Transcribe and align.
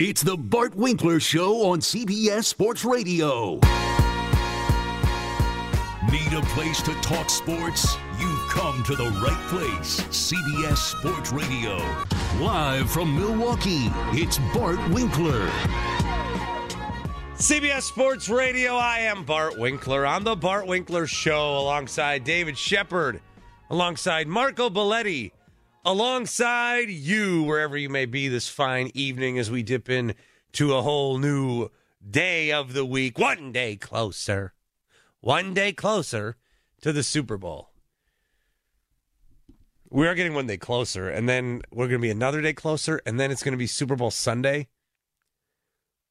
It's 0.00 0.22
the 0.22 0.36
Bart 0.36 0.74
Winkler 0.74 1.20
Show 1.20 1.70
on 1.70 1.78
CBS 1.78 2.46
Sports 2.46 2.84
Radio. 2.84 3.60
Need 6.10 6.32
a 6.32 6.42
place 6.46 6.82
to 6.82 6.92
talk 6.94 7.30
sports? 7.30 7.96
You've 8.18 8.48
come 8.48 8.82
to 8.86 8.96
the 8.96 9.08
right 9.24 9.46
place. 9.46 10.00
CBS 10.10 10.78
Sports 10.78 11.32
Radio. 11.32 11.76
Live 12.40 12.90
from 12.90 13.14
Milwaukee, 13.16 13.88
it's 14.10 14.38
Bart 14.52 14.80
Winkler. 14.90 15.48
CBS 17.36 17.82
Sports 17.82 18.28
Radio, 18.28 18.74
I 18.74 18.98
am 18.98 19.24
Bart 19.24 19.56
Winkler 19.56 20.04
on 20.06 20.24
the 20.24 20.34
Bart 20.34 20.66
Winkler 20.66 21.06
Show 21.06 21.56
alongside 21.56 22.24
David 22.24 22.58
Shepard, 22.58 23.20
alongside 23.70 24.26
Marco 24.26 24.68
Belletti, 24.68 25.30
alongside 25.84 26.88
you, 26.88 27.42
wherever 27.42 27.76
you 27.76 27.88
may 27.88 28.06
be 28.06 28.28
this 28.28 28.48
fine 28.48 28.90
evening 28.94 29.38
as 29.38 29.50
we 29.50 29.62
dip 29.62 29.88
in 29.88 30.14
to 30.52 30.74
a 30.74 30.82
whole 30.82 31.18
new 31.18 31.68
day 32.08 32.52
of 32.52 32.72
the 32.72 32.84
week, 32.84 33.18
one 33.18 33.52
day 33.52 33.76
closer, 33.76 34.54
one 35.20 35.54
day 35.54 35.72
closer 35.72 36.36
to 36.80 36.92
the 36.92 37.02
Super 37.02 37.36
Bowl. 37.36 37.70
We 39.90 40.08
are 40.08 40.14
getting 40.14 40.34
one 40.34 40.46
day 40.46 40.56
closer, 40.56 41.08
and 41.08 41.28
then 41.28 41.62
we're 41.70 41.86
going 41.86 42.00
to 42.00 42.06
be 42.06 42.10
another 42.10 42.40
day 42.40 42.52
closer, 42.52 43.00
and 43.06 43.20
then 43.20 43.30
it's 43.30 43.42
going 43.42 43.52
to 43.52 43.58
be 43.58 43.66
Super 43.66 43.96
Bowl 43.96 44.10
Sunday. 44.10 44.68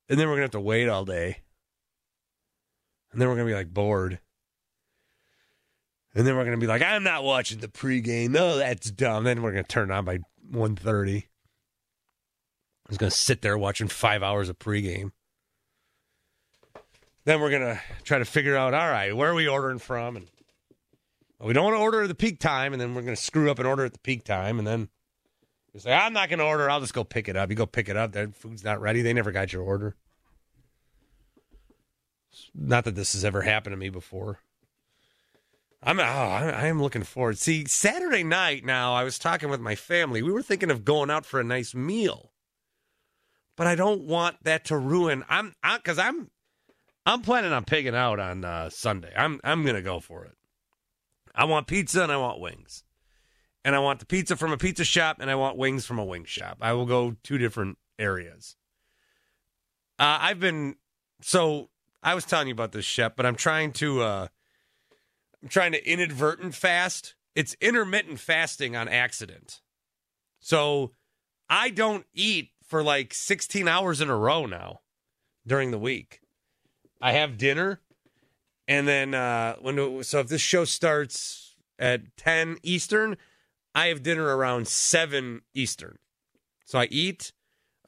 And 0.10 0.20
then 0.20 0.28
we're 0.28 0.36
going 0.36 0.50
to 0.50 0.58
have 0.58 0.62
to 0.62 0.62
wait 0.62 0.90
all 0.90 1.06
day. 1.06 1.40
And 3.12 3.22
then 3.22 3.28
we're 3.28 3.36
going 3.36 3.48
to 3.48 3.52
be 3.52 3.58
like 3.58 3.74
bored. 3.74 4.20
And 6.16 6.28
then 6.28 6.36
we're 6.36 6.46
going 6.46 6.60
to 6.60 6.62
be 6.62 6.68
like, 6.68 6.84
I'm 6.84 7.04
not 7.04 7.24
watching 7.24 7.60
the 7.60 7.68
pregame. 7.68 8.30
No, 8.30 8.58
that's 8.58 8.92
dumb. 8.92 9.24
Then 9.24 9.42
we're 9.42 9.52
going 9.52 9.64
to 9.64 9.68
turn 9.68 9.90
on 9.90 10.06
by 10.06 10.20
1.30. 10.52 11.24
I 11.24 11.26
was 12.88 12.98
going 12.98 13.10
to 13.10 13.18
sit 13.18 13.42
there 13.42 13.58
watching 13.58 13.88
five 13.88 14.22
hours 14.22 14.50
of 14.50 14.60
pregame. 14.60 15.12
Then 17.26 17.42
we're 17.42 17.50
going 17.50 17.62
to 17.62 17.82
try 18.04 18.20
to 18.20 18.26
figure 18.26 18.56
out, 18.56 18.74
all 18.74 18.90
right, 18.90 19.16
where 19.16 19.32
are 19.32 19.34
we 19.34 19.48
ordering 19.48 19.80
from? 19.80 20.18
And 20.18 20.28
we 21.40 21.54
don't 21.54 21.64
want 21.64 21.78
to 21.78 21.82
order 21.82 22.04
at 22.04 22.10
the 22.10 22.16
peak 22.16 22.40
time. 22.40 22.74
And 22.74 22.82
then 22.82 22.94
we're 22.94 23.02
going 23.02 23.16
to 23.16 23.22
screw 23.22 23.50
up 23.50 23.58
and 23.58 23.68
order 23.68 23.86
at 23.86 23.94
the 23.94 24.00
peak 24.00 24.24
time. 24.24 24.60
And 24.60 24.68
then 24.68 24.90
you 25.74 25.80
say, 25.80 25.94
I'm 25.94 26.14
not 26.14 26.30
going 26.30 26.40
to 26.40 26.46
order. 26.46 26.70
I'll 26.70 26.82
just 26.82 26.94
go 26.94 27.04
pick 27.04 27.28
it 27.28 27.36
up. 27.36 27.50
You 27.50 27.56
go 27.56 27.66
pick 27.66 27.90
it 27.90 27.98
up. 27.98 28.12
Their 28.12 28.28
food's 28.28 28.64
not 28.64 28.82
ready. 28.82 29.02
They 29.02 29.14
never 29.14 29.32
got 29.32 29.52
your 29.52 29.64
order. 29.64 29.96
Not 32.54 32.84
that 32.86 32.96
this 32.96 33.14
has 33.14 33.26
ever 33.26 33.42
happened 33.42 33.74
to 33.74 33.78
me 33.78 33.90
before. 33.90 34.40
I'm 35.86 36.00
oh, 36.00 36.04
I 36.04 36.68
am 36.68 36.82
looking 36.82 37.04
forward. 37.04 37.38
See, 37.38 37.66
Saturday 37.66 38.24
night 38.24 38.64
now, 38.64 38.94
I 38.94 39.04
was 39.04 39.20
talking 39.20 39.50
with 39.50 39.60
my 39.60 39.76
family. 39.76 40.22
We 40.22 40.32
were 40.32 40.42
thinking 40.42 40.72
of 40.72 40.86
going 40.86 41.10
out 41.10 41.26
for 41.26 41.40
a 41.40 41.44
nice 41.44 41.76
meal. 41.76 42.32
But 43.56 43.68
I 43.68 43.76
don't 43.76 44.04
want 44.04 44.38
that 44.44 44.66
to 44.66 44.78
ruin 44.78 45.24
I'm 45.30 45.54
I, 45.62 45.78
cuz 45.78 46.00
I'm 46.00 46.32
I'm 47.06 47.22
planning 47.22 47.52
on 47.52 47.66
pigging 47.66 47.96
out 47.96 48.20
on 48.20 48.46
uh, 48.46 48.70
Sunday. 48.70 49.12
I'm 49.16 49.40
I'm 49.44 49.64
going 49.64 49.76
to 49.76 49.82
go 49.82 50.00
for 50.00 50.26
it. 50.26 50.38
I 51.36 51.46
want 51.46 51.68
pizza 51.68 52.04
and 52.04 52.12
I 52.12 52.18
want 52.18 52.40
wings. 52.40 52.84
And 53.66 53.76
I 53.76 53.80
want 53.80 54.00
the 54.00 54.06
pizza 54.06 54.36
from 54.36 54.52
a 54.52 54.58
pizza 54.58 54.84
shop 54.84 55.18
and 55.20 55.30
I 55.30 55.36
want 55.36 55.58
wings 55.58 55.86
from 55.86 56.00
a 56.00 56.06
wing 56.06 56.26
shop. 56.26 56.58
I 56.62 56.74
will 56.74 56.86
go 56.86 57.16
two 57.24 57.38
different 57.38 57.78
areas. 58.00 58.56
Uh, 60.00 60.18
I've 60.22 60.40
been 60.40 60.76
so 61.22 61.70
I 62.02 62.16
was 62.16 62.26
telling 62.26 62.48
you 62.48 62.54
about 62.54 62.72
this 62.72 62.86
chef, 62.86 63.16
but 63.16 63.26
I'm 63.26 63.36
trying 63.36 63.72
to 63.74 64.02
uh, 64.02 64.28
I'm 65.44 65.50
trying 65.50 65.74
to 65.74 65.86
inadvertent 65.86 66.56
fast. 66.56 67.16
It's 67.36 67.56
intermittent 67.60 68.20
fasting 68.20 68.78
on 68.78 68.88
accident. 68.88 69.60
So 70.40 70.92
I 71.50 71.70
don't 71.70 72.06
eat 72.14 72.52
for 72.66 72.82
like 72.82 73.14
16 73.14 73.68
hours 73.68 74.00
in 74.00 74.10
a 74.10 74.18
row 74.18 74.46
now 74.46 74.80
during 75.46 75.72
the 75.72 75.78
week. 75.78 76.22
I 77.02 77.12
have 77.12 77.38
dinner 77.38 77.82
and 78.66 78.88
then 78.88 79.14
uh 79.14 79.58
when 79.58 80.04
so 80.04 80.22
if 80.22 80.30
this 80.30 80.42
show 80.42 80.64
starts 80.64 81.56
at 81.78 82.16
10 82.16 82.60
Eastern, 82.64 83.18
I 83.76 83.88
have 83.88 84.02
dinner 84.02 84.38
around 84.38 84.70
7 84.70 85.42
Eastern. 85.54 85.98
So 86.64 86.80
I 86.80 86.86
eat, 86.86 87.34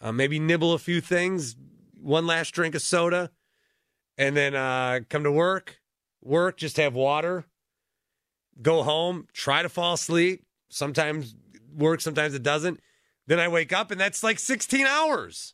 uh, 0.02 0.12
maybe 0.12 0.40
nibble 0.40 0.74
a 0.74 0.80
few 0.80 1.00
things, 1.00 1.56
one 1.94 2.28
last 2.28 2.52
drink 2.52 2.76
of 2.76 2.82
soda, 2.82 3.32
and 4.18 4.36
then 4.36 4.54
uh, 4.56 5.02
come 5.10 5.24
to 5.24 5.32
work, 5.32 5.80
work, 6.26 6.58
just 6.58 6.78
have 6.78 6.94
water, 6.94 7.46
go 8.62 8.84
home, 8.84 9.28
try 9.34 9.62
to 9.62 9.70
fall 9.70 9.94
asleep. 9.94 10.46
Sometimes 10.70 11.36
work, 11.76 12.02
sometimes 12.02 12.34
it 12.34 12.44
doesn't. 12.44 12.80
Then 13.28 13.40
I 13.40 13.48
wake 13.48 13.74
up 13.74 13.92
and 13.92 14.00
that's 14.00 14.24
like 14.24 14.40
16 14.40 14.86
hours. 14.86 15.54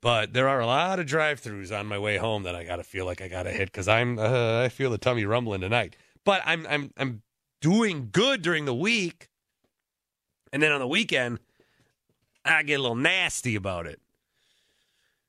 But 0.00 0.34
there 0.34 0.48
are 0.48 0.60
a 0.60 0.66
lot 0.66 1.00
of 1.00 1.06
drive-throughs 1.06 1.76
on 1.76 1.86
my 1.86 1.98
way 1.98 2.16
home 2.16 2.44
that 2.44 2.54
I 2.54 2.64
got 2.64 2.76
to 2.76 2.84
feel 2.84 3.06
like 3.06 3.20
I 3.20 3.28
got 3.28 3.44
to 3.44 3.50
hit 3.50 3.72
because 3.72 3.88
I'm 3.88 4.18
uh, 4.18 4.62
I 4.62 4.68
feel 4.68 4.90
the 4.90 4.98
tummy 4.98 5.24
rumbling 5.24 5.62
tonight. 5.62 5.96
But 6.24 6.42
I'm 6.44 6.66
I'm 6.68 6.92
I'm 6.96 7.22
doing 7.60 8.10
good 8.12 8.42
during 8.42 8.66
the 8.66 8.74
week, 8.74 9.30
and 10.52 10.62
then 10.62 10.70
on 10.70 10.80
the 10.80 10.86
weekend 10.86 11.40
I 12.44 12.62
get 12.62 12.78
a 12.78 12.82
little 12.82 12.94
nasty 12.94 13.56
about 13.56 13.86
it. 13.86 14.00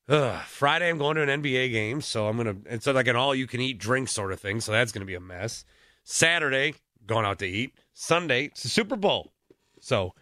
Ugh. 0.10 0.42
Friday, 0.46 0.90
I'm 0.90 0.98
going 0.98 1.16
to 1.16 1.22
an 1.22 1.42
NBA 1.42 1.72
game, 1.72 2.02
so 2.02 2.28
I'm 2.28 2.38
gonna. 2.38 2.56
It's 2.66 2.88
like 2.88 3.08
an 3.08 3.18
all-you-can-eat 3.18 3.78
drink 3.78 4.08
sort 4.08 4.32
of 4.32 4.40
thing, 4.40 4.62
so 4.62 4.72
that's 4.72 4.92
gonna 4.94 5.06
be 5.06 5.16
a 5.16 5.20
mess. 5.20 5.66
Saturday, 6.04 6.76
going 7.06 7.26
out 7.26 7.40
to 7.40 7.46
eat. 7.46 7.74
Sunday, 7.94 8.46
it's 8.46 8.64
the 8.64 8.70
Super 8.70 8.96
Bowl, 8.96 9.34
so 9.82 10.14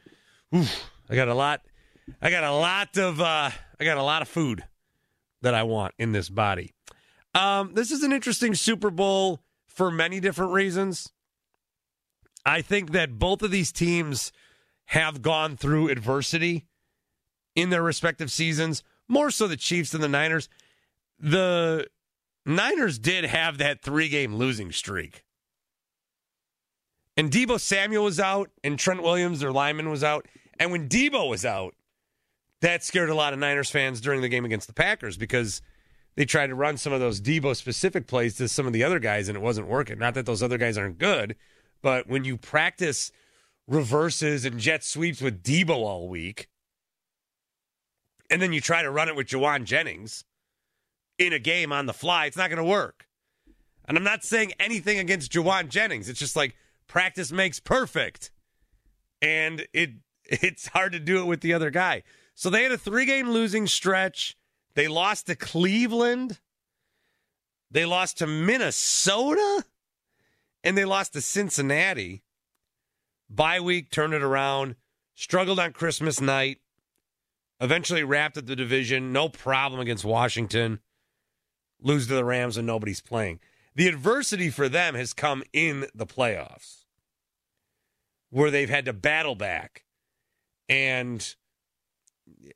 oof, 0.56 0.90
I 1.10 1.16
got 1.16 1.28
a 1.28 1.36
lot. 1.36 1.62
I 2.22 2.32
got 2.32 2.44
a 2.44 2.52
lot 2.52 2.98
of. 2.98 3.22
Uh, 3.22 3.52
I 3.80 3.84
got 3.84 3.98
a 3.98 4.04
lot 4.04 4.24
of 4.24 4.28
food 4.28 4.64
that 5.42 5.54
I 5.54 5.64
want 5.64 5.94
in 6.00 6.14
this 6.14 6.30
body. 6.30 6.74
Um, 7.36 7.74
this 7.76 7.92
is 7.92 8.02
an 8.02 8.12
interesting 8.12 8.56
Super 8.56 8.90
Bowl 8.90 9.42
for 9.68 9.92
many 9.92 10.20
different 10.20 10.54
reasons. 10.54 11.12
I 12.44 12.62
think 12.62 12.92
that 12.94 13.20
both 13.20 13.44
of 13.44 13.52
these 13.52 13.72
teams 13.72 14.32
have 14.86 15.22
gone 15.22 15.58
through 15.58 15.90
adversity 15.90 16.66
in 17.56 17.70
their 17.70 17.84
respective 17.84 18.32
seasons 18.32 18.84
more 19.08 19.32
so 19.32 19.48
the 19.48 19.58
Chiefs 19.58 19.92
than 19.92 20.02
the 20.02 20.08
Niners. 20.08 20.50
The 21.20 21.88
Niners 22.46 23.00
did 23.00 23.26
have 23.26 23.58
that 23.58 23.82
three 23.82 24.10
game 24.10 24.36
losing 24.36 24.72
streak. 24.72 25.24
And 27.18 27.32
Deebo 27.32 27.60
Samuel 27.60 28.04
was 28.04 28.20
out, 28.20 28.50
and 28.64 28.78
Trent 28.78 29.02
Williams, 29.02 29.40
their 29.40 29.52
lineman, 29.52 29.90
was 29.90 30.04
out. 30.04 30.28
And 30.60 30.72
when 30.72 30.90
Deebo 30.90 31.30
was 31.30 31.46
out, 31.46 31.76
that 32.62 32.84
scared 32.84 33.10
a 33.10 33.16
lot 33.16 33.34
of 33.34 33.40
Niners 33.40 33.70
fans 33.70 34.02
during 34.02 34.22
the 34.22 34.30
game 34.30 34.44
against 34.44 34.68
the 34.68 34.74
Packers 34.74 35.18
because 35.18 35.62
they 36.16 36.26
tried 36.26 36.48
to 36.48 36.56
run 36.56 36.78
some 36.78 36.94
of 36.94 37.00
those 37.00 37.22
Deebo 37.22 37.56
specific 37.56 38.08
plays 38.08 38.36
to 38.38 38.48
some 38.48 38.68
of 38.68 38.74
the 38.74 38.84
other 38.84 39.00
guys, 39.00 39.30
and 39.30 39.38
it 39.38 39.42
wasn't 39.42 39.68
working. 39.68 39.98
Not 39.98 40.14
that 40.16 40.26
those 40.26 40.44
other 40.44 40.58
guys 40.58 40.78
aren't 40.78 40.98
good, 40.98 41.36
but 41.82 42.08
when 42.08 42.26
you 42.26 42.38
practice 42.38 43.12
reverses 43.68 44.46
and 44.46 44.60
jet 44.60 44.84
sweeps 44.84 45.22
with 45.22 45.44
Deebo 45.44 45.70
all 45.70 46.10
week, 46.10 46.48
and 48.30 48.42
then 48.42 48.54
you 48.54 48.62
try 48.62 48.82
to 48.82 48.92
run 48.92 49.10
it 49.10 49.16
with 49.16 49.28
Jauan 49.28 49.66
Jennings 49.66 50.24
in 51.18 51.34
a 51.34 51.40
game 51.40 51.72
on 51.72 51.86
the 51.86 51.94
fly, 51.94 52.26
it's 52.26 52.38
not 52.38 52.50
going 52.50 52.58
to 52.58 52.70
work. 52.70 53.08
And 53.88 53.98
I'm 53.98 54.04
not 54.04 54.24
saying 54.24 54.54
anything 54.60 54.98
against 54.98 55.32
Jauan 55.32 55.70
Jennings. 55.70 56.10
It's 56.10 56.20
just 56.20 56.36
like 56.36 56.56
practice 56.88 57.32
makes 57.32 57.60
perfect. 57.60 58.32
and 59.22 59.68
it 59.74 59.92
it's 60.26 60.68
hard 60.68 60.92
to 60.94 61.00
do 61.00 61.20
it 61.20 61.26
with 61.26 61.42
the 61.42 61.54
other 61.54 61.70
guy. 61.70 62.04
So 62.34 62.50
they 62.50 62.64
had 62.64 62.72
a 62.72 62.78
three 62.78 63.06
game 63.06 63.30
losing 63.30 63.68
stretch. 63.68 64.38
They 64.74 64.88
lost 64.88 65.28
to 65.28 65.36
Cleveland. 65.36 66.40
They 67.72 67.86
lost 67.86 68.18
to 68.18 68.28
Minnesota. 68.28 69.66
And 70.64 70.78
they 70.78 70.86
lost 70.86 71.14
to 71.14 71.22
Cincinnati. 71.22 72.24
Bye 73.30 73.60
week, 73.60 73.92
turned 73.92 74.14
it 74.14 74.24
around. 74.24 74.76
Struggled 75.14 75.60
on 75.60 75.72
Christmas 75.72 76.20
night. 76.20 76.60
Eventually 77.60 78.04
wrapped 78.04 78.38
at 78.38 78.48
the 78.48 78.56
division. 78.56 79.14
No 79.14 79.30
problem 79.30 79.80
against 79.80 80.04
Washington. 80.06 80.80
Lose 81.82 82.08
to 82.08 82.16
the 82.16 82.26
Rams 82.26 82.58
and 82.58 82.68
nobody's 82.68 83.02
playing. 83.02 83.40
The 83.76 83.88
adversity 83.88 84.50
for 84.50 84.70
them 84.70 84.96
has 84.96 85.14
come 85.14 85.44
in 85.54 85.88
the 85.94 86.06
playoffs 86.06 86.86
where 88.30 88.52
they've 88.52 88.70
had 88.70 88.86
to 88.86 88.94
battle 88.94 89.36
back 89.36 89.86
and 90.68 91.36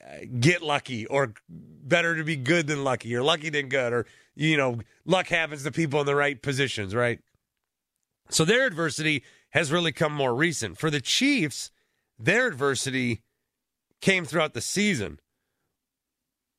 uh, 0.04 0.26
get 0.40 0.62
lucky 0.62 1.06
or 1.06 1.34
better 1.48 2.16
to 2.16 2.24
be 2.24 2.36
good 2.36 2.68
than 2.68 2.84
lucky 2.84 3.16
or 3.16 3.22
lucky 3.22 3.50
than 3.50 3.70
good 3.70 3.94
or 3.94 4.06
you 4.36 4.58
know 4.58 4.80
luck 5.06 5.28
happens 5.28 5.64
to 5.64 5.72
people 5.72 6.00
in 6.00 6.06
the 6.06 6.16
right 6.16 6.42
positions 6.42 6.96
right 6.96 7.20
so 8.30 8.44
their 8.44 8.66
adversity 8.66 9.24
has 9.52 9.72
really 9.72 9.92
come 9.92 10.12
more 10.12 10.34
recent 10.34 10.78
for 10.78 10.90
the 10.90 11.02
chiefs 11.02 11.72
their 12.18 12.48
adversity 12.48 13.22
came 14.02 14.26
throughout 14.26 14.54
the 14.54 14.62
season 14.62 15.20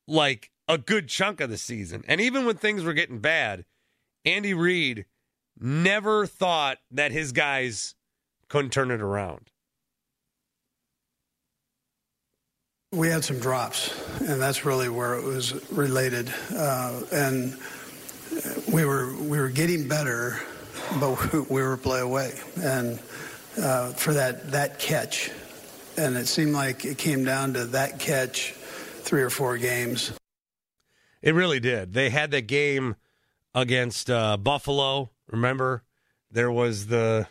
like 0.07 0.51
a 0.67 0.77
good 0.77 1.07
chunk 1.07 1.39
of 1.41 1.49
the 1.49 1.57
season 1.57 2.03
and 2.07 2.21
even 2.21 2.45
when 2.45 2.55
things 2.55 2.83
were 2.83 2.93
getting 2.93 3.19
bad 3.19 3.65
andy 4.25 4.53
reid 4.53 5.05
never 5.59 6.25
thought 6.25 6.77
that 6.89 7.11
his 7.11 7.31
guys 7.31 7.95
couldn't 8.49 8.71
turn 8.71 8.91
it 8.91 9.01
around 9.01 9.51
We 12.93 13.07
had 13.07 13.23
some 13.23 13.39
drops, 13.39 13.97
and 14.19 14.41
that's 14.41 14.65
really 14.65 14.89
where 14.89 15.15
it 15.15 15.23
was 15.23 15.53
related. 15.71 16.29
Uh, 16.53 16.99
and 17.13 17.57
we 18.69 18.83
were 18.83 19.13
we 19.15 19.39
were 19.39 19.47
getting 19.47 19.87
better, 19.87 20.41
but 20.99 21.33
we 21.49 21.61
were 21.61 21.77
play 21.77 22.01
away. 22.01 22.33
And 22.61 22.99
uh, 23.57 23.93
for 23.93 24.13
that 24.13 24.51
that 24.51 24.77
catch, 24.77 25.31
and 25.97 26.15
it 26.15 26.27
seemed 26.27 26.53
like 26.53 26.85
it 26.85 26.97
came 26.97 27.23
down 27.23 27.53
to 27.53 27.65
that 27.65 27.99
catch, 27.99 28.51
three 28.51 29.21
or 29.21 29.29
four 29.29 29.57
games. 29.57 30.13
It 31.21 31.35
really 31.35 31.59
did. 31.59 31.93
They 31.93 32.09
had 32.09 32.31
that 32.31 32.47
game 32.47 32.95
against 33.53 34.09
uh, 34.09 34.37
Buffalo. 34.37 35.11
Remember, 35.27 35.83
there 36.31 36.51
was 36.51 36.87
the 36.87 37.27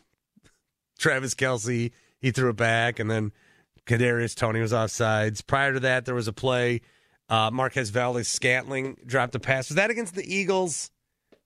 Travis 0.98 1.34
Kelce. 1.34 1.90
He 2.20 2.30
threw 2.30 2.50
it 2.50 2.56
back, 2.56 2.98
and 2.98 3.10
then 3.10 3.32
Kadarius 3.86 4.34
Toney 4.34 4.60
was 4.60 4.72
offsides. 4.72 5.44
Prior 5.44 5.72
to 5.72 5.80
that, 5.80 6.04
there 6.04 6.14
was 6.14 6.28
a 6.28 6.32
play. 6.32 6.82
Uh, 7.28 7.50
Marquez 7.52 7.90
Valdes 7.90 8.28
Scantling 8.28 8.96
dropped 9.06 9.34
a 9.34 9.40
pass. 9.40 9.68
Was 9.68 9.76
that 9.76 9.90
against 9.90 10.14
the 10.14 10.34
Eagles? 10.34 10.90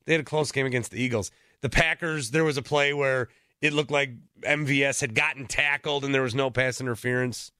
They 0.04 0.12
had 0.12 0.20
a 0.20 0.24
close 0.24 0.50
game 0.50 0.66
against 0.66 0.90
the 0.90 1.00
Eagles. 1.02 1.30
The 1.60 1.68
Packers, 1.68 2.30
there 2.30 2.44
was 2.44 2.56
a 2.56 2.62
play 2.62 2.92
where 2.92 3.28
it 3.60 3.72
looked 3.72 3.90
like 3.90 4.10
MVS 4.44 5.00
had 5.00 5.14
gotten 5.14 5.46
tackled 5.46 6.04
and 6.04 6.14
there 6.14 6.22
was 6.22 6.34
no 6.34 6.50
pass 6.50 6.80
interference 6.80 7.52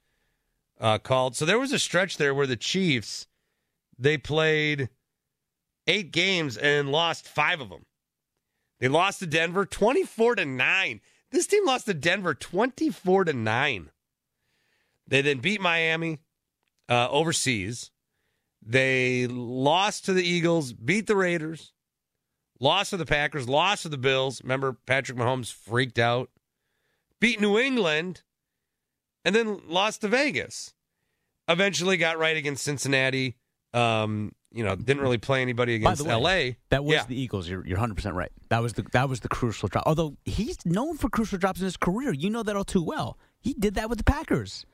uh, 0.80 0.98
called. 0.98 1.36
So 1.36 1.44
there 1.44 1.58
was 1.58 1.72
a 1.72 1.78
stretch 1.78 2.16
there 2.16 2.34
where 2.34 2.46
the 2.46 2.56
Chiefs 2.56 3.26
they 3.98 4.18
played 4.18 4.88
eight 5.86 6.12
games 6.12 6.56
and 6.56 6.90
lost 6.90 7.28
five 7.28 7.60
of 7.60 7.68
them. 7.68 7.86
They 8.80 8.88
lost 8.88 9.20
to 9.20 9.26
Denver 9.26 9.66
twenty 9.66 10.04
four 10.04 10.34
to 10.34 10.44
nine. 10.44 11.00
This 11.30 11.46
team 11.46 11.64
lost 11.64 11.86
to 11.86 11.94
Denver 11.94 12.34
twenty 12.34 12.90
four 12.90 13.24
to 13.24 13.32
nine. 13.32 13.90
They 15.06 15.22
then 15.22 15.38
beat 15.38 15.60
Miami 15.60 16.20
uh, 16.88 17.08
overseas. 17.10 17.90
They 18.66 19.26
lost 19.26 20.06
to 20.06 20.14
the 20.14 20.24
Eagles, 20.24 20.72
beat 20.72 21.06
the 21.06 21.16
Raiders, 21.16 21.72
lost 22.58 22.90
to 22.90 22.96
the 22.96 23.04
Packers, 23.04 23.48
lost 23.48 23.82
to 23.82 23.90
the 23.90 23.98
Bills. 23.98 24.42
Remember, 24.42 24.72
Patrick 24.86 25.18
Mahomes 25.18 25.52
freaked 25.52 25.98
out. 25.98 26.30
Beat 27.24 27.40
New 27.40 27.58
England, 27.58 28.22
and 29.24 29.34
then 29.34 29.60
lost 29.66 30.02
to 30.02 30.08
Vegas. 30.08 30.74
Eventually 31.48 31.96
got 31.96 32.18
right 32.18 32.36
against 32.36 32.62
Cincinnati. 32.64 33.36
Um, 33.72 34.32
you 34.52 34.62
know, 34.62 34.76
didn't 34.76 35.02
really 35.02 35.18
play 35.18 35.42
anybody 35.42 35.74
against 35.74 36.02
way, 36.06 36.12
LA. 36.50 36.54
That 36.68 36.84
was 36.84 36.94
Yeah. 36.94 37.04
the 37.06 37.18
Eagles. 37.18 37.48
You're 37.48 37.66
you're 37.66 37.76
100 37.78 37.94
percent 37.94 38.14
right. 38.14 38.30
That 38.50 38.62
was 38.62 38.74
the 38.74 38.82
that 38.92 39.08
was 39.08 39.20
the 39.20 39.28
crucial 39.28 39.68
drop. 39.68 39.84
Although 39.86 40.16
he's 40.26 40.64
known 40.66 40.96
for 40.98 41.08
crucial 41.08 41.38
drops 41.38 41.60
in 41.60 41.64
his 41.64 41.76
career, 41.78 42.12
you 42.12 42.28
know 42.30 42.42
that 42.42 42.54
all 42.56 42.64
too 42.64 42.82
well. 42.82 43.18
He 43.40 43.54
did 43.54 43.74
that 43.74 43.88
with 43.88 43.98
the 43.98 44.04
Packers. 44.04 44.64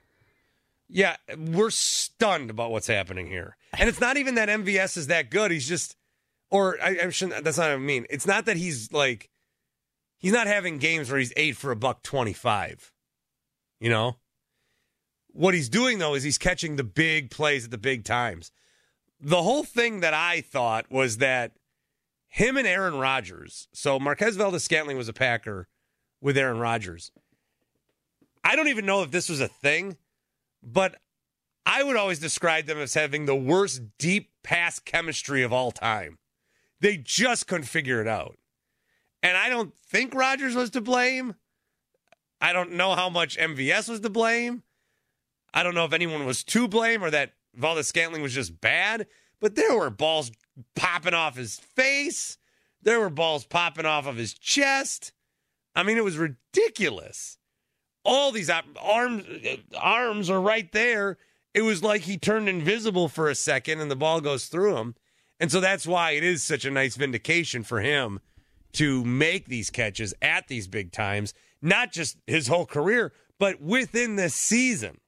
Yeah, 0.89 1.17
we're 1.39 1.71
stunned 1.71 2.51
about 2.51 2.73
what's 2.73 2.89
happening 2.89 3.29
here. 3.29 3.57
And 3.79 3.89
it's 3.89 4.01
not 4.01 4.17
even 4.17 4.35
that 4.35 4.49
MVS 4.49 4.97
is 4.97 5.07
that 5.07 5.31
good. 5.31 5.53
He's 5.53 5.69
just, 5.69 5.95
or 6.51 6.77
I, 6.83 6.99
I 7.05 7.11
shouldn't, 7.11 7.45
that's 7.45 7.59
not 7.59 7.69
what 7.69 7.75
I 7.75 7.77
mean. 7.79 8.07
It's 8.11 8.27
not 8.27 8.45
that 8.47 8.57
he's 8.57 8.91
like, 8.93 9.30
he's 10.21 10.33
not 10.33 10.47
having 10.47 10.79
games 10.79 11.11
where 11.11 11.19
he's 11.19 11.33
eight 11.37 11.57
for 11.57 11.73
a 11.73 11.77
buck 11.77 12.05
25. 12.05 12.93
You 13.81 13.91
know? 13.91 14.17
What 15.33 15.55
he's 15.55 15.69
doing, 15.69 15.99
though, 15.99 16.15
is 16.15 16.23
he's 16.23 16.39
catching 16.39 16.77
the 16.77 16.85
big 16.85 17.31
plays 17.31 17.65
at 17.65 17.73
the 17.73 17.79
big 17.79 18.05
times. 18.05 18.53
The 19.21 19.43
whole 19.43 19.65
thing 19.65 20.01
that 20.01 20.15
I 20.15 20.41
thought 20.41 20.91
was 20.91 21.17
that 21.17 21.53
him 22.29 22.57
and 22.57 22.67
Aaron 22.67 22.95
Rodgers, 22.95 23.67
so 23.73 23.99
Marquez 23.99 24.37
Valdes 24.37 24.63
Scantling 24.63 24.97
was 24.97 25.09
a 25.09 25.13
Packer 25.13 25.67
with 26.21 26.39
Aaron 26.39 26.59
Rodgers. 26.59 27.11
I 28.45 28.55
don't 28.55 28.69
even 28.69 28.87
know 28.87 29.03
if 29.03 29.11
this 29.11 29.29
was 29.29 29.41
a 29.41 29.49
thing 29.49 29.97
but 30.63 30.97
I 31.67 31.83
would 31.83 31.97
always 31.97 32.19
describe 32.19 32.67
them 32.67 32.79
as 32.79 32.95
having 32.95 33.27
the 33.27 33.37
worst 33.37 33.83
deep 33.99 34.31
pass 34.43 34.79
chemistry 34.79 35.43
of 35.43 35.53
all 35.53 35.71
time. 35.71 36.19
They 36.81 36.97
just 36.97 37.47
couldn't 37.47 37.67
figure 37.67 38.01
it 38.01 38.09
out. 38.09 38.37
And 39.23 39.37
I 39.37 39.49
don't 39.49 39.75
think 39.87 40.15
Rodgers 40.15 40.55
was 40.55 40.71
to 40.71 40.81
blame. 40.81 41.35
I 42.41 42.53
don't 42.53 42.73
know 42.73 42.95
how 42.95 43.11
much 43.11 43.37
MVS 43.37 43.89
was 43.89 44.01
to 44.01 44.11
blame. 44.11 44.63
I 45.53 45.63
don't 45.63 45.75
know 45.75 45.85
if 45.85 45.93
anyone 45.93 46.25
was 46.25 46.45
to 46.45 46.69
blame 46.69 47.03
or 47.03 47.11
that 47.11 47.35
Valdes 47.55 47.89
Scantling 47.89 48.23
was 48.23 48.33
just 48.33 48.61
bad, 48.61 49.07
but 49.41 49.57
there 49.57 49.77
were 49.77 49.91
balls 49.91 50.31
popping 50.77 51.15
off 51.15 51.37
his 51.37 51.59
face. 51.59 52.39
There 52.83 53.01
were 53.01 53.11
balls 53.11 53.45
popping 53.45 53.85
off 53.85 54.07
of 54.07 54.17
his 54.17 54.33
chest. 54.33 55.13
I 55.75 55.83
mean, 55.83 55.99
it 55.99 56.05
was 56.05 56.17
ridiculous 56.17 57.39
all 58.05 58.33
these 58.33 58.51
arms 58.81 59.25
arms 59.77 60.31
are 60.31 60.41
right 60.41 60.71
there. 60.73 61.19
It 61.53 61.63
was 61.63 61.83
like 61.83 62.03
he 62.03 62.17
turned 62.17 62.49
invisible 62.49 63.09
for 63.09 63.29
a 63.29 63.35
second 63.35 63.81
and 63.81 63.91
the 63.91 63.97
ball 63.97 64.21
goes 64.21 64.47
through 64.47 64.77
him. 64.77 64.95
And 65.39 65.51
so 65.51 65.61
that's 65.61 65.87
why 65.87 66.13
it 66.13 66.23
is 66.23 66.43
such 66.43 66.65
a 66.65 66.71
nice 66.71 66.97
vindication 66.97 67.63
for 67.63 67.81
him 67.81 68.21
to 68.73 69.05
make 69.05 69.47
these 69.47 69.71
catches 69.71 70.15
at 70.23 70.49
these 70.49 70.69
big 70.69 70.93
times, 70.93 71.35
not 71.61 71.93
just 71.93 72.19
his 72.27 72.49
whole 72.49 72.67
career, 72.67 73.13
but 73.39 73.61
within 73.61 74.17
the 74.17 74.29
season. 74.29 74.99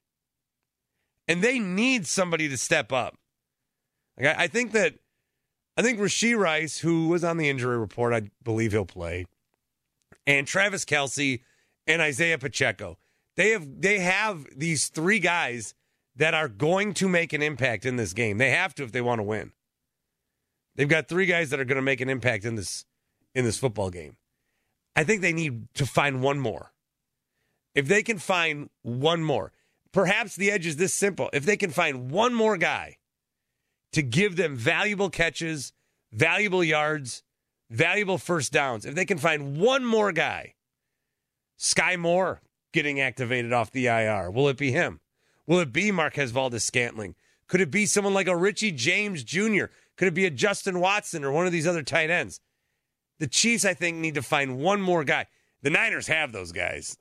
And 1.27 1.41
they 1.41 1.59
need 1.59 2.05
somebody 2.05 2.49
to 2.49 2.57
step 2.57 2.91
up. 2.91 3.17
Like, 4.17 4.37
I 4.37 4.43
I 4.43 4.47
think 4.47 4.73
that 4.73 4.95
I 5.77 5.81
think 5.81 5.99
Rashee 5.99 6.37
Rice, 6.37 6.79
who 6.79 7.07
was 7.07 7.23
on 7.23 7.37
the 7.37 7.49
injury 7.49 7.77
report, 7.77 8.13
I 8.13 8.29
believe 8.43 8.73
he'll 8.73 8.85
play, 8.85 9.25
and 10.27 10.45
Travis 10.45 10.85
Kelce 10.85 11.41
and 11.87 12.01
Isaiah 12.01 12.37
Pacheco. 12.37 12.97
They 13.35 13.51
have 13.51 13.81
they 13.81 13.99
have 13.99 14.45
these 14.55 14.89
three 14.89 15.19
guys 15.19 15.73
that 16.15 16.33
are 16.33 16.47
going 16.47 16.93
to 16.95 17.09
make 17.09 17.33
an 17.33 17.41
impact 17.41 17.85
in 17.85 17.95
this 17.95 18.13
game. 18.13 18.37
They 18.37 18.51
have 18.51 18.75
to 18.75 18.83
if 18.83 18.91
they 18.91 19.01
want 19.01 19.19
to 19.19 19.23
win. 19.23 19.51
They've 20.75 20.87
got 20.89 21.07
three 21.07 21.25
guys 21.25 21.49
that 21.49 21.59
are 21.59 21.65
going 21.65 21.77
to 21.77 21.81
make 21.81 22.01
an 22.01 22.09
impact 22.09 22.45
in 22.45 22.55
this 22.55 22.85
in 23.35 23.45
this 23.45 23.57
football 23.57 23.89
game. 23.89 24.17
I 24.95 25.03
think 25.03 25.21
they 25.21 25.33
need 25.33 25.73
to 25.75 25.85
find 25.85 26.21
one 26.21 26.39
more. 26.39 26.73
If 27.73 27.87
they 27.87 28.03
can 28.03 28.19
find 28.19 28.69
one 28.83 29.23
more, 29.23 29.51
perhaps 29.91 30.35
the 30.35 30.51
edge 30.51 30.65
is 30.65 30.77
this 30.77 30.93
simple. 30.93 31.29
If 31.33 31.45
they 31.45 31.57
can 31.57 31.71
find 31.71 32.11
one 32.11 32.33
more 32.33 32.57
guy 32.57 32.97
to 33.93 34.01
give 34.03 34.35
them 34.35 34.55
valuable 34.55 35.09
catches, 35.09 35.73
valuable 36.11 36.63
yards, 36.63 37.23
valuable 37.71 38.19
first 38.19 38.51
downs, 38.51 38.85
if 38.85 38.93
they 38.93 39.05
can 39.05 39.17
find 39.17 39.57
one 39.57 39.83
more 39.83 40.11
guy, 40.11 40.53
Skyy 41.57 41.97
Moore 41.97 42.41
getting 42.71 42.99
activated 42.99 43.53
off 43.53 43.71
the 43.71 43.87
IR, 43.87 44.29
will 44.29 44.47
it 44.47 44.57
be 44.57 44.71
him? 44.71 44.99
Will 45.47 45.59
it 45.59 45.73
be 45.73 45.91
Marquez 45.91 46.31
Valdes 46.31 46.63
Scantling? 46.63 47.15
Could 47.47 47.61
it 47.61 47.71
be 47.71 47.85
someone 47.85 48.13
like 48.13 48.27
a 48.27 48.37
Richie 48.37 48.71
James 48.71 49.23
Jr.? 49.23 49.65
Could 49.97 50.07
it 50.07 50.13
be 50.13 50.25
a 50.25 50.31
Justin 50.31 50.79
Watson 50.79 51.23
or 51.23 51.31
one 51.31 51.45
of 51.45 51.51
these 51.51 51.67
other 51.67 51.83
tight 51.83 52.09
ends? 52.09 52.39
The 53.23 53.29
Chiefs, 53.29 53.63
I 53.63 53.73
think, 53.73 53.99
need 53.99 54.15
to 54.15 54.21
find 54.21 54.57
one 54.57 54.81
more 54.81 55.05
guy. 55.05 55.27
The 55.61 55.69
Niners 55.69 56.07
have 56.07 56.33
those 56.33 56.51
guys. 56.51 56.97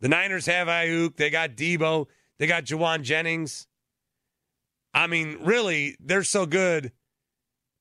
The 0.00 0.08
Niners 0.08 0.46
have 0.46 0.68
Aiyuk. 0.68 1.16
They 1.16 1.28
got 1.28 1.50
Deebo. 1.50 2.06
They 2.38 2.46
got 2.46 2.64
Jauan 2.64 3.02
Jennings. 3.02 3.66
I 4.94 5.06
mean, 5.06 5.36
really, 5.42 5.98
they're 6.00 6.24
so 6.24 6.46
good. 6.46 6.92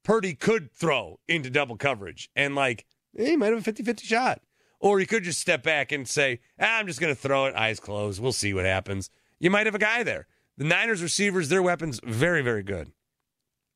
Purdy 0.03 0.33
could 0.33 0.73
throw 0.73 1.21
into 1.29 1.49
double 1.49 1.77
coverage 1.77 2.29
and, 2.35 2.53
like, 2.53 2.85
he 3.17 3.37
might 3.37 3.53
have 3.53 3.59
a 3.59 3.61
50 3.61 3.81
50 3.81 4.05
shot. 4.05 4.41
Or 4.81 4.99
he 4.99 5.05
could 5.05 5.23
just 5.23 5.39
step 5.39 5.63
back 5.63 5.93
and 5.93 6.05
say, 6.05 6.41
ah, 6.59 6.79
I'm 6.79 6.87
just 6.87 6.99
going 6.99 7.15
to 7.15 7.21
throw 7.21 7.45
it, 7.45 7.55
eyes 7.55 7.79
closed. 7.79 8.21
We'll 8.21 8.33
see 8.33 8.53
what 8.53 8.65
happens. 8.65 9.09
You 9.39 9.49
might 9.49 9.67
have 9.67 9.75
a 9.75 9.79
guy 9.79 10.03
there. 10.03 10.27
The 10.57 10.65
Niners 10.65 11.01
receivers, 11.01 11.47
their 11.47 11.63
weapons, 11.63 12.01
very, 12.03 12.41
very 12.41 12.63
good. 12.63 12.91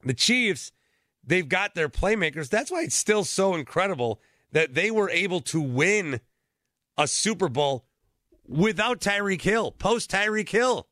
The 0.04 0.14
Chiefs, 0.14 0.74
they've 1.28 1.48
got 1.48 1.76
their 1.76 1.90
playmakers. 1.90 2.50
That's 2.50 2.72
why 2.72 2.82
it's 2.84 2.96
still 2.96 3.24
so 3.24 3.54
incredible 3.54 4.22
that 4.54 4.74
they 4.74 4.90
were 4.90 5.10
able 5.10 5.42
to 5.42 5.62
win 5.62 6.22
a 6.98 7.08
Super 7.08 7.50
Bowl 7.50 7.86
without 8.48 9.00
Tyreek 9.00 9.42
Hill. 9.42 9.72
Post 9.72 10.10
Tyreek 10.10 10.50
Hill, 10.50 10.88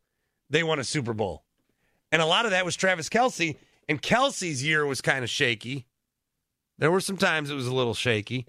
they 0.50 0.62
won 0.62 0.78
a 0.78 0.84
Super 0.84 1.14
Bowl. 1.14 1.44
And 2.12 2.22
a 2.22 2.26
lot 2.26 2.46
of 2.46 2.52
that 2.52 2.66
was 2.66 2.76
Travis 2.76 3.10
Kelce. 3.10 3.58
And 3.88 4.02
Kelce's 4.02 4.64
year 4.64 4.86
was 4.86 5.02
kind 5.02 5.24
of 5.24 5.30
shaky. 5.30 5.86
There 6.78 6.92
were 6.92 7.00
some 7.00 7.18
times 7.18 7.50
it 7.50 7.56
was 7.56 7.68
a 7.68 7.74
little 7.74 7.94
shaky. 7.94 8.46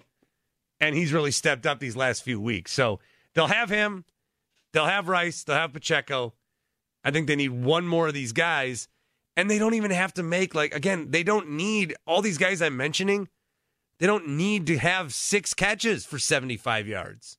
And 0.81 0.95
he's 0.95 1.13
really 1.13 1.31
stepped 1.31 1.67
up 1.67 1.79
these 1.79 1.97
last 1.97 2.23
few 2.23 2.41
weeks. 2.41 2.73
So 2.73 3.01
they'll 3.35 3.47
have 3.47 3.71
him. 3.71 4.05
They'll 4.73 4.87
have 4.87 5.09
Rice. 5.09 5.45
They'll 5.45 5.57
have 5.57 5.73
Pacheco. 5.73 6.35
I 7.03 7.11
think 7.11 7.29
they 7.29 7.37
need 7.37 7.51
one 7.51 7.87
more 7.87 8.09
of 8.09 8.15
these 8.15 8.33
guys. 8.33 8.89
And 9.37 9.51
they 9.51 9.59
don't 9.59 9.75
even 9.75 9.91
have 9.91 10.15
to 10.15 10.23
make, 10.23 10.55
like, 10.55 10.75
again, 10.75 11.11
they 11.11 11.23
don't 11.23 11.51
need 11.51 11.95
all 12.07 12.23
these 12.23 12.39
guys 12.39 12.63
I'm 12.63 12.77
mentioning. 12.77 13.29
They 13.99 14.07
don't 14.07 14.29
need 14.29 14.67
to 14.67 14.79
have 14.79 15.13
six 15.13 15.55
catches 15.55 16.07
for 16.07 16.19
75 16.19 16.87
yards. 16.87 17.39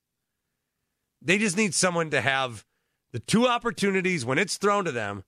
They 1.20 1.38
just 1.38 1.56
need 1.56 1.74
someone 1.74 2.10
to 2.10 2.20
have 2.20 2.64
the 3.12 3.18
two 3.18 3.46
opportunities 3.46 4.24
when 4.24 4.38
it's 4.38 4.56
thrown 4.56 4.84
to 4.84 4.92
them. 4.92 5.24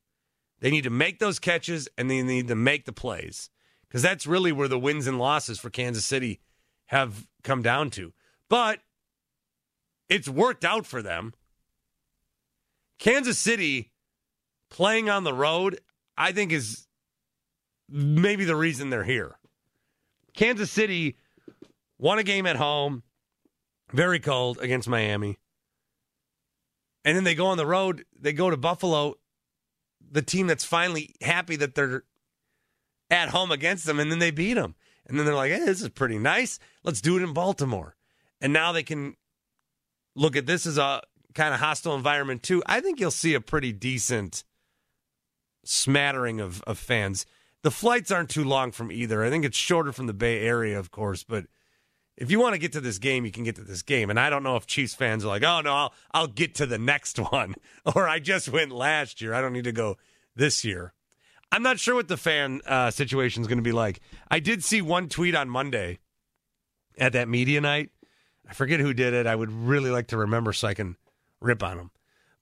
They 0.61 0.71
need 0.71 0.85
to 0.85 0.91
make 0.91 1.19
those 1.19 1.39
catches 1.39 1.89
and 1.97 2.11
they 2.11 2.23
need 2.23 2.49
to 2.49 2.55
make 2.55 2.85
the 2.85 2.93
plays 2.93 3.51
because 3.89 4.03
that's 4.03 4.27
really 4.27 4.53
where 4.53 4.69
the 4.69 4.79
wins 4.79 5.07
and 5.07 5.19
losses 5.19 5.59
for 5.59 5.71
Kansas 5.71 6.05
City 6.05 6.41
have 6.87 7.27
come 7.43 7.63
down 7.63 7.91
to. 7.91 8.13
But 8.49 8.81
it's 10.09 10.29
worked 10.29 10.65
out 10.65 10.87
for 10.87 11.03
them. 11.03 11.33
Kansas 12.99 13.39
City 13.39 13.91
playing 14.69 15.09
on 15.09 15.25
the 15.25 15.33
road, 15.33 15.81
I 16.21 16.33
think, 16.33 16.53
is 16.53 16.87
maybe 17.89 18.45
the 18.45 18.55
reason 18.55 18.91
they're 18.91 19.05
here. 19.05 19.39
Kansas 20.35 20.71
City 20.71 21.17
won 21.99 22.19
a 22.19 22.23
game 22.23 22.45
at 22.45 22.57
home, 22.57 23.03
very 23.93 24.21
cold 24.21 24.59
against 24.61 24.87
Miami. 24.87 25.39
And 27.07 27.17
then 27.17 27.25
they 27.25 27.35
go 27.35 27.47
on 27.47 27.57
the 27.57 27.67
road, 27.67 28.05
they 28.21 28.35
go 28.35 28.51
to 28.51 28.59
Buffalo, 28.59 29.15
the 30.13 30.21
team 30.21 30.47
that's 30.47 30.63
finally 30.63 31.15
happy 31.23 31.57
that 31.57 31.75
they're 31.75 32.05
at 33.11 33.31
home 33.31 33.51
against 33.51 33.87
them, 33.87 33.99
and 33.99 34.13
then 34.13 34.19
they 34.19 34.31
beat 34.31 34.55
them. 34.55 34.75
And 35.07 35.19
then 35.19 35.25
they're 35.25 35.35
like, 35.35 35.51
hey, 35.51 35.65
this 35.65 35.81
is 35.81 35.89
pretty 35.89 36.19
nice. 36.19 36.59
Let's 36.85 37.01
do 37.01 37.17
it 37.17 37.23
in 37.23 37.33
Baltimore. 37.33 37.97
And 38.43 38.53
now 38.53 38.73
they 38.73 38.83
can 38.83 39.17
look 40.15 40.37
at 40.37 40.45
this 40.45 40.67
as 40.67 40.77
a 40.77 41.01
kind 41.35 41.55
of 41.55 41.61
hostile 41.61 41.95
environment, 41.95 42.43
too. 42.43 42.63
I 42.67 42.83
think 42.83 43.01
you'll 43.01 43.11
see 43.11 43.33
a 43.33 43.41
pretty 43.41 43.73
decent 43.73 44.45
smattering 45.65 46.41
of, 46.41 46.63
of 46.63 46.79
fans. 46.79 47.27
The 47.63 47.71
flights 47.71 48.11
aren't 48.11 48.31
too 48.31 48.45
long 48.45 48.73
from 48.73 48.91
either. 48.91 49.23
I 49.23 49.31
think 49.31 49.45
it's 49.45 49.57
shorter 49.57 49.93
from 49.93 50.07
the 50.07 50.15
Bay 50.15 50.41
Area, 50.41 50.79
of 50.79 50.91
course, 50.91 51.23
but 51.25 51.47
if 52.17 52.31
you 52.31 52.39
want 52.39 52.55
to 52.55 52.59
get 52.59 52.73
to 52.73 52.81
this 52.81 52.99
game, 52.99 53.25
you 53.25 53.33
can 53.33 53.45
get 53.45 53.57
to 53.57 53.65
this 53.65 53.83
game. 53.83 54.11
And 54.11 54.21
I 54.21 54.29
don't 54.31 54.43
know 54.43 54.57
if 54.57 54.67
Chiefs 54.67 54.95
fans 54.95 55.25
are 55.25 55.29
like, 55.29 55.43
oh 55.43 55.63
no, 55.63 55.73
I'll 55.73 55.95
I'll 56.13 56.27
get 56.27 56.55
to 56.57 56.67
the 56.67 56.79
next 56.79 57.19
one. 57.33 57.55
Or 57.97 58.07
I 58.07 58.19
just 58.19 58.49
went 58.49 58.71
last 58.71 59.21
year. 59.21 59.35
I 59.35 59.41
don't 59.41 59.55
need 59.55 59.65
to 59.65 59.73
go 59.73 59.97
this 60.37 60.65
year. 60.65 60.93
I'm 61.51 61.63
not 61.63 61.81
sure 61.81 61.95
what 61.97 62.09
the 62.09 62.17
fan 62.17 62.61
uh, 62.67 62.91
situation 62.91 63.41
is 63.43 63.49
going 63.49 63.59
to 63.59 63.63
be 63.63 63.73
like. 63.73 64.01
I 64.31 64.39
did 64.39 64.63
see 64.63 64.83
one 64.83 65.09
tweet 65.09 65.35
on 65.35 65.49
Monday 65.49 65.99
at 66.97 67.15
that 67.15 67.29
media 67.29 67.61
night. 67.61 67.91
I 68.49 68.53
forget 68.53 68.79
who 68.79 68.95
did 68.95 69.15
it. 69.15 69.27
I 69.27 69.35
would 69.35 69.51
really 69.51 69.91
like 69.91 70.09
to 70.09 70.17
remember 70.17 70.53
so 70.53 70.69
I 70.69 70.75
can 70.75 70.97
rip 71.41 71.63
on 71.63 71.77
them. 71.77 71.91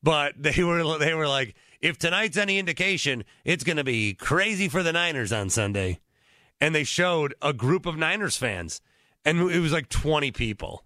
But 0.03 0.35
they 0.37 0.63
were 0.63 0.99
they 0.99 1.15
were 1.15 1.29
like, 1.29 1.55
if 1.81 1.99
tonight's 1.99 2.37
any 2.37 2.59
indication, 2.59 3.25
it's 3.45 3.65
going 3.65 3.77
to 3.77 3.85
be 3.85 4.15
crazy 4.15 4.69
for 4.69 4.83
the 4.83 4.93
Niners 4.93 5.33
on 5.33 5.51
Sunday. 5.51 6.01
And 6.61 6.75
they 6.75 6.85
showed 6.85 7.35
a 7.41 7.53
group 7.53 7.87
of 7.87 7.97
Niners 7.97 8.37
fans, 8.37 8.81
and 9.25 9.51
it 9.51 9.61
was 9.61 9.73
like 9.73 9.89
20 9.89 10.33
people. 10.33 10.85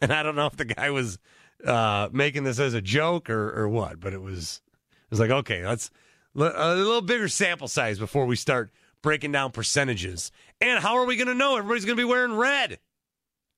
And 0.00 0.12
I 0.12 0.22
don't 0.22 0.36
know 0.36 0.46
if 0.46 0.56
the 0.56 0.66
guy 0.66 0.90
was 0.90 1.18
uh, 1.64 2.08
making 2.12 2.44
this 2.44 2.58
as 2.58 2.74
a 2.74 2.82
joke 2.82 3.30
or, 3.30 3.58
or 3.58 3.68
what, 3.68 4.00
but 4.00 4.12
it 4.12 4.20
was 4.20 4.60
it 4.74 5.10
was 5.10 5.20
like, 5.20 5.30
okay, 5.30 5.66
let's 5.66 5.90
a 6.36 6.74
little 6.74 7.00
bigger 7.00 7.28
sample 7.28 7.68
size 7.68 7.98
before 7.98 8.26
we 8.26 8.36
start 8.36 8.70
breaking 9.02 9.32
down 9.32 9.50
percentages. 9.50 10.30
And 10.60 10.82
how 10.82 10.96
are 10.96 11.06
we 11.06 11.16
going 11.16 11.28
to 11.28 11.34
know 11.34 11.56
everybody's 11.56 11.84
going 11.84 11.96
to 11.96 12.00
be 12.00 12.08
wearing 12.08 12.34
red 12.34 12.78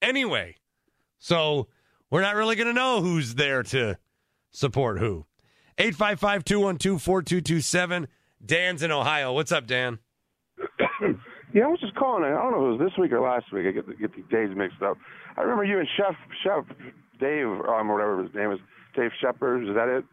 anyway? 0.02 0.56
So 1.18 1.68
we're 2.10 2.22
not 2.22 2.36
really 2.36 2.56
going 2.56 2.68
to 2.68 2.72
know 2.72 3.00
who's 3.00 3.34
there 3.34 3.62
to 3.64 3.98
support 4.50 4.98
who. 4.98 5.26
855 5.78 6.44
212 6.44 7.02
4227. 7.02 8.08
Dan's 8.44 8.82
in 8.82 8.90
Ohio. 8.90 9.32
What's 9.32 9.52
up, 9.52 9.66
Dan? 9.66 9.98
yeah, 11.52 11.64
I 11.64 11.68
was 11.68 11.80
just 11.80 11.94
calling. 11.94 12.24
I 12.24 12.30
don't 12.30 12.52
know 12.52 12.72
if 12.72 12.80
it 12.80 12.82
was 12.82 12.90
this 12.90 12.98
week 12.98 13.12
or 13.12 13.20
last 13.20 13.52
week. 13.52 13.66
I 13.66 13.72
get 13.72 13.86
the, 13.86 13.94
get 13.94 14.14
the 14.14 14.22
days 14.34 14.56
mixed 14.56 14.82
up. 14.82 14.96
I 15.36 15.42
remember 15.42 15.64
you 15.64 15.78
and 15.78 15.88
Chef 15.96 16.14
Chef 16.42 16.64
Dave, 17.20 17.46
um, 17.46 17.88
whatever 17.88 18.22
his 18.22 18.34
name 18.34 18.52
is, 18.52 18.58
Dave 18.94 19.10
Shepard. 19.20 19.68
Is 19.68 19.74
that 19.74 19.88
it? 19.88 20.04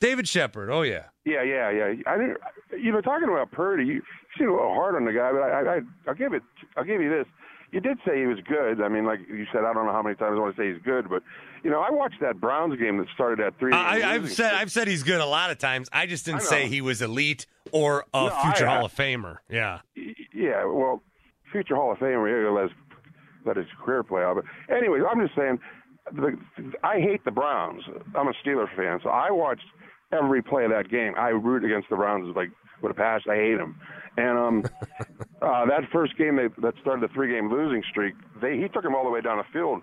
David 0.00 0.26
Shepard. 0.26 0.70
Oh 0.70 0.82
yeah. 0.82 1.04
Yeah, 1.24 1.42
yeah, 1.42 1.70
yeah. 1.70 1.92
I 2.06 2.16
didn't. 2.16 2.38
You 2.82 2.92
were 2.92 3.02
talking 3.02 3.28
about 3.28 3.52
Purdy. 3.52 3.84
You 3.84 4.02
seem 4.38 4.48
a 4.48 4.52
little 4.52 4.74
hard 4.74 4.96
on 4.96 5.04
the 5.04 5.12
guy, 5.12 5.30
but 5.30 5.42
I, 5.42 5.76
I, 5.76 5.80
I'll 6.08 6.14
give 6.14 6.32
it. 6.32 6.42
I'll 6.76 6.84
give 6.84 7.00
you 7.00 7.10
this. 7.10 7.26
You 7.72 7.80
did 7.80 7.98
say 8.06 8.20
he 8.20 8.26
was 8.26 8.38
good. 8.46 8.82
I 8.82 8.88
mean, 8.88 9.06
like 9.06 9.20
you 9.28 9.46
said, 9.50 9.64
I 9.64 9.72
don't 9.72 9.86
know 9.86 9.92
how 9.92 10.02
many 10.02 10.14
times 10.14 10.36
I 10.36 10.40
want 10.40 10.54
to 10.54 10.62
say 10.62 10.72
he's 10.72 10.82
good, 10.82 11.08
but 11.08 11.22
you 11.64 11.70
know, 11.70 11.80
I 11.80 11.90
watched 11.90 12.20
that 12.20 12.38
Browns 12.38 12.78
game 12.78 12.98
that 12.98 13.06
started 13.14 13.40
at 13.44 13.58
three. 13.58 13.72
I, 13.72 13.98
have 14.12 14.30
said 14.30 14.52
I've 14.52 14.70
said 14.70 14.88
he's 14.88 15.02
good 15.02 15.20
a 15.20 15.26
lot 15.26 15.50
of 15.50 15.58
times. 15.58 15.88
I 15.90 16.04
just 16.04 16.26
didn't 16.26 16.42
I 16.42 16.44
say 16.44 16.68
he 16.68 16.82
was 16.82 17.00
elite 17.00 17.46
or 17.72 18.04
a 18.12 18.24
no, 18.24 18.30
future 18.42 18.68
I, 18.68 18.76
Hall 18.76 18.84
of 18.84 18.94
Famer. 18.94 19.38
Yeah. 19.48 19.80
Yeah. 20.34 20.66
Well, 20.66 21.02
future 21.50 21.74
Hall 21.74 21.92
of 21.92 21.98
Famer. 21.98 22.54
Let 22.54 22.64
his, 22.64 22.72
let 23.46 23.56
his 23.56 23.66
career 23.82 24.02
play 24.02 24.22
out. 24.22 24.36
But 24.36 24.74
anyway, 24.74 25.00
I'm 25.10 25.20
just 25.20 25.34
saying. 25.34 25.58
The, 26.12 26.36
I 26.82 26.98
hate 26.98 27.24
the 27.24 27.30
Browns. 27.30 27.84
I'm 28.16 28.26
a 28.26 28.32
Steelers 28.44 28.74
fan, 28.76 28.98
so 29.02 29.08
I 29.08 29.30
watched 29.30 29.64
every 30.12 30.42
play 30.42 30.64
of 30.64 30.72
that 30.72 30.90
game. 30.90 31.14
I 31.16 31.28
root 31.28 31.64
against 31.64 31.88
the 31.88 31.96
Browns 31.96 32.34
like 32.36 32.50
with 32.82 32.90
a 32.90 32.94
passion. 32.94 33.30
I 33.30 33.36
hate 33.36 33.56
them. 33.56 33.80
And 34.16 34.38
um, 34.38 34.64
uh, 35.42 35.66
that 35.66 35.82
first 35.92 36.16
game 36.16 36.36
they, 36.36 36.48
that 36.62 36.74
started 36.80 37.08
the 37.08 37.12
three-game 37.12 37.50
losing 37.50 37.82
streak, 37.90 38.14
they 38.40 38.58
he 38.58 38.68
took 38.68 38.82
them 38.82 38.94
all 38.94 39.04
the 39.04 39.10
way 39.10 39.20
down 39.20 39.38
the 39.38 39.44
field. 39.52 39.82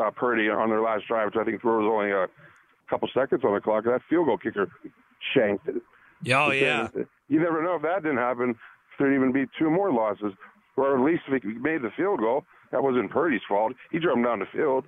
Uh, 0.00 0.10
Purdy 0.10 0.48
on 0.48 0.68
their 0.68 0.80
last 0.80 1.06
drive, 1.08 1.26
which 1.26 1.36
I 1.36 1.44
think 1.44 1.62
there 1.62 1.72
was 1.72 1.90
only 1.90 2.12
a 2.12 2.26
couple 2.88 3.08
seconds 3.12 3.42
on 3.44 3.54
the 3.54 3.60
clock. 3.60 3.84
That 3.84 4.02
field 4.08 4.26
goal 4.26 4.38
kicker 4.38 4.68
shanked 5.34 5.68
it. 5.68 5.82
Oh 6.32 6.50
yeah. 6.50 6.88
You 7.28 7.40
never 7.40 7.62
know 7.62 7.76
if 7.76 7.82
that 7.82 8.02
didn't 8.02 8.18
happen. 8.18 8.54
There'd 8.98 9.14
even 9.14 9.32
be 9.32 9.46
two 9.58 9.70
more 9.70 9.92
losses, 9.92 10.34
or 10.76 10.94
at 10.94 11.02
least 11.04 11.22
if 11.28 11.42
he 11.42 11.54
made 11.54 11.82
the 11.82 11.90
field 11.96 12.20
goal, 12.20 12.44
that 12.70 12.82
wasn't 12.82 13.10
Purdy's 13.10 13.40
fault. 13.48 13.72
He 13.90 13.98
drove 13.98 14.18
him 14.18 14.24
down 14.24 14.40
the 14.40 14.46
field. 14.52 14.84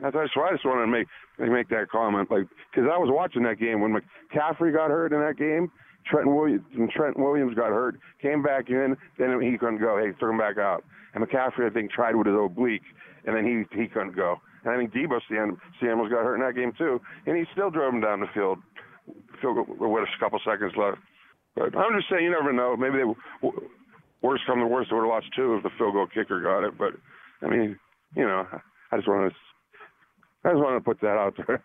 That's 0.00 0.14
why 0.14 0.48
I 0.48 0.52
just 0.52 0.64
wanted 0.64 0.82
to 0.82 0.86
make 0.86 1.06
make 1.38 1.68
that 1.70 1.88
comment, 1.90 2.30
like 2.30 2.46
because 2.70 2.88
I 2.92 2.98
was 2.98 3.08
watching 3.10 3.42
that 3.44 3.58
game 3.58 3.80
when 3.80 3.92
McCaffrey 3.92 4.72
got 4.72 4.90
hurt 4.90 5.12
in 5.12 5.20
that 5.20 5.36
game. 5.36 5.70
Trent 6.10 6.28
Williams 6.28 6.64
and 6.74 6.90
Trent 6.90 7.18
Williams 7.18 7.54
got 7.54 7.70
hurt, 7.70 7.98
came 8.20 8.42
back 8.42 8.70
in, 8.70 8.96
then 9.18 9.40
he 9.40 9.58
couldn't 9.58 9.80
go. 9.80 9.98
Hey, 9.98 10.12
threw 10.18 10.30
him 10.30 10.38
back 10.38 10.58
out. 10.58 10.84
And 11.14 11.24
McCaffrey, 11.24 11.68
I 11.68 11.72
think, 11.72 11.90
tried 11.90 12.14
with 12.14 12.26
his 12.26 12.36
oblique, 12.38 12.82
and 13.24 13.34
then 13.34 13.44
he 13.44 13.64
he 13.76 13.88
couldn't 13.88 14.14
go. 14.14 14.36
And 14.64 14.72
I 14.72 14.76
think 14.76 14.92
Debo 14.92 15.20
Deebo 15.30 15.56
Samuels 15.80 16.10
got 16.10 16.24
hurt 16.24 16.36
in 16.36 16.42
that 16.42 16.54
game 16.54 16.72
too, 16.76 17.00
and 17.26 17.36
he 17.36 17.44
still 17.52 17.70
drove 17.70 17.94
him 17.94 18.00
down 18.00 18.20
the 18.20 18.26
field. 18.34 18.58
Field 19.40 19.68
with 19.68 20.02
a 20.02 20.20
couple 20.20 20.40
seconds 20.44 20.72
left. 20.76 20.98
But 21.54 21.76
I'm 21.76 21.96
just 21.96 22.10
saying, 22.10 22.24
you 22.24 22.30
never 22.30 22.52
know. 22.52 22.76
Maybe 22.76 22.98
they 22.98 23.48
worst 24.20 24.42
come 24.46 24.58
to 24.58 24.66
worst, 24.66 24.90
they 24.90 24.96
would 24.96 25.02
have 25.02 25.08
lost 25.08 25.26
two 25.34 25.54
if 25.54 25.62
the 25.62 25.70
field 25.78 25.94
goal 25.94 26.06
kicker 26.12 26.40
got 26.40 26.66
it. 26.66 26.76
But 26.76 26.94
I 27.42 27.48
mean, 27.48 27.78
you 28.14 28.24
know, 28.24 28.46
I 28.92 28.96
just 28.96 29.08
want 29.08 29.32
to 29.32 30.48
I 30.48 30.52
just 30.52 30.62
want 30.62 30.76
to 30.76 30.84
put 30.84 31.00
that 31.00 31.16
out 31.16 31.34
there. 31.46 31.62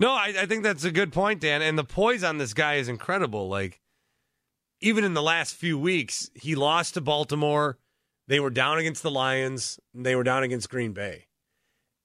No, 0.00 0.12
I, 0.12 0.32
I 0.40 0.46
think 0.46 0.62
that's 0.62 0.84
a 0.84 0.90
good 0.90 1.12
point, 1.12 1.40
Dan. 1.40 1.60
And 1.60 1.78
the 1.78 1.84
poise 1.84 2.24
on 2.24 2.38
this 2.38 2.54
guy 2.54 2.76
is 2.76 2.88
incredible. 2.88 3.50
Like, 3.50 3.80
even 4.80 5.04
in 5.04 5.12
the 5.12 5.22
last 5.22 5.54
few 5.54 5.78
weeks, 5.78 6.30
he 6.34 6.54
lost 6.54 6.94
to 6.94 7.02
Baltimore. 7.02 7.76
They 8.26 8.40
were 8.40 8.48
down 8.48 8.78
against 8.78 9.02
the 9.02 9.10
Lions. 9.10 9.78
They 9.92 10.16
were 10.16 10.24
down 10.24 10.42
against 10.42 10.70
Green 10.70 10.92
Bay. 10.92 11.26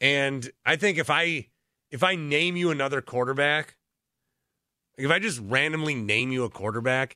And 0.02 0.52
I 0.66 0.76
think 0.76 0.98
if 0.98 1.10
I 1.10 1.48
if 1.90 2.04
I 2.04 2.16
name 2.16 2.58
you 2.58 2.70
another 2.70 3.02
quarterback, 3.02 3.78
if 4.98 5.10
I 5.10 5.20
just 5.20 5.40
randomly 5.40 5.96
name 5.96 6.32
you 6.32 6.44
a 6.44 6.50
quarterback, 6.50 7.16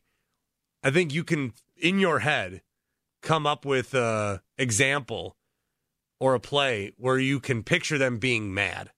I 0.82 0.92
think 0.92 1.14
you 1.14 1.26
can 1.26 1.52
in 1.76 2.00
your 2.00 2.20
head 2.20 2.62
come 3.22 3.46
up 3.46 3.66
with 3.66 3.94
a 3.94 4.42
example 4.58 5.36
or 6.22 6.36
a 6.36 6.40
play 6.40 6.94
where 6.96 7.20
you 7.20 7.42
can 7.42 7.64
picture 7.64 7.98
them 7.98 8.18
being 8.18 8.54
mad 8.54 8.92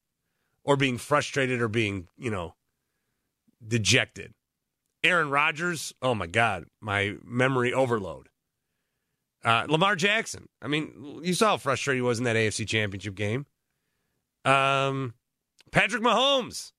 or 0.63 0.75
being 0.75 0.97
frustrated 0.97 1.61
or 1.61 1.67
being, 1.67 2.07
you 2.17 2.29
know, 2.29 2.55
dejected. 3.65 4.33
Aaron 5.03 5.29
Rodgers, 5.29 5.93
oh 6.01 6.13
my 6.13 6.27
God, 6.27 6.65
my 6.79 7.15
memory 7.25 7.73
overload. 7.73 8.29
Uh, 9.43 9.65
Lamar 9.67 9.95
Jackson, 9.95 10.47
I 10.61 10.67
mean, 10.67 11.21
you 11.23 11.33
saw 11.33 11.49
how 11.49 11.57
frustrated 11.57 11.97
he 11.97 12.01
was 12.01 12.19
in 12.19 12.25
that 12.25 12.35
AFC 12.35 12.67
championship 12.67 13.15
game. 13.15 13.47
Um, 14.45 15.15
Patrick 15.71 16.03
Mahomes. 16.03 16.73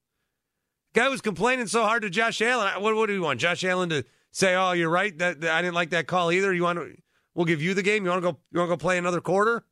Guy 0.95 1.09
was 1.09 1.21
complaining 1.21 1.67
so 1.67 1.83
hard 1.85 2.03
to 2.03 2.11
Josh 2.11 2.41
Allen. 2.43 2.83
What, 2.83 2.95
what 2.95 3.07
do 3.07 3.15
you 3.15 3.23
want? 3.23 3.41
Josh 3.41 3.65
Allen 3.65 3.89
to 3.89 4.05
say, 4.31 4.55
"Oh, 4.55 4.73
you're 4.73 4.91
right. 4.91 5.17
That, 5.19 5.41
that 5.41 5.51
I 5.51 5.63
didn't 5.63 5.75
like 5.75 5.91
that 5.91 6.07
call 6.07 6.31
either." 6.31 6.53
You 6.53 6.65
want 6.65 6.79
to? 6.79 6.95
We'll 7.35 7.47
give 7.47 7.63
you 7.63 7.73
the 7.73 7.83
game. 7.83 8.05
You 8.05 8.11
want 8.11 8.23
to 8.23 8.33
go? 8.33 8.39
You 8.51 8.59
want 8.59 8.71
to 8.71 8.77
go 8.77 8.81
play 8.81 8.99
another 8.99 9.23
quarter? 9.23 9.65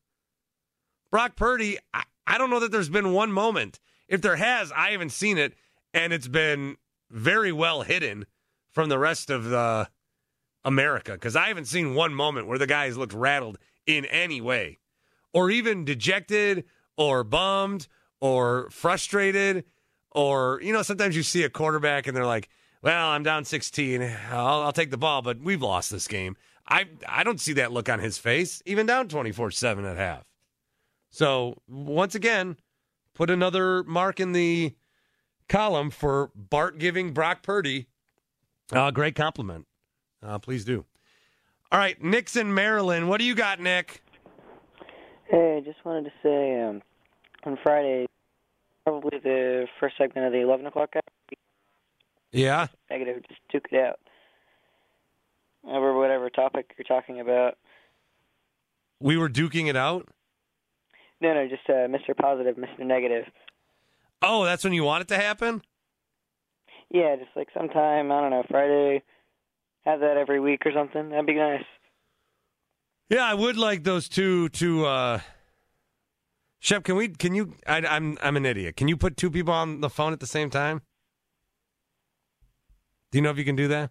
Brock 1.11 1.37
Purdy. 1.37 1.79
I, 1.93 2.05
I 2.27 2.39
don't 2.39 2.49
know 2.49 2.61
that 2.61 2.73
there's 2.73 2.89
been 2.89 3.13
one 3.13 3.33
moment. 3.33 3.81
If 4.11 4.21
there 4.21 4.37
has, 4.37 4.73
I 4.73 4.91
haven't 4.91 5.13
seen 5.13 5.39
it, 5.39 5.55
and 5.95 6.13
it's 6.13 6.29
been 6.29 6.77
very 7.11 7.53
well 7.53 7.83
hidden 7.83 8.27
from 8.69 8.89
the 8.89 8.99
rest 8.99 9.31
of 9.31 9.45
the 9.45 9.89
America 10.65 11.13
because 11.13 11.37
I 11.37 11.47
haven't 11.49 11.67
seen 11.67 11.95
one 11.95 12.13
moment 12.13 12.49
where 12.49 12.59
the 12.59 12.67
guys 12.67 12.99
looked 12.99 13.15
rattled 13.15 13.57
in 13.87 14.05
any 14.07 14.41
way, 14.41 14.79
or 15.33 15.49
even 15.49 15.85
dejected, 15.85 16.65
or 16.97 17.25
bummed, 17.25 17.87
or 18.21 18.69
frustrated, 18.71 19.65
or 20.11 20.61
you 20.61 20.73
know 20.73 20.83
sometimes 20.83 21.17
you 21.17 21.23
see 21.23 21.45
a 21.45 21.49
quarterback 21.49 22.09
and 22.09 22.17
they're 22.17 22.27
like, 22.27 22.49
"Well, 22.83 23.11
I'm 23.11 23.23
down 23.23 23.45
16, 23.45 24.03
I'll, 24.33 24.63
I'll 24.63 24.73
take 24.73 24.91
the 24.91 24.99
ball, 24.99 25.23
but 25.23 25.39
we've 25.39 25.63
lost 25.63 25.91
this 25.91 26.09
game." 26.09 26.37
I 26.69 26.87
I 27.09 27.23
don't 27.23 27.41
see 27.41 27.55
that 27.55 27.73
look 27.73 27.89
on 27.89 28.01
his 28.01 28.19
face, 28.19 28.61
even 28.67 28.87
down 28.87 29.09
24 29.09 29.53
seven 29.53 29.85
at 29.85 29.97
half. 29.97 30.25
So 31.11 31.63
once 31.69 32.15
again, 32.17 32.57
put 33.15 33.31
another 33.31 33.83
mark 33.85 34.21
in 34.21 34.33
the 34.33 34.75
column 35.49 35.91
for 35.91 36.31
Bart 36.35 36.79
giving 36.79 37.13
Brock 37.13 37.43
Purdy 37.43 37.87
a 38.73 38.93
great 38.93 39.15
compliment. 39.15 39.67
Uh, 40.23 40.39
please 40.39 40.65
do. 40.65 40.85
All 41.73 41.79
right, 41.79 42.01
Nixon, 42.03 42.53
Maryland. 42.55 43.09
What 43.09 43.19
do 43.19 43.25
you 43.25 43.35
got, 43.35 43.61
Nick? 43.61 44.03
Hey, 45.29 45.57
I 45.57 45.61
just 45.61 45.85
wanted 45.85 46.05
to 46.05 46.13
say 46.23 46.61
um, 46.63 46.83
on 47.45 47.59
Friday, 47.63 48.07
probably 48.85 49.19
the 49.19 49.67
first 49.79 49.97
segment 49.97 50.27
of 50.27 50.33
the 50.33 50.41
11 50.41 50.67
o'clock 50.67 50.91
hour, 50.97 51.03
Yeah. 52.33 52.67
negative, 52.91 53.23
just 53.29 53.41
took 53.51 53.67
it 53.71 53.79
out. 53.79 53.99
Over 55.67 55.95
whatever 55.97 56.31
topic 56.31 56.75
you're 56.77 56.85
talking 56.85 57.21
about. 57.21 57.57
We 58.99 59.17
were 59.17 59.29
duking 59.29 59.69
it 59.69 59.77
out. 59.77 60.09
No, 61.21 61.35
no, 61.35 61.49
just 61.49 61.69
uh, 61.69 61.87
Mr. 61.89 62.17
Positive, 62.17 62.57
Mr. 62.57 62.87
Negative. 62.87 63.25
Oh, 64.23 64.45
that's 64.45 64.65
when 64.65 64.73
you 64.73 64.85
want 64.85 65.03
it 65.03 65.09
to 65.09 65.17
happen? 65.17 65.63
Yeah, 66.91 67.17
just 67.17 67.31
like 67.37 67.49
sometime, 67.55 68.11
I 68.11 68.21
don't 68.21 68.31
know, 68.31 68.45
Friday, 68.51 69.03
have 69.85 70.01
that 70.01 70.17
every 70.17 70.41
week 70.41 70.63
or 70.65 70.73
something. 70.73 71.11
That'd 71.11 71.27
be 71.27 71.35
nice. 71.35 71.65
Yeah, 73.09 73.25
I 73.25 73.35
would 73.35 73.57
like 73.57 73.85
those 73.85 74.09
two 74.09 74.49
to 74.51 74.87
uh 74.87 75.21
Shep, 76.61 76.85
can 76.85 76.97
we 76.97 77.09
can 77.09 77.35
you 77.35 77.55
I 77.67 77.79
I'm 77.79 78.19
I'm 78.21 78.37
an 78.37 78.45
idiot. 78.45 78.77
Can 78.77 78.89
you 78.89 78.97
put 78.97 79.17
two 79.17 79.31
people 79.31 79.55
on 79.55 79.81
the 79.81 79.89
phone 79.89 80.13
at 80.13 80.21
the 80.21 80.27
same 80.27 80.51
time? 80.51 80.83
Do 83.11 83.19
you 83.19 83.23
know 83.23 83.31
if 83.31 83.39
you 83.39 83.45
can 83.45 83.57
do 83.57 83.69
that? 83.69 83.91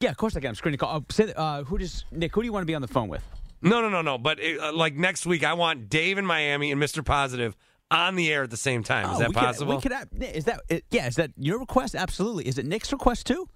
Yeah, 0.00 0.10
of 0.10 0.16
course 0.16 0.36
I 0.36 0.40
can. 0.40 0.50
I'm 0.50 0.54
screening 0.54 0.78
call. 0.78 0.96
Uh, 0.96 1.00
say, 1.10 1.32
uh, 1.36 1.64
who 1.64 1.78
does 1.78 2.04
Nick? 2.10 2.34
Who 2.34 2.42
do 2.42 2.46
you 2.46 2.52
want 2.52 2.62
to 2.62 2.66
be 2.66 2.74
on 2.74 2.82
the 2.82 2.88
phone 2.88 3.08
with? 3.08 3.24
No, 3.64 3.80
no, 3.80 3.88
no, 3.88 4.02
no. 4.02 4.18
But 4.18 4.38
uh, 4.44 4.72
like 4.72 4.94
next 4.94 5.26
week, 5.26 5.42
I 5.44 5.54
want 5.54 5.88
Dave 5.88 6.18
in 6.18 6.26
Miami 6.26 6.70
and 6.70 6.80
Mr. 6.80 7.04
Positive 7.04 7.56
on 7.90 8.14
the 8.16 8.32
air 8.32 8.42
at 8.44 8.50
the 8.50 8.56
same 8.56 8.82
time. 8.84 9.06
Is 9.10 9.16
Oh, 9.16 9.18
that 9.20 9.28
we 9.28 9.34
could- 9.34 9.40
possible? 9.40 9.76
we 9.76 9.82
could 9.82 9.92
have, 9.92 10.08
is 10.20 10.44
that 10.44 10.60
it, 10.68 10.84
yeah? 10.90 11.06
Is 11.06 11.16
that 11.16 11.30
your 11.36 11.58
request? 11.58 11.94
Absolutely. 11.94 12.46
Is 12.46 12.58
it 12.58 12.66
Nick's 12.66 12.92
request 12.92 13.26
too? 13.26 13.48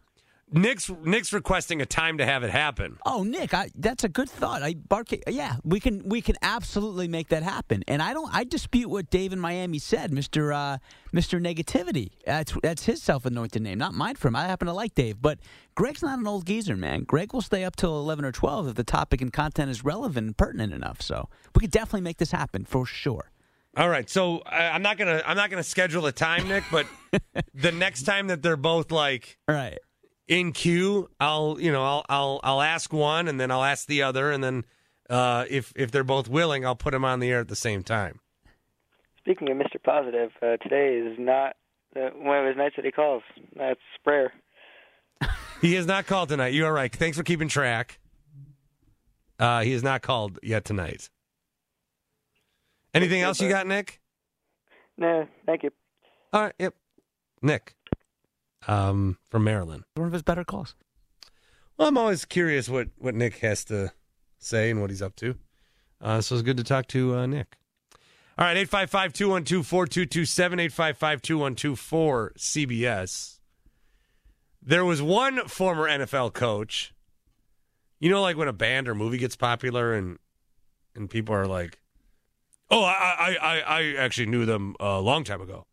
Nick's 0.50 0.90
Nick's 1.04 1.32
requesting 1.32 1.82
a 1.82 1.86
time 1.86 2.18
to 2.18 2.24
have 2.24 2.42
it 2.42 2.50
happen. 2.50 2.98
Oh, 3.04 3.22
Nick, 3.22 3.52
I, 3.52 3.70
that's 3.74 4.04
a 4.04 4.08
good 4.08 4.30
thought. 4.30 4.62
I 4.62 4.76
yeah, 5.28 5.56
we 5.64 5.80
can 5.80 6.08
we 6.08 6.22
can 6.22 6.36
absolutely 6.42 7.08
make 7.08 7.28
that 7.28 7.42
happen. 7.42 7.84
And 7.86 8.02
I 8.02 8.14
don't 8.14 8.32
I 8.34 8.44
dispute 8.44 8.88
what 8.88 9.10
Dave 9.10 9.32
in 9.32 9.40
Miami 9.40 9.78
said, 9.78 10.12
Mister 10.12 10.52
uh, 10.52 10.78
Mister 11.12 11.38
Negativity. 11.38 12.10
That's 12.24 12.54
that's 12.62 12.84
his 12.84 13.02
self 13.02 13.26
anointed 13.26 13.62
name, 13.62 13.78
not 13.78 13.94
mine. 13.94 14.16
For 14.16 14.28
him, 14.28 14.36
I 14.36 14.46
happen 14.46 14.66
to 14.66 14.72
like 14.72 14.94
Dave, 14.94 15.20
but 15.20 15.38
Greg's 15.74 16.02
not 16.02 16.18
an 16.18 16.26
old 16.26 16.46
geezer, 16.46 16.76
man. 16.76 17.04
Greg 17.04 17.32
will 17.32 17.42
stay 17.42 17.64
up 17.64 17.76
till 17.76 17.98
eleven 17.98 18.24
or 18.24 18.32
twelve 18.32 18.68
if 18.68 18.74
the 18.74 18.84
topic 18.84 19.20
and 19.20 19.32
content 19.32 19.70
is 19.70 19.84
relevant 19.84 20.26
and 20.26 20.36
pertinent 20.36 20.72
enough. 20.72 21.02
So 21.02 21.28
we 21.54 21.60
could 21.60 21.70
definitely 21.70 22.02
make 22.02 22.18
this 22.18 22.30
happen 22.30 22.64
for 22.64 22.86
sure. 22.86 23.30
All 23.76 23.88
right, 23.88 24.08
so 24.08 24.38
I, 24.46 24.70
I'm 24.70 24.82
not 24.82 24.96
gonna 24.96 25.22
I'm 25.26 25.36
not 25.36 25.50
gonna 25.50 25.62
schedule 25.62 26.06
a 26.06 26.12
time, 26.12 26.48
Nick. 26.48 26.64
But 26.72 26.86
the 27.54 27.70
next 27.70 28.04
time 28.04 28.28
that 28.28 28.42
they're 28.42 28.56
both 28.56 28.90
like 28.90 29.38
All 29.46 29.54
right. 29.54 29.78
In 30.28 30.52
queue, 30.52 31.08
I'll 31.18 31.56
you 31.58 31.72
know 31.72 31.82
I'll 31.82 32.04
I'll 32.08 32.40
I'll 32.44 32.62
ask 32.62 32.92
one 32.92 33.26
and 33.26 33.40
then 33.40 33.50
I'll 33.50 33.64
ask 33.64 33.86
the 33.86 34.02
other 34.02 34.30
and 34.30 34.44
then 34.44 34.64
uh, 35.10 35.46
if 35.48 35.72
if 35.74 35.90
they're 35.90 36.04
both 36.04 36.28
willing, 36.28 36.64
I'll 36.64 36.76
put 36.76 36.92
them 36.92 37.04
on 37.04 37.20
the 37.20 37.30
air 37.30 37.40
at 37.40 37.48
the 37.48 37.56
same 37.56 37.82
time. 37.82 38.20
Speaking 39.18 39.50
of 39.50 39.56
Mr. 39.56 39.82
Positive, 39.82 40.30
uh, 40.42 40.56
today 40.58 40.96
is 40.96 41.18
not 41.18 41.56
uh, 41.96 42.10
one 42.14 42.38
of 42.38 42.46
his 42.46 42.56
nights 42.56 42.76
that 42.76 42.84
he 42.84 42.92
calls. 42.92 43.22
That's 43.56 43.80
prayer. 44.04 44.32
He 45.60 45.74
has 45.74 45.86
not 45.86 46.06
called 46.06 46.28
tonight. 46.28 46.52
You 46.52 46.66
are 46.66 46.72
right. 46.72 46.94
Thanks 46.94 47.16
for 47.16 47.24
keeping 47.24 47.48
track. 47.48 47.98
Uh, 49.40 49.62
he 49.62 49.72
has 49.72 49.82
not 49.82 50.02
called 50.02 50.38
yet 50.40 50.64
tonight. 50.64 51.10
Anything 52.94 53.22
else 53.22 53.40
you 53.40 53.48
got, 53.48 53.66
Nick? 53.66 54.00
No, 54.96 55.26
thank 55.46 55.64
you. 55.64 55.70
All 56.32 56.42
right. 56.42 56.54
Yep. 56.60 56.74
Nick, 57.42 57.74
um, 58.66 59.18
from 59.28 59.44
Maryland. 59.44 59.84
One 59.94 60.06
of 60.06 60.12
his 60.12 60.22
better 60.22 60.44
calls. 60.44 60.74
Well, 61.76 61.88
I'm 61.88 61.98
always 61.98 62.24
curious 62.24 62.68
what, 62.68 62.88
what 62.98 63.14
Nick 63.14 63.38
has 63.38 63.64
to 63.66 63.92
say 64.38 64.70
and 64.70 64.80
what 64.80 64.90
he's 64.90 65.02
up 65.02 65.14
to. 65.16 65.36
Uh, 66.00 66.20
so 66.20 66.34
it's 66.34 66.42
good 66.42 66.56
to 66.56 66.64
talk 66.64 66.86
to 66.88 67.16
uh, 67.16 67.26
Nick. 67.26 67.56
All 68.38 68.44
right, 68.44 68.56
855 68.56 69.12
212 69.12 69.66
4227, 69.66 70.60
855 70.60 71.22
212 71.22 72.30
CBS. 72.38 73.38
There 74.62 74.84
was 74.84 75.02
one 75.02 75.48
former 75.48 75.88
NFL 75.88 76.34
coach. 76.34 76.94
You 77.98 78.10
know, 78.10 78.22
like 78.22 78.36
when 78.36 78.46
a 78.46 78.52
band 78.52 78.88
or 78.88 78.94
movie 78.94 79.18
gets 79.18 79.34
popular 79.34 79.92
and 79.92 80.18
and 80.94 81.10
people 81.10 81.34
are 81.34 81.46
like, 81.46 81.80
oh, 82.70 82.82
I, 82.82 82.92
I, 83.18 83.36
I, 83.40 83.60
I 83.60 83.94
actually 83.96 84.26
knew 84.26 84.46
them 84.46 84.76
a 84.78 85.00
long 85.00 85.24
time 85.24 85.40
ago. 85.40 85.66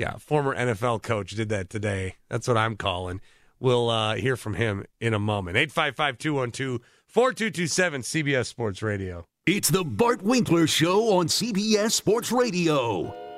Yeah, 0.00 0.16
former 0.16 0.56
NFL 0.56 1.02
coach 1.02 1.32
did 1.32 1.50
that 1.50 1.68
today. 1.68 2.14
That's 2.30 2.48
what 2.48 2.56
I'm 2.56 2.74
calling. 2.74 3.20
We'll 3.58 3.90
uh, 3.90 4.14
hear 4.14 4.34
from 4.34 4.54
him 4.54 4.86
in 4.98 5.12
a 5.12 5.18
moment. 5.18 5.58
855 5.58 6.16
212 6.16 6.80
4227 7.06 8.00
CBS 8.00 8.46
Sports 8.46 8.80
Radio. 8.82 9.26
It's 9.44 9.68
the 9.68 9.84
Bart 9.84 10.22
Winkler 10.22 10.66
Show 10.66 11.18
on 11.18 11.26
CBS 11.26 11.92
Sports 11.92 12.32
Radio. 12.32 13.29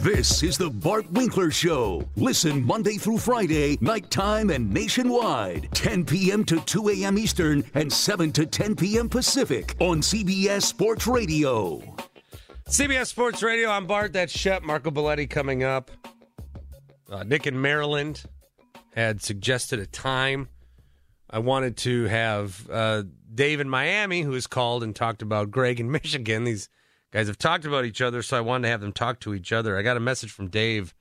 This 0.00 0.42
is 0.42 0.56
the 0.56 0.70
Bart 0.70 1.10
Winkler 1.12 1.50
Show. 1.50 2.08
Listen 2.16 2.64
Monday 2.64 2.94
through 2.96 3.18
Friday, 3.18 3.76
nighttime 3.82 4.48
and 4.48 4.72
nationwide, 4.72 5.68
10 5.74 6.06
p.m. 6.06 6.42
to 6.44 6.58
2 6.60 6.88
a.m. 6.88 7.18
Eastern 7.18 7.62
and 7.74 7.92
7 7.92 8.32
to 8.32 8.46
10 8.46 8.76
p.m. 8.76 9.10
Pacific 9.10 9.76
on 9.78 10.00
CBS 10.00 10.62
Sports 10.62 11.06
Radio. 11.06 11.80
CBS 12.66 13.08
Sports 13.08 13.42
Radio. 13.42 13.68
I'm 13.68 13.86
Bart. 13.86 14.14
That's 14.14 14.32
Shep. 14.32 14.62
Marco 14.62 14.90
Belletti 14.90 15.28
coming 15.28 15.64
up. 15.64 15.90
Uh, 17.10 17.22
Nick 17.24 17.46
in 17.46 17.60
Maryland 17.60 18.22
had 18.94 19.20
suggested 19.20 19.80
a 19.80 19.86
time. 19.86 20.48
I 21.28 21.40
wanted 21.40 21.76
to 21.78 22.04
have 22.04 22.66
uh, 22.70 23.02
Dave 23.34 23.60
in 23.60 23.68
Miami, 23.68 24.22
who 24.22 24.32
has 24.32 24.46
called 24.46 24.82
and 24.82 24.96
talked 24.96 25.20
about 25.20 25.50
Greg 25.50 25.78
in 25.78 25.90
Michigan. 25.92 26.44
These 26.44 26.70
guys 27.12 27.26
have 27.26 27.38
talked 27.38 27.64
about 27.64 27.84
each 27.84 28.00
other, 28.00 28.22
so 28.22 28.36
I 28.36 28.40
wanted 28.40 28.62
to 28.62 28.68
have 28.70 28.80
them 28.80 28.92
talk 28.92 29.20
to 29.20 29.34
each 29.34 29.52
other. 29.52 29.76
I 29.76 29.82
got 29.82 29.96
a 29.96 30.00
message 30.00 30.30
from 30.30 30.48
Dave 30.48 30.94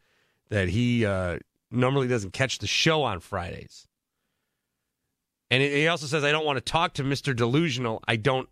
that 0.50 0.70
he 0.70 1.06
uh, 1.06 1.40
normally 1.72 2.08
doesn't 2.08 2.34
catch 2.34 2.60
the 2.60 2.68
show 2.68 3.04
on 3.04 3.20
Fridays. 3.20 3.88
And 5.52 5.64
he 5.64 5.88
also 5.88 6.06
says, 6.06 6.24
I 6.24 6.32
don't 6.32 6.46
want 6.46 6.58
to 6.58 6.72
talk 6.72 6.94
to 6.96 7.04
Mr. 7.04 7.36
Delusional. 7.36 8.04
I 8.08 8.18
don't, 8.18 8.48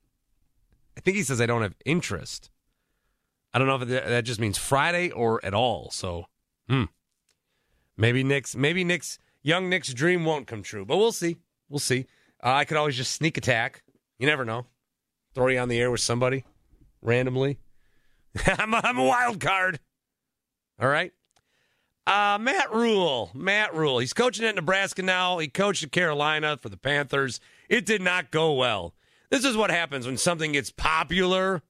I 0.97 1.01
think 1.01 1.17
he 1.17 1.23
says, 1.23 1.39
I 1.39 1.45
don't 1.45 1.61
have 1.61 1.75
interest. 1.85 2.49
I 3.53 3.59
don't 3.59 3.67
know 3.67 3.75
if 3.75 3.87
that 3.87 4.21
just 4.21 4.39
means 4.39 4.57
Friday 4.57 5.11
or 5.11 5.43
at 5.45 5.53
all. 5.53 5.89
So, 5.91 6.25
hmm. 6.67 6.85
Maybe 7.95 8.23
Nick's, 8.23 8.55
maybe 8.55 8.83
Nick's, 8.83 9.17
young 9.41 9.69
Nick's 9.69 9.93
dream 9.93 10.23
won't 10.23 10.45
come 10.45 10.61
true, 10.61 10.85
but 10.85 10.97
we'll 10.97 11.11
see. 11.11 11.37
We'll 11.69 11.79
see. 11.79 12.05
Uh, 12.43 12.53
I 12.53 12.65
could 12.65 12.77
always 12.77 12.95
just 12.95 13.13
sneak 13.13 13.37
attack. 13.37 13.83
You 14.19 14.27
never 14.27 14.45
know. 14.45 14.67
Throw 15.33 15.47
you 15.47 15.59
on 15.59 15.69
the 15.69 15.79
air 15.79 15.89
with 15.89 16.01
somebody 16.01 16.45
randomly. 17.01 17.57
I'm, 18.45 18.73
a, 18.73 18.81
I'm 18.83 18.97
a 18.97 19.05
wild 19.05 19.39
card. 19.39 19.79
All 20.79 20.87
right. 20.87 21.11
Uh, 22.05 22.37
Matt 22.39 22.73
Rhule. 22.73 23.31
Matt 23.33 23.75
Rhule. 23.75 23.99
He's 23.99 24.13
coaching 24.13 24.45
at 24.45 24.55
Nebraska 24.55 25.01
now. 25.01 25.39
He 25.39 25.47
coached 25.47 25.83
at 25.83 25.91
Carolina 25.91 26.57
for 26.61 26.69
the 26.69 26.77
Panthers. 26.77 27.39
It 27.69 27.85
did 27.85 28.01
not 28.01 28.31
go 28.31 28.53
well. 28.53 28.93
This 29.29 29.43
is 29.43 29.57
what 29.57 29.71
happens 29.71 30.05
when 30.05 30.17
something 30.17 30.53
gets 30.53 30.71
popular. 30.71 31.61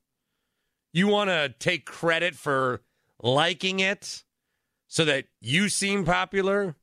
You 0.93 1.07
want 1.07 1.29
to 1.29 1.53
take 1.59 1.85
credit 1.85 2.35
for 2.35 2.81
liking 3.21 3.79
it 3.79 4.23
so 4.87 5.05
that 5.05 5.25
you 5.41 5.69
seem 5.69 6.05
popular. 6.05 6.75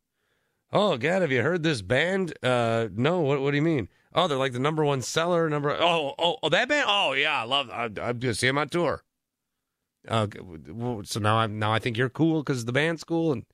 Oh 0.72 0.96
God, 0.96 1.22
have 1.22 1.30
you 1.30 1.42
heard 1.42 1.62
this 1.62 1.83
band? 1.83 2.33
Uh, 2.42 2.88
no. 2.92 3.20
What 3.20 3.40
What 3.40 3.52
do 3.52 3.57
you 3.57 3.62
mean? 3.62 3.88
Oh, 4.14 4.29
they're 4.29 4.38
like 4.38 4.53
the 4.53 4.59
number 4.61 4.85
one 4.85 5.03
seller. 5.03 5.48
Number 5.48 5.70
oh 5.70 6.14
oh 6.18 6.37
oh 6.42 6.48
that 6.48 6.68
band. 6.68 6.87
Oh 6.88 7.12
yeah, 7.12 7.40
I 7.40 7.44
love. 7.44 7.70
I, 7.70 7.85
I'm 7.85 8.18
gonna 8.18 8.35
see 8.35 8.46
them 8.46 8.59
on 8.59 8.68
tour. 8.68 9.03
Uh, 10.07 10.27
so 11.05 11.18
now 11.18 11.38
I'm 11.38 11.59
now 11.59 11.72
I 11.72 11.79
think 11.79 11.96
you're 11.96 12.11
cool 12.11 12.42
because 12.42 12.64
the 12.64 12.72
band's 12.72 13.05
cool 13.05 13.33
and 13.33 13.44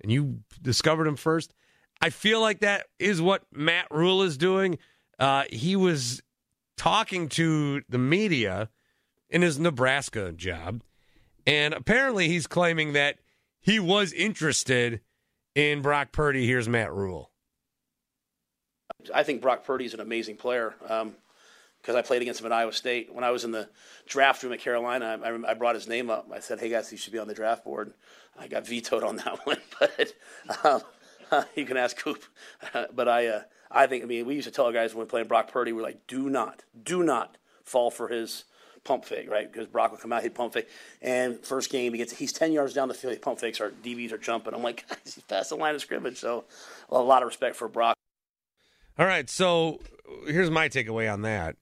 and 0.00 0.10
you 0.10 0.40
discovered 0.60 1.06
him 1.06 1.16
first. 1.16 1.54
I 2.00 2.10
feel 2.10 2.40
like 2.40 2.60
that 2.60 2.86
is 2.98 3.20
what 3.20 3.44
Matt 3.52 3.86
Rhule 3.90 4.22
is 4.22 4.36
doing. 4.36 4.78
Uh, 5.18 5.44
he 5.50 5.74
was 5.76 6.22
talking 6.76 7.28
to 7.30 7.82
the 7.88 7.98
media 7.98 8.70
in 9.28 9.42
his 9.42 9.58
Nebraska 9.58 10.32
job, 10.32 10.82
and 11.46 11.74
apparently 11.74 12.28
he's 12.28 12.46
claiming 12.46 12.92
that 12.92 13.18
he 13.60 13.78
was 13.80 14.12
interested 14.12 15.00
in 15.54 15.82
Brock 15.82 16.12
Purdy. 16.12 16.46
Here's 16.46 16.68
Matt 16.68 16.92
Rhule. 16.92 17.32
I 19.14 19.22
think 19.22 19.40
Brock 19.40 19.64
Purdy 19.64 19.84
is 19.84 19.94
an 19.94 20.00
amazing 20.00 20.36
player 20.36 20.74
because 20.80 21.02
um, 21.02 21.96
I 21.96 22.02
played 22.02 22.22
against 22.22 22.40
him 22.40 22.46
at 22.46 22.52
Iowa 22.52 22.72
State. 22.72 23.12
When 23.12 23.24
I 23.24 23.30
was 23.30 23.44
in 23.44 23.52
the 23.52 23.68
draft 24.06 24.42
room 24.42 24.52
at 24.52 24.60
Carolina, 24.60 25.20
I, 25.22 25.50
I, 25.50 25.54
brought 25.54 25.74
his 25.74 25.86
name 25.86 26.10
up. 26.10 26.28
I 26.32 26.40
said, 26.40 26.58
"Hey 26.58 26.68
guys, 26.68 26.90
he 26.90 26.96
should 26.96 27.12
be 27.12 27.18
on 27.18 27.28
the 27.28 27.34
draft 27.34 27.64
board." 27.64 27.94
I 28.38 28.48
got 28.48 28.66
vetoed 28.66 29.04
on 29.04 29.16
that 29.16 29.38
one, 29.46 29.58
but 29.78 30.14
um, 30.64 31.44
you 31.54 31.64
can 31.64 31.76
ask 31.76 31.96
Coop. 31.96 32.24
but 32.94 33.08
I, 33.08 33.26
uh, 33.26 33.42
I 33.70 33.86
think, 33.86 34.02
I 34.02 34.06
mean, 34.06 34.26
we 34.26 34.34
used 34.34 34.48
to 34.48 34.52
tell 34.52 34.66
our 34.66 34.72
guys 34.72 34.94
when 34.94 34.98
we 34.98 35.04
were 35.04 35.10
playing 35.10 35.28
Brock 35.28 35.50
Purdy, 35.52 35.72
we're 35.72 35.82
like, 35.82 36.06
"Do 36.06 36.28
not, 36.28 36.64
do 36.82 37.02
not 37.02 37.36
fall 37.64 37.90
for 37.90 38.08
his." 38.08 38.44
pump 38.84 39.04
fake, 39.04 39.28
right? 39.28 39.52
Because 39.52 39.66
Brock 39.66 39.90
will 39.90 39.98
come 39.98 40.14
out, 40.14 40.22
he'd 40.22 40.34
pump 40.34 40.54
fake. 40.54 40.68
And 41.02 41.44
first 41.44 41.68
game, 41.68 41.92
he 41.92 41.98
gets 41.98 42.16
he's 42.16 42.32
10 42.32 42.52
yards 42.52 42.72
down 42.72 42.88
the 42.88 42.94
field, 42.94 43.12
he 43.12 43.18
pump 43.18 43.38
fakes, 43.38 43.60
our 43.60 43.70
DBs 43.70 44.12
are 44.12 44.18
jumping. 44.18 44.54
I'm 44.54 44.62
like, 44.62 44.88
guys, 44.88 44.98
he's 45.04 45.24
past 45.24 45.50
the 45.50 45.56
line 45.56 45.74
of 45.74 45.82
scrimmage. 45.82 46.16
So 46.16 46.44
a 46.88 46.98
lot 46.98 47.22
of 47.22 47.26
respect 47.26 47.56
for 47.56 47.68
Brock. 47.68 47.98
All 48.98 49.06
right, 49.06 49.30
so 49.30 49.80
here's 50.26 50.50
my 50.50 50.68
takeaway 50.68 51.12
on 51.12 51.22
that. 51.22 51.56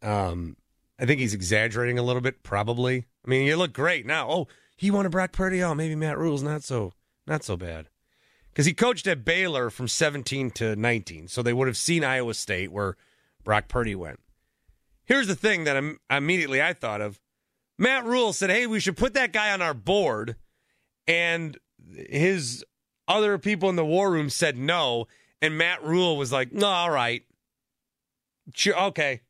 Um, 0.00 0.56
I 0.98 1.06
think 1.06 1.20
he's 1.20 1.34
exaggerating 1.34 1.98
a 1.98 2.02
little 2.02 2.22
bit, 2.22 2.44
probably. 2.44 3.06
I 3.24 3.28
mean, 3.28 3.46
you 3.46 3.56
look 3.56 3.72
great 3.72 4.06
now. 4.06 4.28
Oh, 4.30 4.48
he 4.76 4.90
wanted 4.90 5.10
Brock 5.10 5.32
Purdy. 5.32 5.62
Oh, 5.62 5.74
maybe 5.74 5.96
Matt 5.96 6.18
Rhule's 6.18 6.42
not 6.42 6.62
so 6.62 6.92
not 7.26 7.42
so 7.42 7.56
bad 7.56 7.88
because 8.50 8.66
he 8.66 8.74
coached 8.74 9.06
at 9.06 9.24
Baylor 9.24 9.70
from 9.70 9.88
17 9.88 10.50
to 10.52 10.76
19, 10.76 11.28
so 11.28 11.42
they 11.42 11.52
would 11.52 11.68
have 11.68 11.76
seen 11.76 12.04
Iowa 12.04 12.34
State 12.34 12.70
where 12.70 12.96
Brock 13.42 13.68
Purdy 13.68 13.94
went. 13.94 14.20
Here's 15.04 15.26
the 15.26 15.34
thing 15.34 15.64
that 15.64 15.76
I'm, 15.76 15.98
immediately 16.10 16.62
I 16.62 16.74
thought 16.74 17.00
of. 17.00 17.20
Matt 17.78 18.04
Rhule 18.04 18.32
said, 18.32 18.50
"Hey, 18.50 18.68
we 18.68 18.78
should 18.78 18.96
put 18.96 19.14
that 19.14 19.32
guy 19.32 19.52
on 19.52 19.62
our 19.62 19.74
board," 19.74 20.36
and 21.08 21.58
his 22.08 22.64
other 23.08 23.38
people 23.38 23.68
in 23.68 23.76
the 23.76 23.84
war 23.84 24.12
room 24.12 24.30
said 24.30 24.56
no, 24.56 25.06
and 25.42 25.58
Matt 25.58 25.84
Rhule 25.84 26.16
was 26.16 26.32
like, 26.32 26.52
no, 26.52 26.68
all 26.68 26.90
right. 26.90 27.24
Sure, 28.54 28.80
okay. 28.84 29.22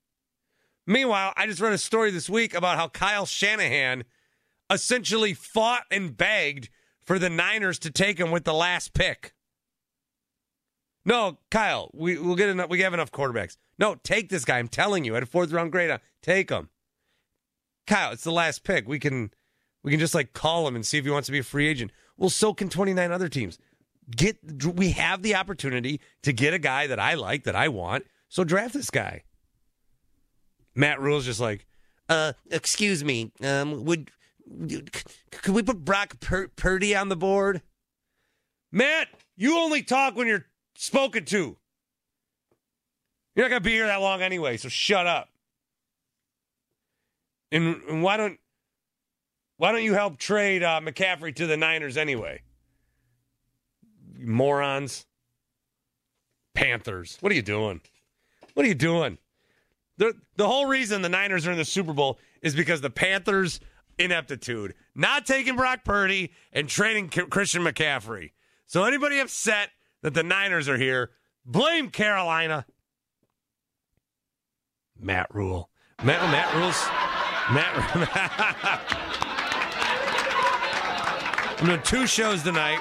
Meanwhile, 0.86 1.32
I 1.36 1.46
just 1.46 1.60
read 1.60 1.72
a 1.72 1.78
story 1.78 2.10
this 2.10 2.28
week 2.28 2.54
about 2.54 2.76
how 2.76 2.88
Kyle 2.88 3.24
Shanahan 3.24 4.04
essentially 4.70 5.32
fought 5.32 5.84
and 5.90 6.16
begged 6.16 6.68
for 7.02 7.18
the 7.18 7.30
Niners 7.30 7.78
to 7.80 7.90
take 7.90 8.20
him 8.20 8.30
with 8.30 8.44
the 8.44 8.52
last 8.54 8.92
pick. 8.92 9.32
No, 11.04 11.38
Kyle, 11.50 11.90
we 11.94 12.16
we'll 12.18 12.36
get 12.36 12.48
enough. 12.48 12.68
We 12.68 12.80
have 12.80 12.94
enough 12.94 13.10
quarterbacks. 13.10 13.56
No, 13.78 13.96
take 14.04 14.28
this 14.28 14.44
guy. 14.44 14.58
I'm 14.58 14.68
telling 14.68 15.04
you, 15.04 15.16
at 15.16 15.22
a 15.22 15.26
fourth 15.26 15.50
round 15.50 15.72
grade, 15.72 15.90
uh, 15.90 15.98
take 16.22 16.50
him. 16.50 16.68
Kyle, 17.88 18.12
it's 18.12 18.22
the 18.22 18.30
last 18.30 18.62
pick. 18.62 18.86
We 18.86 19.00
can 19.00 19.32
we 19.82 19.90
can 19.90 19.98
just 19.98 20.14
like 20.14 20.32
call 20.32 20.68
him 20.68 20.76
and 20.76 20.86
see 20.86 20.98
if 20.98 21.04
he 21.04 21.10
wants 21.10 21.26
to 21.26 21.32
be 21.32 21.40
a 21.40 21.44
free 21.44 21.66
agent. 21.66 21.90
Well, 22.16 22.30
so 22.30 22.54
can 22.54 22.68
29 22.68 23.10
other 23.10 23.28
teams 23.28 23.58
get 24.10 24.38
we 24.74 24.90
have 24.90 25.22
the 25.22 25.34
opportunity 25.34 26.00
to 26.22 26.32
get 26.32 26.54
a 26.54 26.58
guy 26.58 26.86
that 26.86 26.98
I 26.98 27.14
like 27.14 27.44
that 27.44 27.56
I 27.56 27.68
want. 27.68 28.04
So 28.28 28.44
draft 28.44 28.74
this 28.74 28.90
guy. 28.90 29.24
Matt 30.74 31.00
Rhule's 31.00 31.26
just 31.26 31.40
like, 31.40 31.66
uh, 32.08 32.32
excuse 32.50 33.04
me, 33.04 33.32
um, 33.42 33.84
would 33.84 34.10
could 35.30 35.54
we 35.54 35.62
put 35.62 35.84
Brock 35.84 36.18
Pur- 36.20 36.48
Purdy 36.48 36.96
on 36.96 37.08
the 37.08 37.16
board? 37.16 37.62
Matt, 38.70 39.08
you 39.36 39.58
only 39.58 39.82
talk 39.82 40.16
when 40.16 40.26
you're 40.26 40.46
spoken 40.74 41.24
to. 41.26 41.56
You're 43.34 43.44
not 43.44 43.50
gonna 43.50 43.60
be 43.60 43.72
here 43.72 43.86
that 43.86 44.00
long 44.00 44.22
anyway, 44.22 44.56
so 44.56 44.68
shut 44.68 45.06
up. 45.06 45.28
And, 47.50 47.82
and 47.88 48.02
why 48.02 48.16
don't 48.16 48.38
why 49.58 49.72
don't 49.72 49.84
you 49.84 49.94
help 49.94 50.18
trade 50.18 50.62
uh, 50.62 50.80
McCaffrey 50.82 51.34
to 51.36 51.46
the 51.46 51.56
Niners 51.56 51.96
anyway? 51.96 52.42
Morons. 54.26 55.06
Panthers. 56.54 57.16
What 57.20 57.32
are 57.32 57.34
you 57.34 57.42
doing? 57.42 57.80
What 58.54 58.66
are 58.66 58.68
you 58.68 58.74
doing? 58.74 59.18
The 59.98 60.14
the 60.36 60.46
whole 60.46 60.66
reason 60.66 61.02
the 61.02 61.08
Niners 61.08 61.46
are 61.46 61.52
in 61.52 61.58
the 61.58 61.64
Super 61.64 61.92
Bowl 61.92 62.18
is 62.42 62.54
because 62.54 62.80
the 62.80 62.90
Panthers 62.90 63.60
ineptitude, 63.98 64.74
not 64.94 65.26
taking 65.26 65.56
Brock 65.56 65.84
Purdy 65.84 66.32
and 66.52 66.68
trading 66.68 67.08
Christian 67.08 67.62
McCaffrey. 67.62 68.32
So 68.66 68.84
anybody 68.84 69.18
upset 69.18 69.70
that 70.02 70.14
the 70.14 70.22
Niners 70.22 70.68
are 70.68 70.78
here, 70.78 71.10
blame 71.44 71.90
Carolina. 71.90 72.66
Matt 74.98 75.34
Rhule. 75.34 75.70
Matt 76.02 76.22
Matt 76.30 76.54
Rhule's 76.54 76.82
Matt 77.52 77.72
I'm 81.60 81.66
doing 81.66 81.82
two 81.82 82.06
shows 82.06 82.42
tonight. 82.42 82.80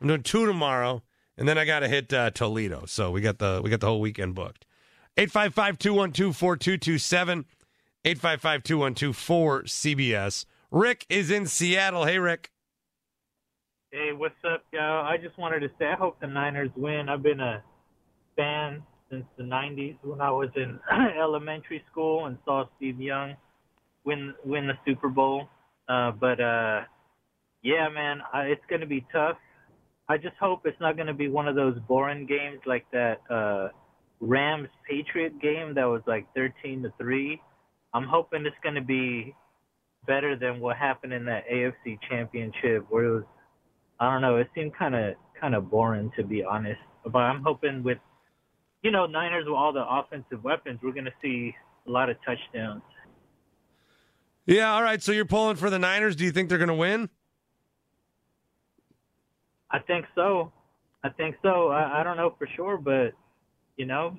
I'm 0.00 0.08
doing 0.08 0.22
two 0.22 0.46
tomorrow, 0.46 1.02
and 1.36 1.48
then 1.48 1.58
I 1.58 1.64
got 1.64 1.80
to 1.80 1.88
hit 1.88 2.12
uh, 2.12 2.30
Toledo. 2.30 2.84
So 2.86 3.10
we 3.10 3.20
got 3.20 3.38
the 3.38 3.60
we 3.62 3.70
got 3.70 3.80
the 3.80 3.86
whole 3.86 4.00
weekend 4.00 4.34
booked. 4.34 4.66
855-212-4227. 5.16 7.44
855-212-4CBS. 8.04 10.44
Rick 10.70 11.04
is 11.10 11.30
in 11.30 11.46
Seattle. 11.46 12.06
Hey, 12.06 12.18
Rick. 12.18 12.50
Hey, 13.90 14.12
what's 14.16 14.36
up, 14.50 14.64
y'all? 14.72 15.04
I 15.04 15.18
just 15.18 15.36
wanted 15.36 15.60
to 15.60 15.68
say 15.78 15.84
I 15.86 15.96
hope 15.96 16.18
the 16.20 16.28
Niners 16.28 16.70
win. 16.76 17.08
I've 17.08 17.22
been 17.22 17.40
a 17.40 17.62
fan 18.36 18.82
since 19.10 19.24
the 19.36 19.42
90s 19.42 19.96
when 20.02 20.20
I 20.20 20.30
was 20.30 20.50
in 20.54 20.78
elementary 21.20 21.82
school 21.90 22.26
and 22.26 22.38
saw 22.44 22.66
Steve 22.76 23.00
Young 23.00 23.34
win 24.04 24.32
win 24.44 24.68
the 24.68 24.74
Super 24.86 25.08
Bowl. 25.08 25.48
Uh, 25.88 26.12
but 26.12 26.40
uh, 26.40 26.82
yeah, 27.62 27.88
man, 27.88 28.20
I, 28.32 28.44
it's 28.44 28.64
going 28.68 28.80
to 28.80 28.86
be 28.86 29.04
tough. 29.12 29.36
I 30.10 30.16
just 30.16 30.34
hope 30.40 30.62
it's 30.64 30.80
not 30.80 30.96
going 30.96 31.06
to 31.06 31.14
be 31.14 31.28
one 31.28 31.46
of 31.46 31.54
those 31.54 31.78
boring 31.86 32.26
games 32.26 32.58
like 32.66 32.84
that 32.90 33.20
uh, 33.30 33.68
Rams 34.18 34.68
Patriot 34.88 35.40
game 35.40 35.72
that 35.76 35.84
was 35.84 36.02
like 36.04 36.26
13 36.34 36.82
to 36.82 36.92
three. 36.98 37.40
I'm 37.94 38.08
hoping 38.08 38.44
it's 38.44 38.56
going 38.60 38.74
to 38.74 38.80
be 38.80 39.36
better 40.08 40.34
than 40.34 40.58
what 40.58 40.76
happened 40.76 41.12
in 41.12 41.24
that 41.26 41.44
AFC 41.48 41.96
Championship 42.08 42.86
where 42.88 43.04
it 43.04 43.12
was. 43.12 43.22
I 44.00 44.10
don't 44.10 44.20
know. 44.20 44.38
It 44.38 44.48
seemed 44.52 44.74
kind 44.76 44.96
of 44.96 45.14
kind 45.40 45.54
of 45.54 45.70
boring 45.70 46.10
to 46.16 46.24
be 46.24 46.42
honest. 46.42 46.80
But 47.04 47.20
I'm 47.20 47.44
hoping 47.44 47.84
with 47.84 47.98
you 48.82 48.90
know 48.90 49.06
Niners 49.06 49.44
with 49.46 49.54
all 49.54 49.72
the 49.72 49.84
offensive 49.88 50.42
weapons, 50.42 50.80
we're 50.82 50.90
going 50.90 51.04
to 51.04 51.14
see 51.22 51.54
a 51.86 51.90
lot 51.90 52.10
of 52.10 52.16
touchdowns. 52.26 52.82
Yeah. 54.44 54.74
All 54.74 54.82
right. 54.82 55.00
So 55.00 55.12
you're 55.12 55.24
pulling 55.24 55.54
for 55.54 55.70
the 55.70 55.78
Niners. 55.78 56.16
Do 56.16 56.24
you 56.24 56.32
think 56.32 56.48
they're 56.48 56.58
going 56.58 56.66
to 56.66 56.74
win? 56.74 57.10
I 59.70 59.78
think 59.78 60.06
so. 60.14 60.52
I 61.02 61.08
think 61.10 61.36
so. 61.42 61.68
I, 61.68 62.00
I 62.00 62.02
don't 62.02 62.16
know 62.16 62.34
for 62.38 62.48
sure, 62.56 62.76
but 62.76 63.12
you 63.76 63.86
know. 63.86 64.16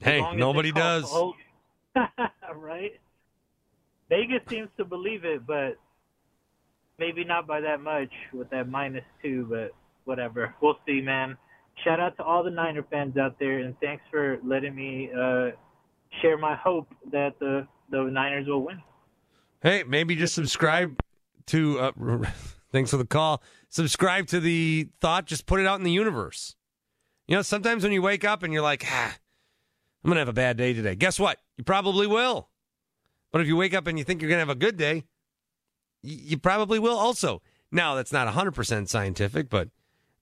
Hey, 0.00 0.20
nobody 0.34 0.72
does. 0.72 1.10
right? 2.54 2.92
Vegas 4.08 4.42
seems 4.48 4.68
to 4.76 4.84
believe 4.84 5.24
it, 5.24 5.46
but 5.46 5.78
maybe 6.98 7.24
not 7.24 7.46
by 7.46 7.60
that 7.60 7.80
much 7.80 8.10
with 8.32 8.50
that 8.50 8.68
minus 8.68 9.04
two, 9.22 9.46
but 9.48 9.72
whatever. 10.04 10.54
We'll 10.60 10.78
see, 10.86 11.00
man. 11.00 11.36
Shout 11.84 12.00
out 12.00 12.16
to 12.18 12.22
all 12.22 12.42
the 12.42 12.50
Niner 12.50 12.84
fans 12.90 13.16
out 13.16 13.38
there, 13.38 13.60
and 13.60 13.78
thanks 13.80 14.02
for 14.10 14.38
letting 14.44 14.74
me 14.74 15.10
uh, 15.16 15.50
share 16.20 16.36
my 16.36 16.56
hope 16.56 16.88
that 17.12 17.38
the 17.38 17.66
the 17.90 18.02
Niners 18.02 18.46
will 18.46 18.62
win. 18.64 18.82
Hey, 19.62 19.82
maybe 19.84 20.16
just 20.16 20.34
subscribe 20.34 20.98
to. 21.46 21.78
Uh, 21.78 21.92
thanks 22.72 22.90
for 22.90 22.96
the 22.96 23.06
call 23.06 23.42
subscribe 23.70 24.26
to 24.26 24.40
the 24.40 24.88
thought, 25.00 25.24
just 25.24 25.46
put 25.46 25.60
it 25.60 25.66
out 25.66 25.78
in 25.78 25.84
the 25.84 25.92
universe. 25.92 26.54
You 27.26 27.36
know, 27.36 27.42
sometimes 27.42 27.82
when 27.82 27.92
you 27.92 28.02
wake 28.02 28.24
up 28.24 28.42
and 28.42 28.52
you're 28.52 28.62
like, 28.62 28.84
ah, 28.86 29.16
I'm 30.04 30.08
going 30.08 30.16
to 30.16 30.20
have 30.20 30.28
a 30.28 30.34
bad 30.34 30.56
day 30.56 30.74
today. 30.74 30.96
Guess 30.96 31.18
what? 31.18 31.38
You 31.56 31.64
probably 31.64 32.06
will. 32.06 32.50
But 33.32 33.40
if 33.40 33.46
you 33.46 33.56
wake 33.56 33.74
up 33.74 33.86
and 33.86 33.96
you 33.96 34.04
think 34.04 34.20
you're 34.20 34.28
going 34.28 34.38
to 34.38 34.46
have 34.46 34.48
a 34.50 34.56
good 34.56 34.76
day, 34.76 35.04
you 36.02 36.36
probably 36.36 36.78
will 36.78 36.98
also. 36.98 37.42
Now, 37.70 37.94
that's 37.94 38.12
not 38.12 38.32
100% 38.32 38.88
scientific, 38.88 39.48
but 39.48 39.68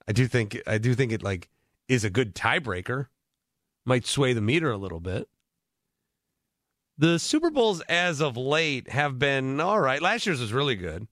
I 0.06 0.12
do 0.12 0.26
think 0.26 0.61
I 0.66 0.76
do 0.78 0.94
think 0.94 1.12
it 1.12 1.22
like 1.22 1.48
is 1.88 2.04
a 2.04 2.11
good 2.11 2.34
tiebreaker. 2.34 3.06
Might 3.87 4.06
sway 4.06 4.34
the 4.34 4.42
meter 4.42 4.70
a 4.70 4.76
little 4.76 5.00
bit. 5.00 5.28
The 6.98 7.18
Super 7.18 7.50
Bowls 7.50 7.80
as 7.82 8.20
of 8.20 8.37
late 8.37 8.90
have 8.90 9.18
been 9.18 9.61
all 9.61 9.80
right. 9.80 10.02
Last 10.02 10.26
year's 10.26 10.40
was 10.40 10.52
really 10.52 10.74
good. 10.74 11.06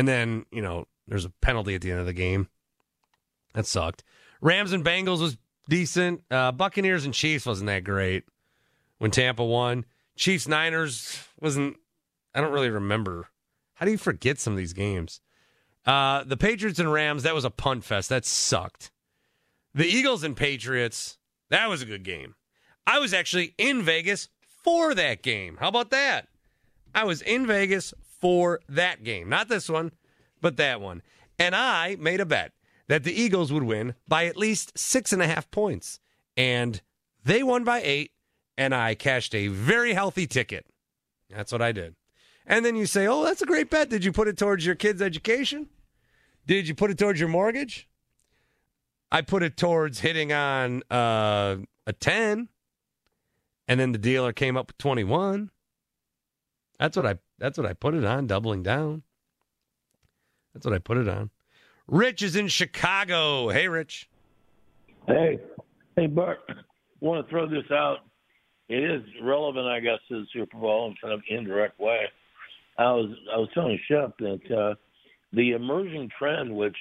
And 0.00 0.08
then, 0.08 0.46
you 0.50 0.62
know, 0.62 0.86
there's 1.08 1.26
a 1.26 1.32
penalty 1.42 1.74
at 1.74 1.82
the 1.82 1.90
end 1.90 2.00
of 2.00 2.06
the 2.06 2.14
game. 2.14 2.48
That 3.52 3.66
sucked. 3.66 4.02
Rams 4.40 4.72
and 4.72 4.82
Bengals 4.82 5.20
was 5.20 5.36
decent. 5.68 6.22
Uh, 6.30 6.52
Buccaneers 6.52 7.04
and 7.04 7.12
Chiefs 7.12 7.44
wasn't 7.44 7.66
that 7.66 7.84
great 7.84 8.24
when 8.96 9.10
Tampa 9.10 9.44
won. 9.44 9.84
Chiefs 10.16 10.48
Niners 10.48 11.22
wasn't. 11.38 11.76
I 12.34 12.40
don't 12.40 12.50
really 12.50 12.70
remember. 12.70 13.28
How 13.74 13.84
do 13.84 13.92
you 13.92 13.98
forget 13.98 14.38
some 14.38 14.54
of 14.54 14.56
these 14.56 14.72
games? 14.72 15.20
Uh, 15.84 16.24
the 16.24 16.38
Patriots 16.38 16.78
and 16.78 16.90
Rams 16.90 17.24
that 17.24 17.34
was 17.34 17.44
a 17.44 17.50
punt 17.50 17.84
fest. 17.84 18.08
That 18.08 18.24
sucked. 18.24 18.90
The 19.74 19.86
Eagles 19.86 20.22
and 20.22 20.34
Patriots 20.34 21.18
that 21.50 21.68
was 21.68 21.82
a 21.82 21.86
good 21.86 22.04
game. 22.04 22.36
I 22.86 23.00
was 23.00 23.12
actually 23.12 23.54
in 23.58 23.82
Vegas 23.82 24.30
for 24.64 24.94
that 24.94 25.20
game. 25.20 25.58
How 25.60 25.68
about 25.68 25.90
that? 25.90 26.28
I 26.94 27.04
was 27.04 27.20
in 27.20 27.46
Vegas 27.46 27.92
for 28.20 28.60
that 28.68 29.02
game. 29.02 29.28
Not 29.28 29.48
this 29.48 29.68
one, 29.68 29.92
but 30.40 30.56
that 30.56 30.80
one. 30.80 31.02
And 31.38 31.54
I 31.54 31.96
made 31.98 32.20
a 32.20 32.26
bet 32.26 32.52
that 32.88 33.04
the 33.04 33.12
Eagles 33.12 33.52
would 33.52 33.62
win 33.62 33.94
by 34.06 34.26
at 34.26 34.36
least 34.36 34.76
six 34.76 35.12
and 35.12 35.22
a 35.22 35.26
half 35.26 35.50
points. 35.50 36.00
And 36.36 36.80
they 37.24 37.42
won 37.42 37.64
by 37.64 37.80
eight, 37.82 38.12
and 38.58 38.74
I 38.74 38.94
cashed 38.94 39.34
a 39.34 39.48
very 39.48 39.94
healthy 39.94 40.26
ticket. 40.26 40.66
That's 41.30 41.52
what 41.52 41.62
I 41.62 41.72
did. 41.72 41.94
And 42.46 42.64
then 42.64 42.74
you 42.76 42.86
say, 42.86 43.06
oh, 43.06 43.22
that's 43.22 43.42
a 43.42 43.46
great 43.46 43.70
bet. 43.70 43.90
Did 43.90 44.04
you 44.04 44.12
put 44.12 44.28
it 44.28 44.36
towards 44.36 44.66
your 44.66 44.74
kid's 44.74 45.00
education? 45.00 45.68
Did 46.46 46.66
you 46.66 46.74
put 46.74 46.90
it 46.90 46.98
towards 46.98 47.20
your 47.20 47.28
mortgage? 47.28 47.88
I 49.12 49.22
put 49.22 49.42
it 49.42 49.56
towards 49.56 50.00
hitting 50.00 50.32
on 50.32 50.82
uh, 50.90 51.56
a 51.86 51.92
10, 51.92 52.48
and 53.68 53.80
then 53.80 53.92
the 53.92 53.98
dealer 53.98 54.32
came 54.32 54.56
up 54.56 54.68
with 54.68 54.78
21. 54.78 55.50
That's 56.78 56.96
what 56.96 57.06
I 57.06 57.18
that's 57.40 57.58
what 57.58 57.66
I 57.66 57.72
put 57.72 57.94
it 57.94 58.04
on, 58.04 58.26
doubling 58.26 58.62
down. 58.62 59.02
That's 60.54 60.66
what 60.66 60.74
I 60.74 60.78
put 60.78 60.98
it 60.98 61.08
on. 61.08 61.30
Rich 61.88 62.22
is 62.22 62.36
in 62.36 62.48
Chicago. 62.48 63.48
Hey, 63.48 63.66
Rich. 63.66 64.08
Hey, 65.06 65.40
hey, 65.96 66.06
Bart. 66.06 66.38
Want 67.00 67.26
to 67.26 67.30
throw 67.30 67.48
this 67.48 67.68
out? 67.72 67.98
It 68.68 68.84
is 68.84 69.02
relevant, 69.22 69.66
I 69.66 69.80
guess, 69.80 69.98
to 70.08 70.20
the 70.20 70.26
Super 70.32 70.58
Bowl 70.58 70.86
in 70.86 70.94
kind 71.02 71.14
of 71.14 71.22
indirect 71.28 71.80
way. 71.80 72.02
I 72.78 72.92
was 72.92 73.10
I 73.34 73.36
was 73.38 73.48
telling 73.52 73.80
Shep 73.88 74.16
that 74.18 74.56
uh, 74.56 74.74
the 75.32 75.52
emerging 75.52 76.10
trend, 76.16 76.54
which 76.54 76.76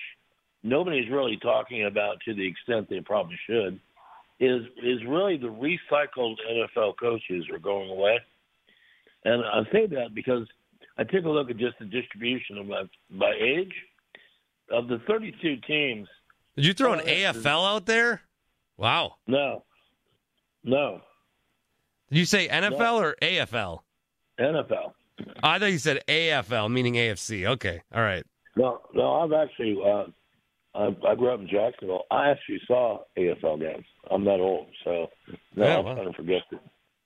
nobody's 0.62 1.10
really 1.10 1.38
talking 1.42 1.86
about 1.86 2.18
to 2.26 2.36
the 2.36 2.48
extent 2.48 2.90
they 2.90 3.00
probably 3.00 3.40
should, 3.48 3.80
is 4.40 4.62
is 4.84 5.00
really 5.08 5.38
the 5.38 5.48
recycled 5.48 6.36
NFL 6.52 6.94
coaches 7.00 7.46
are 7.52 7.60
going 7.60 7.90
away. 7.90 8.20
And 9.26 9.44
I 9.44 9.64
say 9.72 9.86
that 9.88 10.14
because 10.14 10.48
I 10.98 11.04
take 11.04 11.26
a 11.26 11.30
look 11.30 11.50
at 11.50 11.58
just 11.58 11.78
the 11.80 11.86
distribution 11.86 12.58
of 12.58 12.68
my 12.68 12.84
by 13.12 13.34
age 13.40 13.74
of 14.72 14.88
the 14.88 15.00
32 15.08 15.58
teams. 15.68 16.08
Did 16.56 16.66
you 16.66 16.74
throw 16.74 16.94
an 16.94 17.00
AFL 17.00 17.76
out 17.76 17.86
there? 17.86 18.22
Wow. 18.78 19.16
No, 19.28 19.64
no. 20.64 21.02
Did 22.10 22.20
you 22.20 22.26
say 22.26 22.48
NFL 22.48 22.80
no. 22.80 23.00
or 23.00 23.16
AFL? 23.22 23.80
NFL. 24.40 24.94
I 25.44 25.60
thought 25.60 25.72
you 25.72 25.78
said 25.78 26.02
AFL, 26.08 26.72
meaning 26.72 26.96
AFC. 26.96 27.46
Okay, 27.46 27.82
all 27.94 28.02
right. 28.02 28.26
No, 28.56 28.82
no. 28.94 29.16
I've 29.16 29.34
actually 29.34 29.78
uh, 29.86 30.06
I, 30.76 30.96
I 31.08 31.16
grew 31.16 31.34
up 31.34 31.40
in 31.40 31.48
Jacksonville. 31.48 32.06
I 32.12 32.30
actually 32.30 32.62
saw 32.68 33.00
AFL 33.18 33.60
games. 33.60 33.86
I'm 34.10 34.24
that 34.26 34.40
old, 34.40 34.68
so 34.84 35.08
no, 35.56 35.66
yeah. 35.66 35.78
I'm 35.78 35.96
trying 35.96 36.12
to 36.12 36.14
forget. 36.14 36.42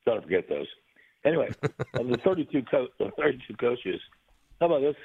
Trying 0.04 0.18
to 0.18 0.22
forget 0.22 0.50
those. 0.50 0.68
Anyway, 1.26 1.50
of 1.94 2.08
the 2.08 2.18
32 2.24 2.64
co- 2.70 2.88
32 3.18 3.56
coaches, 3.56 4.02
how 4.60 4.68
about 4.68 4.82
this 4.82 4.96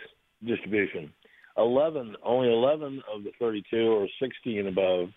distribution? 0.44 1.12
11, 1.56 2.16
only 2.24 2.52
11 2.52 3.02
of 3.12 3.24
the 3.24 3.32
32 3.38 3.92
are 3.92 4.06
60 4.20 4.58
and 4.58 4.68
above. 4.68 5.08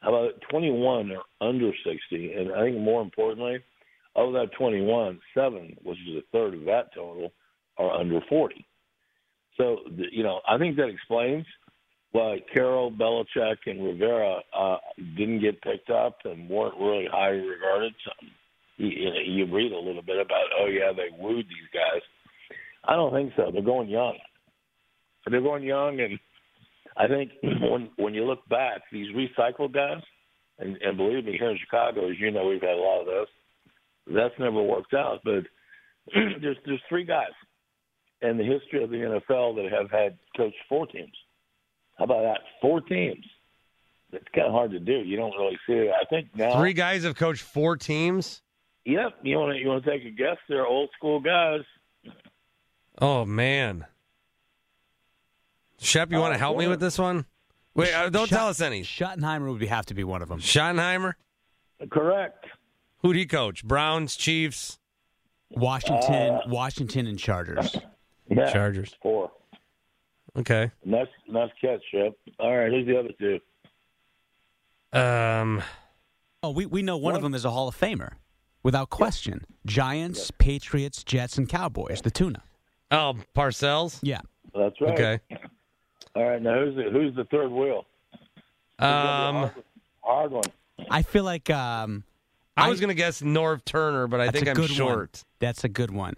How 0.00 0.14
about 0.14 0.40
21 0.50 1.12
are 1.12 1.48
under 1.48 1.70
60? 1.84 2.32
And 2.34 2.52
I 2.52 2.64
think 2.64 2.78
more 2.78 3.00
importantly, 3.00 3.58
of 4.16 4.32
that 4.34 4.50
21, 4.58 5.18
seven, 5.34 5.76
which 5.82 5.98
is 6.08 6.16
a 6.16 6.22
third 6.32 6.54
of 6.54 6.64
that 6.66 6.94
total, 6.94 7.32
are 7.78 7.90
under 7.90 8.20
40. 8.28 8.64
So, 9.56 9.78
you 10.12 10.22
know, 10.22 10.40
I 10.48 10.58
think 10.58 10.76
that 10.76 10.88
explains– 10.88 11.46
why 12.14 12.38
Carroll, 12.54 12.92
Belichick, 12.92 13.56
and 13.66 13.84
Rivera 13.84 14.38
uh, 14.56 14.76
didn't 15.16 15.40
get 15.40 15.60
picked 15.62 15.90
up 15.90 16.18
and 16.24 16.48
weren't 16.48 16.78
really 16.78 17.08
highly 17.10 17.40
regarded. 17.40 17.92
So 18.04 18.12
you, 18.76 19.12
you 19.24 19.46
read 19.54 19.72
a 19.72 19.78
little 19.78 20.02
bit 20.02 20.20
about, 20.20 20.44
oh 20.60 20.66
yeah, 20.66 20.92
they 20.94 21.08
wooed 21.16 21.46
these 21.48 21.70
guys. 21.72 22.02
I 22.86 22.96
don't 22.96 23.12
think 23.12 23.32
so. 23.36 23.50
They're 23.52 23.62
going 23.62 23.88
young. 23.88 24.18
They're 25.30 25.40
going 25.40 25.62
young, 25.62 26.00
and 26.00 26.18
I 26.96 27.08
think 27.08 27.32
when 27.42 27.90
when 27.96 28.14
you 28.14 28.24
look 28.24 28.46
back, 28.48 28.82
these 28.92 29.14
recycled 29.14 29.72
guys, 29.72 30.02
and, 30.58 30.76
and 30.82 30.96
believe 30.96 31.24
me, 31.24 31.36
here 31.38 31.50
in 31.50 31.58
Chicago, 31.58 32.10
as 32.10 32.18
you 32.18 32.30
know, 32.30 32.46
we've 32.46 32.60
had 32.60 32.70
a 32.70 32.76
lot 32.76 33.00
of 33.00 33.06
those. 33.06 33.26
That's 34.06 34.38
never 34.38 34.62
worked 34.62 34.92
out. 34.92 35.20
But 35.24 35.44
there's 36.14 36.58
there's 36.66 36.82
three 36.88 37.04
guys 37.04 37.32
in 38.20 38.36
the 38.36 38.44
history 38.44 38.82
of 38.82 38.90
the 38.90 38.96
NFL 38.96 39.56
that 39.56 39.70
have 39.72 39.90
had 39.90 40.18
coached 40.36 40.56
four 40.68 40.86
teams. 40.86 41.12
How 41.98 42.04
about 42.04 42.22
that? 42.22 42.40
Four 42.60 42.80
teams. 42.80 43.24
It's 44.12 44.26
kind 44.34 44.46
of 44.46 44.52
hard 44.52 44.70
to 44.72 44.78
do. 44.78 44.92
You 44.92 45.16
don't 45.16 45.36
really 45.36 45.58
see 45.66 45.72
it. 45.72 45.90
I 45.90 46.04
think 46.06 46.28
now 46.36 46.60
three 46.60 46.72
guys 46.72 47.04
have 47.04 47.16
coached 47.16 47.42
four 47.42 47.76
teams. 47.76 48.42
Yep. 48.84 49.18
You 49.22 49.38
want 49.38 49.52
to 49.54 49.58
you 49.58 49.68
want 49.68 49.84
to 49.84 49.90
take 49.90 50.04
a 50.06 50.10
guess? 50.10 50.36
They're 50.48 50.66
old 50.66 50.90
school 50.96 51.20
guys. 51.20 51.60
Oh 53.00 53.24
man, 53.24 53.86
Shep, 55.80 56.10
you 56.10 56.18
uh, 56.18 56.20
want 56.20 56.34
to 56.34 56.38
help 56.38 56.56
me 56.58 56.68
with 56.68 56.80
this 56.80 56.98
one? 56.98 57.26
Wait, 57.74 57.92
uh, 57.92 58.08
don't 58.08 58.28
Schott- 58.28 58.38
tell 58.38 58.48
us 58.48 58.60
any. 58.60 58.82
Schottenheimer 58.82 59.52
would 59.52 59.62
have 59.62 59.86
to 59.86 59.94
be 59.94 60.04
one 60.04 60.22
of 60.22 60.28
them. 60.28 60.38
Schottenheimer. 60.38 61.14
Correct. 61.90 62.46
Who'd 62.98 63.16
he 63.16 63.26
coach? 63.26 63.64
Browns, 63.64 64.16
Chiefs, 64.16 64.78
Washington, 65.50 66.34
uh, 66.34 66.40
Washington, 66.46 67.06
and 67.06 67.18
Chargers. 67.18 67.76
Yeah, 68.26 68.50
Chargers. 68.50 68.96
Four. 69.02 69.30
Okay. 70.34 70.70
Nice, 70.82 71.08
nice 71.28 71.50
catch, 71.60 71.82
Shep. 71.92 72.14
All 72.40 72.56
right, 72.56 72.70
who's 72.72 72.86
the 72.86 72.98
other 72.98 73.10
two? 73.20 73.38
Um. 74.98 75.62
Oh, 76.42 76.50
we 76.50 76.64
we 76.64 76.80
know 76.80 76.96
one 76.96 77.12
what? 77.12 77.16
of 77.16 77.22
them 77.22 77.34
is 77.34 77.44
a 77.44 77.50
Hall 77.50 77.68
of 77.68 77.78
Famer, 77.78 78.12
without 78.64 78.90
question. 78.90 79.44
Giants, 79.64 80.32
Patriots, 80.38 81.04
Jets, 81.04 81.38
and 81.38 81.48
Cowboys. 81.48 82.02
The 82.02 82.10
tuna. 82.10 82.42
Oh, 82.90 83.14
Parcells. 83.36 84.00
Yeah. 84.02 84.20
That's 84.52 84.80
right. 84.80 84.92
Okay. 84.94 85.20
All 86.16 86.24
right. 86.24 86.42
Now 86.42 86.64
who's 86.64 86.74
the, 86.74 86.90
who's 86.90 87.14
the 87.14 87.24
third 87.24 87.52
wheel? 87.52 87.86
Um. 88.80 89.52
Hard, 90.00 90.32
one. 90.32 90.44
I 90.90 91.02
feel 91.02 91.22
like 91.22 91.48
um. 91.50 92.02
I, 92.56 92.66
I 92.66 92.68
was 92.70 92.80
going 92.80 92.88
to 92.88 92.94
guess 92.94 93.20
Norv 93.20 93.64
Turner, 93.64 94.06
but 94.06 94.20
I 94.20 94.30
think 94.30 94.48
I'm 94.48 94.66
short. 94.66 94.96
One. 94.96 95.08
That's 95.40 95.64
a 95.64 95.68
good 95.68 95.90
one. 95.90 96.14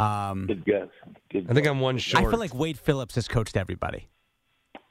Um, 0.00 0.46
Good 0.46 0.64
guess. 0.64 0.88
Good 1.30 1.46
I 1.50 1.54
think 1.54 1.66
I'm 1.66 1.80
one 1.80 1.98
short. 1.98 2.24
I 2.24 2.30
feel 2.30 2.38
like 2.38 2.54
Wade 2.54 2.78
Phillips 2.78 3.16
has 3.16 3.28
coached 3.28 3.56
everybody. 3.56 4.08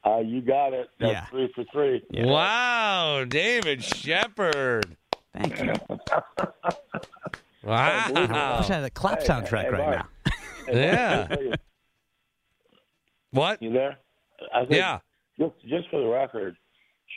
Uh, 0.06 0.20
you 0.20 0.42
got 0.42 0.74
it. 0.74 0.90
That's 1.00 1.12
yeah. 1.12 1.26
three 1.26 1.52
for 1.56 1.64
three. 1.72 2.04
Yeah. 2.12 2.26
Wow, 2.26 3.26
David 3.28 3.84
Shepard. 3.84 4.98
Thank 5.38 5.60
you. 5.60 5.74
wow. 7.64 8.06
I 8.16 8.60
wish 8.60 8.70
I 8.70 8.76
had 8.76 8.84
a 8.84 8.90
clap 8.90 9.22
hey, 9.22 9.28
soundtrack 9.28 9.64
hey, 9.64 9.70
right 9.70 9.90
now. 9.90 10.08
yeah. 10.72 11.28
what? 13.32 13.62
You 13.62 13.72
there? 13.72 13.98
yeah. 14.70 15.00
Just, 15.40 15.54
just 15.68 15.90
for 15.90 16.02
the 16.02 16.08
record, 16.08 16.58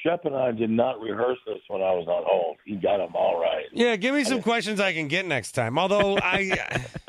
Shep 0.02 0.24
and 0.24 0.34
I 0.34 0.52
did 0.52 0.70
not 0.70 1.00
rehearse 1.00 1.38
this 1.46 1.58
when 1.68 1.82
I 1.82 1.92
was 1.92 2.06
on 2.08 2.24
hold. 2.26 2.56
He 2.64 2.76
got 2.76 2.98
them 2.98 3.14
all 3.14 3.40
right. 3.40 3.64
Yeah, 3.72 3.96
give 3.96 4.14
me 4.14 4.24
some 4.24 4.42
questions 4.42 4.80
I 4.80 4.92
can 4.92 5.08
get 5.08 5.26
next 5.26 5.52
time. 5.52 5.78
Although 5.78 6.16
I 6.18 6.50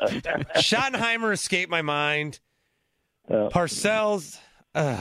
Schottenheimer 0.56 1.32
escaped 1.32 1.70
my 1.70 1.82
mind. 1.82 2.40
Uh, 3.30 3.48
Parcells. 3.50 4.38
Uh, 4.74 4.98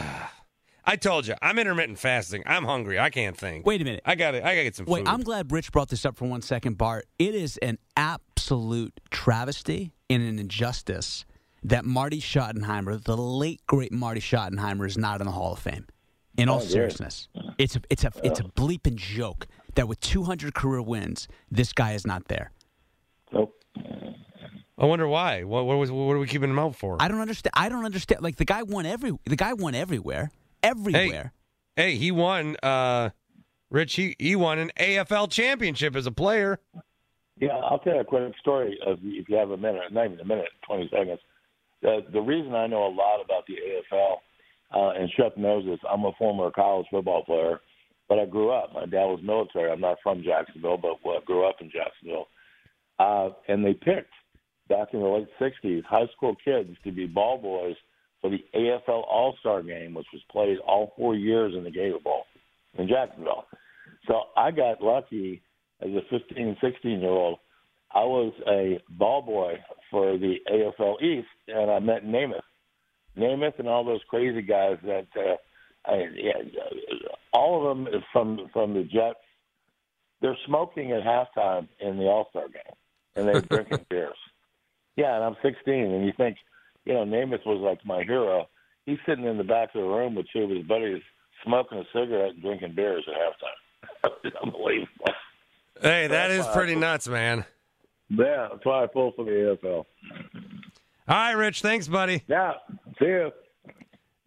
I 0.83 0.95
told 0.95 1.27
you, 1.27 1.35
I'm 1.41 1.59
intermittent 1.59 1.99
fasting. 1.99 2.43
I'm 2.45 2.65
hungry. 2.65 2.99
I 2.99 3.09
can't 3.09 3.37
think. 3.37 3.65
Wait 3.65 3.81
a 3.81 3.83
minute. 3.83 4.01
I 4.05 4.15
got 4.15 4.33
it. 4.33 4.43
I 4.43 4.55
got 4.55 4.59
to 4.59 4.63
get 4.63 4.75
some 4.75 4.85
Wait, 4.87 5.01
food. 5.01 5.07
I'm 5.07 5.21
glad 5.21 5.51
Rich 5.51 5.71
brought 5.71 5.89
this 5.89 6.05
up 6.05 6.17
for 6.17 6.27
one 6.27 6.41
second, 6.41 6.77
Bart. 6.77 7.05
It 7.19 7.35
is 7.35 7.57
an 7.57 7.77
absolute 7.95 8.99
travesty 9.11 9.93
and 10.09 10.23
an 10.23 10.39
injustice 10.39 11.25
that 11.63 11.85
Marty 11.85 12.19
Schottenheimer, 12.19 13.01
the 13.03 13.15
late 13.15 13.61
great 13.67 13.91
Marty 13.91 14.21
Schottenheimer, 14.21 14.87
is 14.87 14.97
not 14.97 15.21
in 15.21 15.27
the 15.27 15.31
Hall 15.31 15.53
of 15.53 15.59
Fame. 15.59 15.85
In 16.37 16.47
all 16.47 16.59
oh, 16.59 16.61
seriousness, 16.61 17.27
it's 17.57 17.75
a 17.75 17.81
it's 17.89 18.05
a 18.05 18.11
it's 18.23 18.39
a 18.39 18.43
bleeping 18.43 18.95
joke 18.95 19.47
that 19.75 19.89
with 19.89 19.99
200 19.99 20.53
career 20.53 20.81
wins, 20.81 21.27
this 21.51 21.73
guy 21.73 21.91
is 21.91 22.07
not 22.07 22.29
there. 22.29 22.51
Nope. 23.33 23.53
I 24.77 24.85
wonder 24.85 25.07
why. 25.07 25.43
What, 25.43 25.65
what 25.65 25.75
was 25.77 25.91
what 25.91 26.13
are 26.13 26.19
we 26.19 26.27
keeping 26.27 26.49
him 26.49 26.57
out 26.57 26.75
for? 26.75 26.97
I 27.01 27.09
don't 27.09 27.19
understand. 27.19 27.51
I 27.55 27.67
don't 27.67 27.83
understand. 27.83 28.21
Like 28.21 28.37
the 28.37 28.45
guy 28.45 28.63
won 28.63 28.85
every 28.85 29.11
the 29.25 29.35
guy 29.35 29.53
won 29.53 29.75
everywhere, 29.75 30.31
everywhere. 30.63 31.33
Hey, 31.75 31.91
hey 31.91 31.97
he 31.97 32.11
won. 32.11 32.55
Uh, 32.63 33.09
Rich, 33.69 33.95
he 33.95 34.15
he 34.19 34.35
won 34.35 34.59
an 34.59 34.71
AFL 34.77 35.31
championship 35.31 35.95
as 35.95 36.05
a 36.05 36.11
player. 36.11 36.59
Yeah, 37.41 37.57
I'll 37.57 37.79
tell 37.79 37.95
you 37.95 38.01
a 38.01 38.05
quick 38.05 38.33
story 38.39 38.77
of, 38.85 38.99
if 39.01 39.27
you 39.27 39.35
have 39.35 39.49
a 39.49 39.57
minute, 39.57 39.91
not 39.91 40.05
even 40.05 40.19
a 40.19 40.25
minute, 40.25 40.49
20 40.67 40.89
seconds. 40.91 41.19
The, 41.81 42.01
the 42.13 42.21
reason 42.21 42.53
I 42.53 42.67
know 42.67 42.85
a 42.85 42.93
lot 42.93 43.19
about 43.23 43.47
the 43.47 43.55
AFL 43.55 44.17
uh, 44.75 44.91
and 44.91 45.09
Shep 45.17 45.37
knows 45.37 45.65
this. 45.65 45.79
I'm 45.89 46.05
a 46.05 46.11
former 46.19 46.51
college 46.51 46.85
football 46.91 47.23
player, 47.23 47.59
but 48.07 48.19
I 48.19 48.25
grew 48.25 48.51
up. 48.51 48.73
My 48.73 48.85
dad 48.85 49.05
was 49.05 49.21
military. 49.23 49.71
I'm 49.71 49.81
not 49.81 49.97
from 50.03 50.21
Jacksonville, 50.23 50.77
but 50.77 51.03
well, 51.03 51.17
I 51.17 51.25
grew 51.25 51.47
up 51.47 51.55
in 51.61 51.71
Jacksonville. 51.71 52.27
Uh, 52.99 53.29
and 53.47 53.65
they 53.65 53.73
picked 53.73 54.13
back 54.69 54.89
in 54.93 54.99
the 55.01 55.07
late 55.07 55.27
'60s 55.39 55.83
high 55.85 56.07
school 56.15 56.35
kids 56.45 56.77
to 56.83 56.91
be 56.91 57.07
ball 57.07 57.39
boys 57.39 57.75
for 58.21 58.29
the 58.29 58.43
AFL 58.55 59.03
All 59.09 59.35
Star 59.39 59.61
Game, 59.63 59.93
which 59.93 60.07
was 60.13 60.21
played 60.31 60.57
all 60.59 60.93
four 60.95 61.15
years 61.15 61.53
in 61.55 61.63
the 61.63 61.71
Gator 61.71 61.99
Bowl 62.03 62.25
in 62.77 62.87
Jacksonville. 62.87 63.45
So 64.07 64.21
I 64.37 64.51
got 64.51 64.81
lucky 64.81 65.41
as 65.81 65.89
a 65.89 66.01
15, 66.09 66.57
16 66.61 66.99
year 66.99 67.09
old. 67.09 67.39
I 67.93 68.03
was 68.03 68.33
a 68.47 68.81
ball 68.89 69.21
boy 69.21 69.55
for 69.89 70.17
the 70.17 70.35
AFL 70.49 71.01
East, 71.01 71.27
and 71.47 71.69
I 71.69 71.79
met 71.79 72.05
Namath, 72.05 72.39
Namath, 73.17 73.59
and 73.59 73.67
all 73.67 73.83
those 73.83 74.01
crazy 74.09 74.41
guys 74.41 74.77
that. 74.83 75.07
Uh, 75.15 75.35
I, 75.83 76.05
yeah, 76.13 76.33
all 77.33 77.57
of 77.57 77.75
them 77.75 78.01
from 78.13 78.47
from 78.53 78.73
the 78.73 78.83
Jets. 78.83 79.17
They're 80.21 80.37
smoking 80.45 80.91
at 80.91 81.01
halftime 81.01 81.67
in 81.79 81.97
the 81.97 82.03
All 82.03 82.27
Star 82.29 82.47
game, 82.47 82.75
and 83.15 83.27
they're 83.27 83.41
drinking 83.49 83.85
beers. 83.89 84.15
Yeah, 84.95 85.15
and 85.15 85.23
I'm 85.23 85.35
16, 85.41 85.73
and 85.73 86.05
you 86.05 86.13
think, 86.15 86.37
you 86.85 86.93
know, 86.93 87.05
Namath 87.05 87.45
was 87.45 87.61
like 87.61 87.85
my 87.85 88.03
hero. 88.03 88.47
He's 88.85 88.97
sitting 89.07 89.25
in 89.25 89.37
the 89.37 89.43
back 89.43 89.69
of 89.75 89.81
the 89.81 89.87
room 89.87 90.15
with 90.15 90.25
two 90.33 90.43
of 90.43 90.49
his 90.49 90.65
buddies, 90.65 91.01
smoking 91.45 91.77
a 91.77 91.83
cigarette 91.93 92.31
and 92.33 92.41
drinking 92.41 92.73
beers 92.75 93.05
at 93.07 93.13
halftime. 93.13 94.31
Unbelievable. 94.43 94.87
Hey, 95.81 96.07
that 96.07 96.31
is 96.31 96.45
pretty 96.47 96.75
nuts, 96.75 97.07
man. 97.07 97.45
Yeah, 98.09 98.49
that's 98.51 98.65
why 98.65 98.83
I 98.83 98.87
pull 98.87 99.13
for 99.15 99.25
the 99.25 99.31
AFL. 99.63 99.63
All 99.73 99.85
right, 101.07 101.31
Rich. 101.31 101.61
Thanks, 101.61 101.87
buddy. 101.87 102.23
Yeah. 102.27 102.53
See 102.99 103.05
you. 103.05 103.31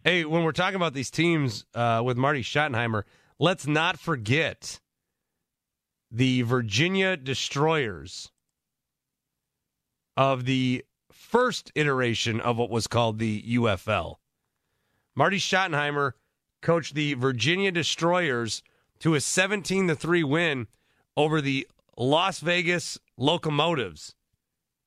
Hey, 0.03 0.25
when 0.25 0.45
we're 0.45 0.53
talking 0.53 0.77
about 0.77 0.95
these 0.95 1.11
teams 1.11 1.65
uh, 1.75 2.03
with 2.05 2.17
Marty 2.17 2.43
Schottenheimer, 2.43 3.05
let's 3.39 3.67
not 3.67 3.99
forget 3.99 4.81
the 6.11 6.43
Virginia 6.43 7.17
Destroyers 7.17 8.31
of 10.17 10.45
the 10.45 10.85
first 11.35 11.73
iteration 11.75 12.41
of 12.41 12.57
what 12.57 12.71
was 12.71 12.87
called 12.87 13.19
the 13.19 13.43
UFL. 13.57 14.19
Marty 15.17 15.39
Schottenheimer 15.39 16.13
coached 16.63 16.95
the 16.95 17.15
Virginia 17.15 17.73
Destroyers 17.73 18.63
to 19.01 19.17
a 19.17 19.21
17 19.21 19.89
to 19.89 19.97
3 19.97 20.23
win 20.23 20.69
over 21.17 21.41
the 21.41 21.67
Las 21.99 22.39
Vegas 22.39 23.01
Locomotives 23.17 24.15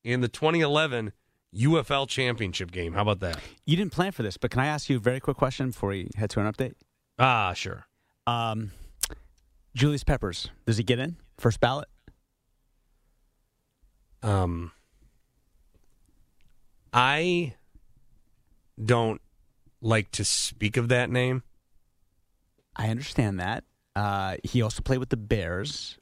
in 0.02 0.22
the 0.22 0.28
2011 0.28 1.12
UFL 1.54 2.08
championship 2.08 2.70
game. 2.70 2.94
How 2.94 3.02
about 3.02 3.20
that? 3.20 3.38
You 3.66 3.76
didn't 3.76 3.92
plan 3.92 4.12
for 4.12 4.22
this, 4.22 4.38
but 4.38 4.50
can 4.50 4.60
I 4.60 4.68
ask 4.68 4.88
you 4.88 4.96
a 4.96 5.00
very 5.00 5.20
quick 5.20 5.36
question 5.36 5.66
before 5.66 5.90
we 5.90 6.08
head 6.16 6.30
to 6.30 6.40
an 6.40 6.50
update? 6.50 6.76
Ah, 7.18 7.52
sure. 7.52 7.84
Um, 8.26 8.70
Julius 9.74 10.02
Peppers, 10.02 10.48
does 10.64 10.78
he 10.78 10.82
get 10.82 10.98
in 10.98 11.16
first 11.36 11.60
ballot? 11.60 11.88
Um, 14.22 14.72
I 16.92 17.54
don't 18.82 19.20
like 19.80 20.10
to 20.12 20.24
speak 20.24 20.76
of 20.76 20.88
that 20.88 21.10
name. 21.10 21.42
I 22.76 22.88
understand 22.88 23.40
that. 23.40 23.64
Uh, 23.96 24.36
he 24.44 24.62
also 24.62 24.82
played 24.82 24.98
with 24.98 25.08
the 25.08 25.16
Bears. 25.16 25.98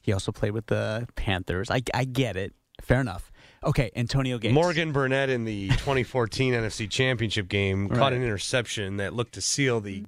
He 0.00 0.12
also 0.12 0.32
played 0.32 0.52
with 0.52 0.66
the 0.66 1.06
Panthers. 1.16 1.70
I, 1.70 1.82
I 1.94 2.04
get 2.04 2.36
it. 2.36 2.54
Fair 2.82 3.00
enough. 3.00 3.30
Okay, 3.64 3.90
Antonio 3.96 4.38
Gates. 4.38 4.52
Morgan 4.54 4.92
Burnett 4.92 5.30
in 5.30 5.44
the 5.44 5.68
2014 5.70 6.52
NFC 6.52 6.88
Championship 6.90 7.48
game 7.48 7.88
Right. 7.88 7.98
caught 7.98 8.12
an 8.12 8.22
interception 8.22 8.96
that 8.98 9.14
looked 9.14 9.34
to 9.34 9.40
seal 9.40 9.80
the 9.80 10.04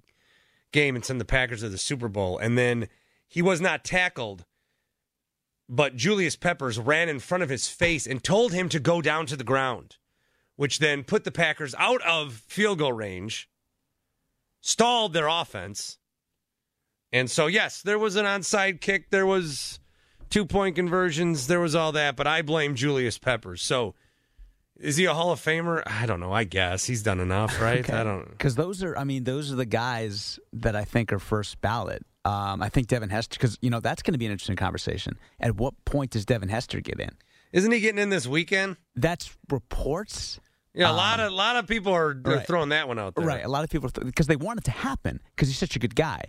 game 0.72 0.94
and 0.96 1.04
send 1.04 1.20
the 1.20 1.24
Packers 1.24 1.60
to 1.60 1.68
the 1.68 1.78
Super 1.78 2.08
Bowl. 2.08 2.38
And 2.38 2.58
then 2.58 2.88
he 3.26 3.40
was 3.42 3.60
not 3.60 3.84
tackled, 3.84 4.44
but 5.68 5.96
Julius 5.96 6.36
Peppers 6.36 6.78
ran 6.78 7.08
in 7.08 7.18
front 7.20 7.42
of 7.42 7.48
his 7.48 7.68
face 7.68 8.06
and 8.06 8.22
told 8.22 8.52
him 8.52 8.68
to 8.68 8.78
go 8.80 9.00
down 9.00 9.26
to 9.26 9.36
the 9.36 9.44
ground, 9.44 9.96
which 10.58 10.80
then 10.80 11.04
put 11.04 11.22
the 11.22 11.30
Packers 11.30 11.72
out 11.78 12.02
of 12.02 12.42
field 12.48 12.80
goal 12.80 12.92
range, 12.92 13.48
stalled 14.60 15.12
their 15.12 15.28
offense. 15.28 15.98
And 17.12 17.30
so, 17.30 17.46
yes, 17.46 17.80
there 17.80 17.98
was 17.98 18.16
an 18.16 18.26
onside 18.26 18.80
kick. 18.80 19.10
There 19.10 19.24
was 19.24 19.78
two 20.30 20.44
point 20.44 20.74
conversions. 20.74 21.46
There 21.46 21.60
was 21.60 21.76
all 21.76 21.92
that, 21.92 22.16
but 22.16 22.26
I 22.26 22.42
blame 22.42 22.74
Julius 22.74 23.18
Peppers. 23.18 23.62
So, 23.62 23.94
is 24.80 24.96
he 24.96 25.04
a 25.04 25.14
Hall 25.14 25.30
of 25.30 25.40
Famer? 25.40 25.80
I 25.86 26.06
don't 26.06 26.18
know. 26.18 26.32
I 26.32 26.42
guess 26.42 26.86
he's 26.86 27.04
done 27.04 27.20
enough, 27.20 27.60
right? 27.62 27.88
I 27.88 28.02
don't. 28.02 28.28
Because 28.28 28.56
those 28.56 28.82
are, 28.82 28.98
I 28.98 29.04
mean, 29.04 29.22
those 29.22 29.52
are 29.52 29.56
the 29.56 29.64
guys 29.64 30.40
that 30.52 30.74
I 30.74 30.82
think 30.82 31.12
are 31.12 31.20
first 31.20 31.60
ballot. 31.60 32.04
Um, 32.24 32.60
I 32.60 32.68
think 32.68 32.88
Devin 32.88 33.10
Hester, 33.10 33.38
because 33.38 33.58
you 33.62 33.70
know 33.70 33.78
that's 33.78 34.02
going 34.02 34.14
to 34.14 34.18
be 34.18 34.26
an 34.26 34.32
interesting 34.32 34.56
conversation. 34.56 35.16
At 35.38 35.54
what 35.54 35.74
point 35.84 36.10
does 36.10 36.24
Devin 36.24 36.48
Hester 36.48 36.80
get 36.80 36.98
in? 36.98 37.16
Isn't 37.52 37.70
he 37.70 37.78
getting 37.78 38.00
in 38.00 38.10
this 38.10 38.26
weekend? 38.26 38.76
That's 38.96 39.36
reports. 39.48 40.40
Yeah, 40.74 40.90
a 40.90 40.92
lot 40.92 41.18
of 41.18 41.32
a 41.32 41.34
lot 41.34 41.56
of 41.56 41.66
people 41.66 41.92
are, 41.92 42.10
Um, 42.12 42.22
right. 42.24 42.46
throwing 42.46 42.68
that 42.68 42.86
one 42.86 42.98
out 42.98 43.14
there. 43.14 43.24
Right. 43.26 43.44
A 43.44 43.48
lot 43.48 43.64
of 43.64 43.70
people, 43.70 43.90
because 44.04 44.26
they 44.26 44.36
want 44.36 44.58
it 44.60 44.64
to 44.64 44.70
happen 44.70 45.20
because 45.34 45.48
he's 45.48 45.58
such 45.58 45.74
a 45.74 45.78
good 45.78 45.96
guy. 45.96 46.24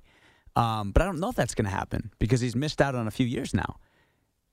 Um, 0.55 0.91
but 0.91 1.01
I 1.01 1.05
don't 1.05 1.19
know 1.19 1.29
if 1.29 1.35
that's 1.35 1.53
going 1.53 1.65
to 1.65 1.71
happen 1.71 2.11
because 2.19 2.41
he's 2.41 2.55
missed 2.55 2.81
out 2.81 2.95
on 2.95 3.07
a 3.07 3.11
few 3.11 3.25
years 3.27 3.53
now. 3.53 3.77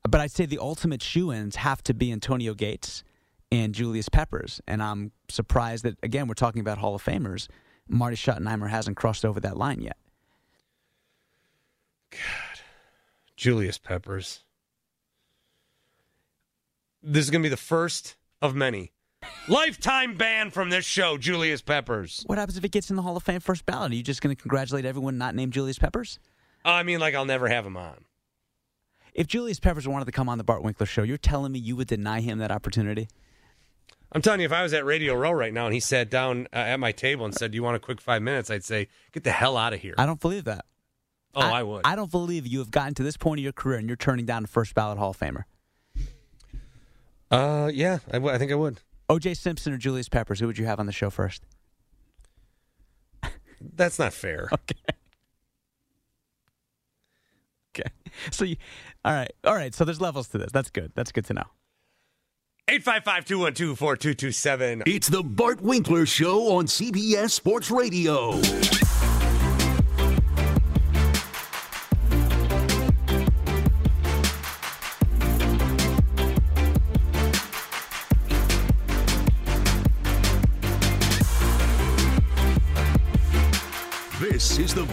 But 0.08 0.20
I'd 0.20 0.30
say 0.30 0.44
the 0.46 0.58
ultimate 0.58 1.02
shoe 1.02 1.32
ins 1.32 1.56
have 1.56 1.82
to 1.84 1.94
be 1.94 2.12
Antonio 2.12 2.52
Gates 2.54 3.02
and 3.50 3.74
Julius 3.74 4.08
Peppers. 4.08 4.60
And 4.68 4.82
I'm 4.82 5.12
surprised 5.28 5.84
that, 5.84 5.96
again, 6.02 6.28
we're 6.28 6.34
talking 6.34 6.60
about 6.60 6.78
Hall 6.78 6.94
of 6.94 7.02
Famers. 7.02 7.48
Marty 7.88 8.16
Schottenheimer 8.16 8.68
hasn't 8.68 8.96
crossed 8.96 9.24
over 9.24 9.40
that 9.40 9.56
line 9.56 9.80
yet. 9.80 9.96
God, 12.10 12.60
Julius 13.36 13.78
Peppers. 13.78 14.44
This 17.02 17.24
is 17.24 17.30
going 17.30 17.42
to 17.42 17.46
be 17.46 17.50
the 17.50 17.56
first 17.56 18.16
of 18.42 18.54
many. 18.54 18.92
Lifetime 19.48 20.16
ban 20.16 20.50
from 20.50 20.70
this 20.70 20.84
show, 20.84 21.16
Julius 21.16 21.62
Peppers. 21.62 22.24
What 22.26 22.36
happens 22.38 22.58
if 22.58 22.64
it 22.64 22.72
gets 22.72 22.90
in 22.90 22.96
the 22.96 23.02
Hall 23.02 23.16
of 23.16 23.22
Fame 23.22 23.40
first 23.40 23.64
ballot? 23.64 23.92
Are 23.92 23.94
you 23.94 24.02
just 24.02 24.20
going 24.20 24.34
to 24.34 24.40
congratulate 24.40 24.84
everyone 24.84 25.18
not 25.18 25.34
named 25.36 25.52
Julius 25.52 25.78
Peppers? 25.78 26.18
I 26.64 26.82
mean, 26.82 26.98
like 26.98 27.14
I'll 27.14 27.24
never 27.24 27.48
have 27.48 27.64
him 27.64 27.76
on. 27.76 28.04
If 29.14 29.28
Julius 29.28 29.60
Peppers 29.60 29.86
wanted 29.86 30.06
to 30.06 30.12
come 30.12 30.28
on 30.28 30.38
the 30.38 30.44
Bart 30.44 30.62
Winkler 30.64 30.86
show, 30.86 31.02
you're 31.04 31.16
telling 31.16 31.52
me 31.52 31.60
you 31.60 31.76
would 31.76 31.86
deny 31.86 32.20
him 32.20 32.38
that 32.38 32.50
opportunity? 32.50 33.08
I'm 34.12 34.20
telling 34.20 34.40
you, 34.40 34.46
if 34.46 34.52
I 34.52 34.62
was 34.64 34.72
at 34.74 34.84
Radio 34.84 35.14
Row 35.14 35.30
right 35.30 35.52
now 35.52 35.66
and 35.66 35.74
he 35.74 35.80
sat 35.80 36.10
down 36.10 36.48
uh, 36.52 36.56
at 36.56 36.80
my 36.80 36.90
table 36.92 37.24
and 37.24 37.34
said, 37.34 37.50
"Do 37.52 37.56
you 37.56 37.62
want 37.62 37.76
a 37.76 37.80
quick 37.80 38.00
five 38.00 38.22
minutes?" 38.22 38.50
I'd 38.50 38.64
say, 38.64 38.88
"Get 39.12 39.24
the 39.24 39.30
hell 39.32 39.56
out 39.56 39.72
of 39.72 39.80
here." 39.80 39.94
I 39.98 40.06
don't 40.06 40.20
believe 40.20 40.44
that. 40.44 40.64
oh, 41.34 41.40
I, 41.40 41.62
would. 41.62 41.82
I 41.84 41.96
don't 41.96 42.10
believe 42.10 42.46
you 42.46 42.58
have 42.60 42.70
gotten 42.70 42.94
to 42.94 43.02
this 43.02 43.16
point 43.16 43.40
of 43.40 43.44
your 43.44 43.52
career 43.52 43.78
and 43.78 43.88
you're 43.88 43.96
turning 43.96 44.24
down 44.26 44.44
a 44.44 44.46
first 44.46 44.74
ballot 44.74 44.98
Hall 44.98 45.10
of 45.10 45.18
Famer. 45.18 45.44
uh, 47.30 47.70
yeah, 47.72 47.98
I, 48.08 48.12
w- 48.12 48.34
I 48.34 48.38
think 48.38 48.52
I 48.52 48.54
would. 48.54 48.80
O.J. 49.08 49.34
Simpson 49.34 49.72
or 49.72 49.78
Julius 49.78 50.08
Peppers, 50.08 50.40
who 50.40 50.46
would 50.46 50.58
you 50.58 50.66
have 50.66 50.80
on 50.80 50.86
the 50.86 50.92
show 50.92 51.10
first? 51.10 51.42
That's 53.60 53.98
not 53.98 54.12
fair. 54.12 54.48
Okay. 54.68 54.74
Okay. 57.78 57.90
So, 58.30 58.46
you, 58.46 58.56
all 59.04 59.12
right, 59.12 59.30
all 59.44 59.54
right. 59.54 59.74
So 59.74 59.84
there's 59.84 60.00
levels 60.00 60.28
to 60.28 60.38
this. 60.38 60.50
That's 60.50 60.70
good. 60.70 60.92
That's 60.94 61.12
good 61.12 61.26
to 61.26 61.34
know. 61.34 61.44
855-212-4227. 62.68 64.84
It's 64.86 65.08
the 65.08 65.22
Bart 65.22 65.60
Winkler 65.60 66.06
Show 66.06 66.56
on 66.56 66.64
CBS 66.64 67.32
Sports 67.32 67.70
Radio. 67.70 68.40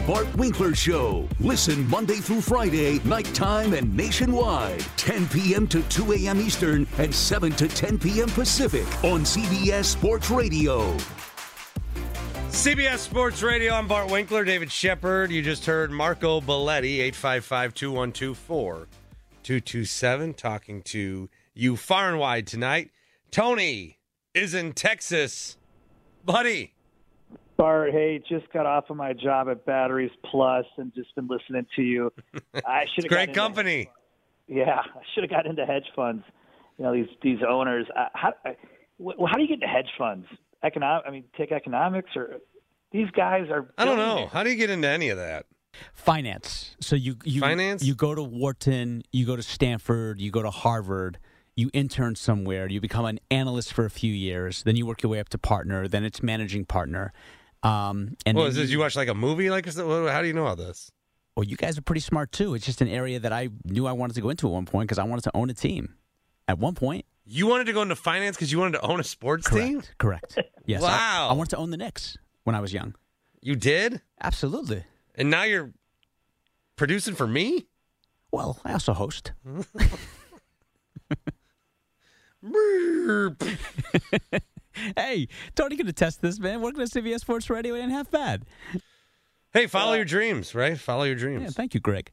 Bart 0.05 0.27
Winkler 0.35 0.75
Show. 0.75 1.29
Listen 1.39 1.87
Monday 1.87 2.17
through 2.17 2.41
Friday, 2.41 2.99
nighttime 3.05 3.73
and 3.73 3.95
nationwide. 3.95 4.81
10 4.97 5.29
p.m. 5.29 5.65
to 5.67 5.81
2 5.83 6.11
a.m. 6.11 6.41
Eastern 6.41 6.85
and 6.97 7.15
7 7.15 7.53
to 7.53 7.69
10 7.69 7.99
p.m. 7.99 8.27
Pacific 8.31 8.85
on 9.05 9.21
CBS 9.21 9.85
Sports 9.85 10.29
Radio. 10.29 10.93
CBS 12.49 12.97
Sports 12.97 13.41
Radio. 13.41 13.71
I'm 13.73 13.87
Bart 13.87 14.11
Winkler, 14.11 14.43
David 14.43 14.69
Shepard. 14.69 15.31
You 15.31 15.41
just 15.41 15.65
heard 15.65 15.89
Marco 15.89 16.41
Belletti, 16.41 16.97
855-212-4227, 19.43 20.35
talking 20.35 20.81
to 20.81 21.29
you 21.53 21.77
far 21.77 22.09
and 22.09 22.19
wide 22.19 22.45
tonight. 22.45 22.91
Tony 23.31 23.99
is 24.33 24.53
in 24.53 24.73
Texas. 24.73 25.55
Buddy. 26.25 26.72
Bart, 27.57 27.91
hey, 27.91 28.21
just 28.27 28.51
got 28.51 28.65
off 28.65 28.89
of 28.89 28.97
my 28.97 29.13
job 29.13 29.47
at 29.49 29.65
Batteries 29.65 30.11
Plus 30.29 30.65
and 30.77 30.93
just 30.93 31.13
been 31.15 31.27
listening 31.27 31.65
to 31.75 31.81
you. 31.81 32.11
I 32.65 32.85
should 32.93 33.05
have 33.05 33.09
Great 33.09 33.27
got 33.27 33.35
company. 33.35 33.89
Yeah, 34.47 34.79
I 34.79 35.01
should 35.13 35.23
have 35.23 35.29
got 35.29 35.45
into 35.45 35.65
hedge 35.65 35.85
funds. 35.95 36.23
You 36.77 36.85
know 36.85 36.93
these 36.93 37.07
these 37.21 37.39
owners. 37.47 37.85
Uh, 37.95 38.05
how 38.13 38.33
I, 38.45 38.55
wh- 38.99 39.29
how 39.29 39.35
do 39.35 39.41
you 39.41 39.47
get 39.47 39.55
into 39.55 39.67
hedge 39.67 39.89
funds? 39.97 40.25
Economic. 40.63 41.05
I 41.07 41.11
mean, 41.11 41.25
take 41.37 41.51
economics 41.51 42.09
or 42.15 42.37
these 42.91 43.09
guys 43.11 43.49
are. 43.49 43.69
I 43.77 43.85
don't 43.85 43.97
know. 43.97 44.03
billionaires. 44.05 44.31
How 44.31 44.43
do 44.43 44.49
you 44.49 44.55
get 44.55 44.69
into 44.69 44.87
any 44.87 45.09
of 45.09 45.17
that? 45.17 45.45
Finance. 45.93 46.75
So 46.79 46.95
you 46.95 47.15
you 47.23 47.41
Finance? 47.41 47.83
You 47.83 47.95
go 47.95 48.15
to 48.15 48.23
Wharton. 48.23 49.03
You 49.11 49.25
go 49.25 49.35
to 49.35 49.43
Stanford. 49.43 50.19
You 50.19 50.31
go 50.31 50.41
to 50.41 50.51
Harvard. 50.51 51.19
You 51.55 51.69
intern 51.73 52.15
somewhere. 52.15 52.67
You 52.67 52.81
become 52.81 53.05
an 53.05 53.19
analyst 53.29 53.73
for 53.73 53.85
a 53.85 53.89
few 53.89 54.11
years. 54.11 54.63
Then 54.63 54.75
you 54.75 54.85
work 54.87 55.03
your 55.03 55.11
way 55.11 55.19
up 55.19 55.29
to 55.29 55.37
partner. 55.37 55.87
Then 55.87 56.03
it's 56.03 56.23
managing 56.23 56.65
partner. 56.65 57.13
Um, 57.63 58.15
and 58.25 58.37
well, 58.37 58.47
is 58.47 58.55
this, 58.55 58.69
you 58.69 58.79
watch 58.79 58.95
like 58.95 59.07
a 59.07 59.13
movie? 59.13 59.49
Like, 59.49 59.65
how 59.73 60.21
do 60.21 60.27
you 60.27 60.33
know 60.33 60.45
all 60.45 60.55
this? 60.55 60.91
Well, 61.35 61.45
you 61.45 61.55
guys 61.55 61.77
are 61.77 61.81
pretty 61.81 62.01
smart 62.01 62.31
too. 62.31 62.53
It's 62.53 62.65
just 62.65 62.81
an 62.81 62.87
area 62.89 63.19
that 63.19 63.31
I 63.33 63.49
knew 63.65 63.87
I 63.87 63.93
wanted 63.93 64.13
to 64.15 64.21
go 64.21 64.29
into 64.29 64.47
at 64.47 64.51
one 64.53 64.65
point 64.65 64.87
because 64.87 64.99
I 64.99 65.03
wanted 65.05 65.23
to 65.23 65.31
own 65.33 65.49
a 65.49 65.53
team. 65.53 65.95
At 66.47 66.59
one 66.59 66.75
point, 66.75 67.05
You 67.25 67.47
wanted 67.47 67.65
to 67.65 67.73
go 67.73 67.81
into 67.81 67.95
finance 67.95 68.35
because 68.35 68.51
you 68.51 68.59
wanted 68.59 68.73
to 68.79 68.81
own 68.81 68.99
a 68.99 69.03
sports 69.03 69.49
team? 69.49 69.81
correct? 69.97 70.37
Yes. 70.65 70.83
I- 70.83 70.87
Wow. 70.87 71.27
I, 71.31 71.33
wanted 71.33 71.49
to 71.51 71.57
own 71.57 71.71
the 71.71 71.77
Knicks 71.77 72.17
when 72.43 72.55
I 72.55 72.59
was 72.61 72.73
young. 72.73 72.95
You 73.41 73.55
did? 73.55 74.01
Absolutely. 74.21 74.83
And 75.15 75.29
now 75.29 75.43
you're 75.43 75.71
producing 76.75 77.15
for 77.15 77.27
me? 77.27 77.65
Well, 78.31 78.59
I 78.65 78.73
also 78.73 78.93
host. 78.93 79.31
hey, 84.95 85.27
Tony 85.55 85.77
can 85.77 85.87
attest 85.87 86.21
this, 86.21 86.39
man. 86.39 86.61
Working 86.61 86.81
at 86.81 86.89
CBS 86.89 87.21
Sports 87.21 87.49
Radio 87.49 87.75
ain't 87.75 87.91
half 87.91 88.09
bad. 88.09 88.45
Hey, 89.53 89.67
follow 89.67 89.93
your 89.93 90.05
dreams, 90.05 90.55
right? 90.55 90.79
Follow 90.79 91.03
your 91.03 91.15
dreams. 91.15 91.43
Yeah, 91.43 91.49
thank 91.49 91.73
you, 91.73 91.79
Greg. 91.79 92.11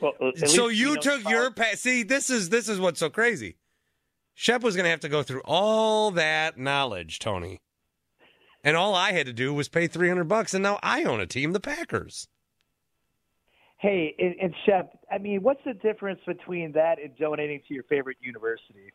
Well, 0.00 0.12
uh, 0.20 0.32
so 0.46 0.66
least 0.66 0.78
you 0.80 0.88
we 0.90 0.94
know 0.94 1.00
took 1.00 1.28
your 1.28 1.50
pa- 1.50 1.74
see. 1.74 2.02
This 2.02 2.28
is 2.28 2.50
this 2.50 2.68
is 2.68 2.78
what's 2.78 3.00
so 3.00 3.08
crazy. 3.08 3.56
Shep 4.34 4.62
was 4.62 4.76
going 4.76 4.84
to 4.84 4.90
have 4.90 5.00
to 5.00 5.08
go 5.08 5.22
through 5.22 5.40
all 5.46 6.10
that 6.10 6.58
knowledge, 6.58 7.18
Tony, 7.18 7.62
and 8.62 8.76
all 8.76 8.94
I 8.94 9.12
had 9.12 9.24
to 9.26 9.32
do 9.32 9.54
was 9.54 9.70
pay 9.70 9.86
three 9.86 10.08
hundred 10.08 10.28
bucks, 10.28 10.52
and 10.52 10.62
now 10.62 10.78
I 10.82 11.04
own 11.04 11.20
a 11.20 11.26
team, 11.26 11.52
the 11.52 11.60
Packers. 11.60 12.28
Hey, 13.78 14.14
and, 14.18 14.34
and 14.40 14.54
Shep, 14.64 14.98
I 15.10 15.18
mean, 15.18 15.42
what's 15.42 15.60
the 15.64 15.74
difference 15.74 16.20
between 16.26 16.72
that 16.72 17.00
and 17.00 17.16
donating 17.16 17.60
to 17.68 17.74
your 17.74 17.84
favorite 17.84 18.16
university? 18.20 18.92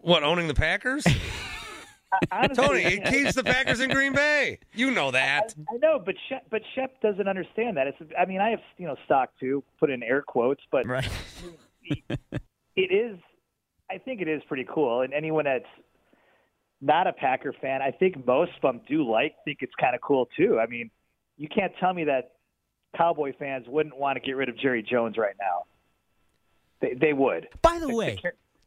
What 0.00 0.22
owning 0.22 0.48
the 0.48 0.54
Packers? 0.54 1.04
Honestly, 2.32 2.54
Tony, 2.66 2.82
it 2.82 3.04
keeps 3.04 3.34
the 3.34 3.44
Packers 3.44 3.80
in 3.80 3.90
Green 3.90 4.12
Bay. 4.12 4.58
You 4.74 4.90
know 4.90 5.10
that. 5.12 5.54
I 5.72 5.76
know, 5.76 6.00
but 6.04 6.16
Shep, 6.28 6.46
but 6.50 6.62
Shep 6.74 7.00
doesn't 7.00 7.28
understand 7.28 7.76
that. 7.76 7.86
It's, 7.86 7.98
I 8.18 8.24
mean, 8.24 8.40
I 8.40 8.50
have 8.50 8.60
you 8.78 8.86
know 8.86 8.96
stock 9.04 9.30
too, 9.38 9.62
put 9.78 9.90
in 9.90 10.02
air 10.02 10.22
quotes, 10.22 10.62
but 10.72 10.86
right. 10.86 11.08
it 12.76 12.92
is. 12.92 13.18
I 13.90 13.98
think 13.98 14.20
it 14.20 14.28
is 14.28 14.42
pretty 14.48 14.66
cool, 14.72 15.02
and 15.02 15.12
anyone 15.12 15.44
that's 15.44 15.64
not 16.80 17.06
a 17.06 17.12
Packer 17.12 17.52
fan, 17.60 17.82
I 17.82 17.90
think 17.90 18.26
most 18.26 18.52
of 18.56 18.62
them 18.62 18.80
do 18.88 19.08
like 19.08 19.34
think 19.44 19.58
it's 19.60 19.74
kind 19.80 19.94
of 19.94 20.00
cool 20.00 20.28
too. 20.36 20.58
I 20.58 20.66
mean, 20.66 20.90
you 21.36 21.48
can't 21.48 21.72
tell 21.78 21.92
me 21.92 22.04
that 22.04 22.32
Cowboy 22.96 23.32
fans 23.38 23.66
wouldn't 23.68 23.96
want 23.96 24.16
to 24.16 24.20
get 24.20 24.32
rid 24.32 24.48
of 24.48 24.58
Jerry 24.58 24.82
Jones 24.82 25.16
right 25.16 25.34
now. 25.40 25.64
They, 26.80 26.94
they 26.94 27.12
would. 27.12 27.48
By 27.62 27.78
the 27.78 27.94
way, 27.94 28.18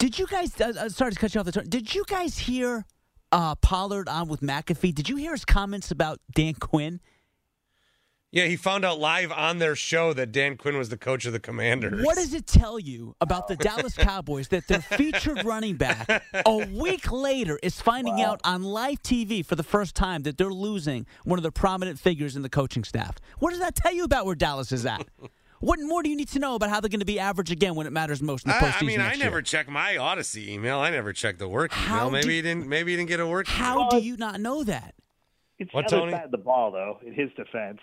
did 0.03 0.19
you 0.19 0.27
guys? 0.27 0.59
Uh, 0.59 0.73
uh, 0.77 0.89
sorry 0.89 1.13
to 1.13 1.17
cut 1.17 1.33
you 1.33 1.39
off 1.39 1.45
the 1.45 1.53
turn. 1.53 1.69
Did 1.69 1.95
you 1.95 2.03
guys 2.05 2.37
hear 2.37 2.83
uh, 3.31 3.55
Pollard 3.55 4.09
on 4.09 4.27
with 4.27 4.41
McAfee? 4.41 4.93
Did 4.93 5.07
you 5.07 5.15
hear 5.15 5.31
his 5.31 5.45
comments 5.45 5.91
about 5.91 6.19
Dan 6.35 6.55
Quinn? 6.55 6.99
Yeah, 8.29 8.47
he 8.47 8.57
found 8.57 8.83
out 8.83 8.99
live 8.99 9.31
on 9.31 9.59
their 9.59 9.77
show 9.77 10.11
that 10.11 10.33
Dan 10.33 10.57
Quinn 10.57 10.77
was 10.77 10.89
the 10.89 10.97
coach 10.97 11.25
of 11.25 11.31
the 11.31 11.39
Commanders. 11.39 12.03
What 12.03 12.17
does 12.17 12.33
it 12.33 12.47
tell 12.47 12.79
you 12.79 13.15
about 13.21 13.47
the 13.47 13.55
Dallas 13.55 13.95
Cowboys 13.95 14.49
that 14.49 14.67
their 14.67 14.81
featured 14.81 15.45
running 15.45 15.77
back 15.77 16.09
a 16.45 16.57
week 16.67 17.09
later 17.09 17.57
is 17.63 17.79
finding 17.79 18.19
out 18.19 18.41
on 18.43 18.63
live 18.63 19.01
TV 19.03 19.45
for 19.45 19.55
the 19.55 19.63
first 19.63 19.95
time 19.95 20.23
that 20.23 20.37
they're 20.37 20.51
losing 20.51 21.05
one 21.23 21.39
of 21.39 21.43
the 21.43 21.51
prominent 21.51 21.97
figures 21.97 22.35
in 22.35 22.41
the 22.41 22.49
coaching 22.49 22.83
staff? 22.83 23.19
What 23.39 23.51
does 23.51 23.59
that 23.59 23.75
tell 23.75 23.93
you 23.93 24.03
about 24.03 24.25
where 24.25 24.35
Dallas 24.35 24.73
is 24.73 24.85
at? 24.85 25.07
What 25.63 25.79
more 25.79 26.03
do 26.03 26.09
you 26.09 26.15
need 26.17 26.27
to 26.29 26.39
know 26.39 26.55
about 26.55 26.69
how 26.69 26.81
they're 26.81 26.89
going 26.89 26.99
to 26.99 27.05
be 27.05 27.19
average 27.19 27.49
again 27.49 27.75
when 27.75 27.87
it 27.87 27.91
matters 27.93 28.21
most 28.21 28.45
in 28.45 28.49
the 28.51 28.57
I, 28.57 28.59
postseason 28.59 28.81
I 28.81 28.85
mean, 28.85 28.99
I 29.01 29.15
never 29.15 29.37
year? 29.37 29.41
check 29.43 29.69
my 29.69 29.93
Audacy 29.93 30.49
email. 30.49 30.79
I 30.79 30.89
never 30.89 31.13
check 31.13 31.37
the 31.37 31.47
work 31.47 31.71
email. 31.71 31.87
How 31.87 32.09
Maybe 32.09 32.23
do- 32.27 32.29
he 32.31 32.41
didn't. 32.41 32.67
Maybe 32.67 32.91
he 32.91 32.97
didn't 32.97 33.09
get 33.09 33.19
a 33.21 33.27
work. 33.27 33.47
Email. 33.49 33.63
How 33.65 33.89
do 33.89 33.97
you 33.99 34.17
not 34.17 34.41
know 34.41 34.63
that? 34.65 34.93
It's 35.59 35.73
What, 35.73 35.87
the 35.87 35.95
other 35.95 36.01
Tony? 36.07 36.11
side 36.11 36.25
of 36.25 36.31
the 36.31 36.37
ball, 36.37 36.71
though. 36.71 36.99
In 37.05 37.13
his 37.13 37.29
defense, 37.37 37.79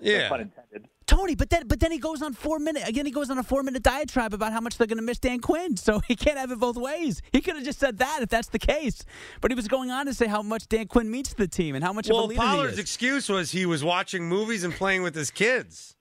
Yeah. 0.00 0.28
pun 0.28 0.42
intended. 0.42 0.88
Tony, 1.06 1.34
but 1.36 1.50
then 1.50 1.66
but 1.66 1.78
then 1.80 1.90
he 1.92 1.98
goes 1.98 2.20
on 2.22 2.32
four 2.34 2.58
minute 2.60 2.86
again. 2.88 3.06
He 3.06 3.12
goes 3.12 3.30
on 3.30 3.38
a 3.38 3.42
four 3.42 3.62
minute 3.62 3.82
diatribe 3.82 4.34
about 4.34 4.52
how 4.52 4.60
much 4.60 4.76
they're 4.76 4.86
going 4.88 4.98
to 4.98 5.02
miss 5.04 5.18
Dan 5.18 5.40
Quinn. 5.40 5.76
So 5.76 5.98
he 6.08 6.14
can't 6.14 6.36
have 6.38 6.50
it 6.52 6.58
both 6.60 6.76
ways. 6.76 7.20
He 7.32 7.40
could 7.40 7.56
have 7.56 7.64
just 7.64 7.78
said 7.80 7.98
that 7.98 8.20
if 8.22 8.28
that's 8.28 8.48
the 8.48 8.58
case. 8.60 9.04
But 9.40 9.50
he 9.50 9.54
was 9.56 9.66
going 9.68 9.90
on 9.90 10.06
to 10.06 10.14
say 10.14 10.26
how 10.26 10.42
much 10.42 10.68
Dan 10.68 10.86
Quinn 10.86 11.10
means 11.10 11.30
to 11.30 11.36
the 11.36 11.48
team 11.48 11.74
and 11.74 11.82
how 11.84 11.92
much 11.92 12.06
of 12.06 12.12
a 12.12 12.14
Well, 12.14 12.26
leader 12.26 12.42
he 12.42 12.46
Pollard's 12.48 12.72
is. 12.74 12.78
excuse 12.78 13.28
was 13.28 13.50
he 13.52 13.66
was 13.66 13.82
watching 13.82 14.28
movies 14.28 14.62
and 14.62 14.72
playing 14.74 15.02
with 15.02 15.14
his 15.16 15.30
kids. 15.32 15.95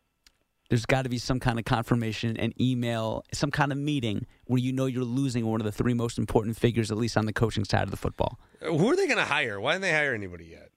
There's 0.69 0.85
got 0.85 1.03
to 1.03 1.09
be 1.09 1.17
some 1.19 1.39
kind 1.39 1.59
of 1.59 1.65
confirmation, 1.65 2.37
an 2.37 2.53
email, 2.59 3.23
some 3.31 3.51
kind 3.51 3.71
of 3.71 3.77
meeting 3.77 4.25
where 4.45 4.59
you 4.59 4.73
know 4.73 4.87
you're 4.87 5.03
losing 5.03 5.45
one 5.45 5.61
of 5.61 5.65
the 5.65 5.71
three 5.71 5.93
most 5.93 6.17
important 6.17 6.57
figures, 6.57 6.91
at 6.91 6.97
least 6.97 7.17
on 7.17 7.25
the 7.25 7.33
coaching 7.33 7.63
side 7.65 7.83
of 7.83 7.91
the 7.91 7.97
football. 7.97 8.39
Uh, 8.61 8.73
Who 8.73 8.89
are 8.89 8.95
they 8.95 9.05
going 9.05 9.19
to 9.19 9.25
hire? 9.25 9.59
Why 9.59 9.73
didn't 9.73 9.83
they 9.83 9.91
hire 9.91 10.13
anybody 10.13 10.45
yet? 10.45 10.69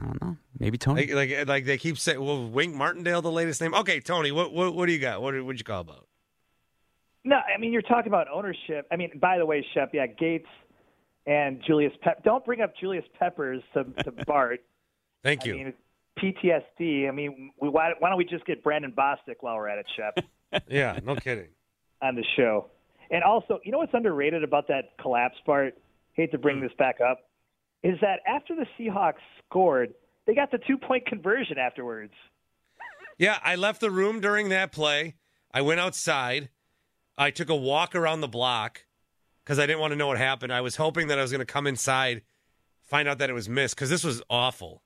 I 0.00 0.04
don't 0.04 0.22
know. 0.22 0.36
Maybe 0.58 0.78
Tony. 0.78 1.12
Like, 1.12 1.30
like, 1.30 1.48
like 1.48 1.64
they 1.64 1.76
keep 1.76 1.98
saying, 1.98 2.24
well, 2.24 2.48
Wink 2.48 2.74
Martindale, 2.74 3.20
the 3.20 3.32
latest 3.32 3.60
name. 3.60 3.74
Okay, 3.74 4.00
Tony, 4.00 4.30
what, 4.30 4.52
what, 4.52 4.74
what 4.74 4.86
do 4.86 4.92
you 4.92 5.00
got? 5.00 5.20
What, 5.20 5.34
what'd 5.44 5.58
you 5.58 5.64
call 5.64 5.80
about? 5.80 6.06
No, 7.24 7.36
I 7.36 7.58
mean 7.58 7.72
you're 7.72 7.82
talking 7.82 8.08
about 8.08 8.26
ownership. 8.32 8.86
I 8.90 8.96
mean, 8.96 9.18
by 9.20 9.38
the 9.38 9.46
way, 9.46 9.64
Shep, 9.74 9.90
yeah, 9.92 10.06
Gates 10.06 10.48
and 11.26 11.62
Julius 11.64 11.92
Pep. 12.02 12.24
Don't 12.24 12.44
bring 12.44 12.60
up 12.60 12.72
Julius 12.80 13.04
Peppers 13.18 13.62
to, 13.74 13.84
to 14.04 14.10
Bart. 14.26 14.60
Thank 15.22 15.46
you. 15.46 15.54
I 15.54 15.56
mean, 15.56 15.74
PTSD. 16.22 17.08
I 17.08 17.10
mean, 17.10 17.52
we, 17.60 17.68
why, 17.68 17.92
why 17.98 18.08
don't 18.08 18.18
we 18.18 18.24
just 18.24 18.46
get 18.46 18.62
Brandon 18.62 18.92
Bostick 18.92 19.36
while 19.40 19.56
we're 19.56 19.68
at 19.68 19.78
it, 19.78 19.86
Shep, 19.96 20.24
yeah, 20.68 20.98
no 21.02 21.16
kidding. 21.16 21.48
on 22.00 22.14
the 22.14 22.24
show? 22.36 22.70
And 23.10 23.22
also, 23.22 23.60
you 23.64 23.72
know 23.72 23.78
what's 23.78 23.94
underrated 23.94 24.42
about 24.42 24.68
that 24.68 24.96
collapse 25.00 25.36
part? 25.44 25.76
Hate 26.14 26.30
to 26.32 26.38
bring 26.38 26.58
hmm. 26.58 26.64
this 26.64 26.72
back 26.78 27.00
up, 27.00 27.28
is 27.82 27.98
that 28.00 28.20
after 28.26 28.54
the 28.54 28.66
Seahawks 28.78 29.14
scored, 29.48 29.94
they 30.26 30.34
got 30.34 30.50
the 30.50 30.58
two 30.66 30.78
point 30.78 31.06
conversion 31.06 31.58
afterwards. 31.58 32.12
Yeah, 33.18 33.38
I 33.42 33.56
left 33.56 33.80
the 33.80 33.90
room 33.90 34.20
during 34.20 34.48
that 34.48 34.72
play. 34.72 35.16
I 35.52 35.60
went 35.62 35.80
outside. 35.80 36.48
I 37.18 37.30
took 37.30 37.50
a 37.50 37.56
walk 37.56 37.94
around 37.94 38.20
the 38.20 38.28
block 38.28 38.84
because 39.44 39.58
I 39.58 39.66
didn't 39.66 39.80
want 39.80 39.92
to 39.92 39.96
know 39.96 40.06
what 40.06 40.18
happened. 40.18 40.52
I 40.52 40.60
was 40.60 40.76
hoping 40.76 41.08
that 41.08 41.18
I 41.18 41.22
was 41.22 41.30
going 41.30 41.40
to 41.40 41.44
come 41.44 41.66
inside, 41.66 42.22
find 42.82 43.06
out 43.06 43.18
that 43.18 43.28
it 43.28 43.34
was 43.34 43.48
missed 43.48 43.74
because 43.74 43.90
this 43.90 44.04
was 44.04 44.22
awful. 44.30 44.82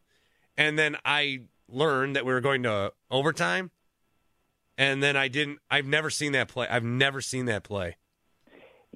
And 0.57 0.78
then 0.78 0.96
I 1.04 1.42
learned 1.68 2.16
that 2.16 2.24
we 2.24 2.32
were 2.32 2.40
going 2.40 2.62
to 2.64 2.92
overtime. 3.11 3.70
And 4.78 5.02
then 5.02 5.16
I 5.16 5.28
didn't. 5.28 5.59
I've 5.70 5.86
never 5.86 6.11
seen 6.11 6.32
that 6.32 6.48
play. 6.48 6.66
I've 6.68 6.84
never 6.84 7.20
seen 7.20 7.46
that 7.46 7.64
play. 7.64 7.96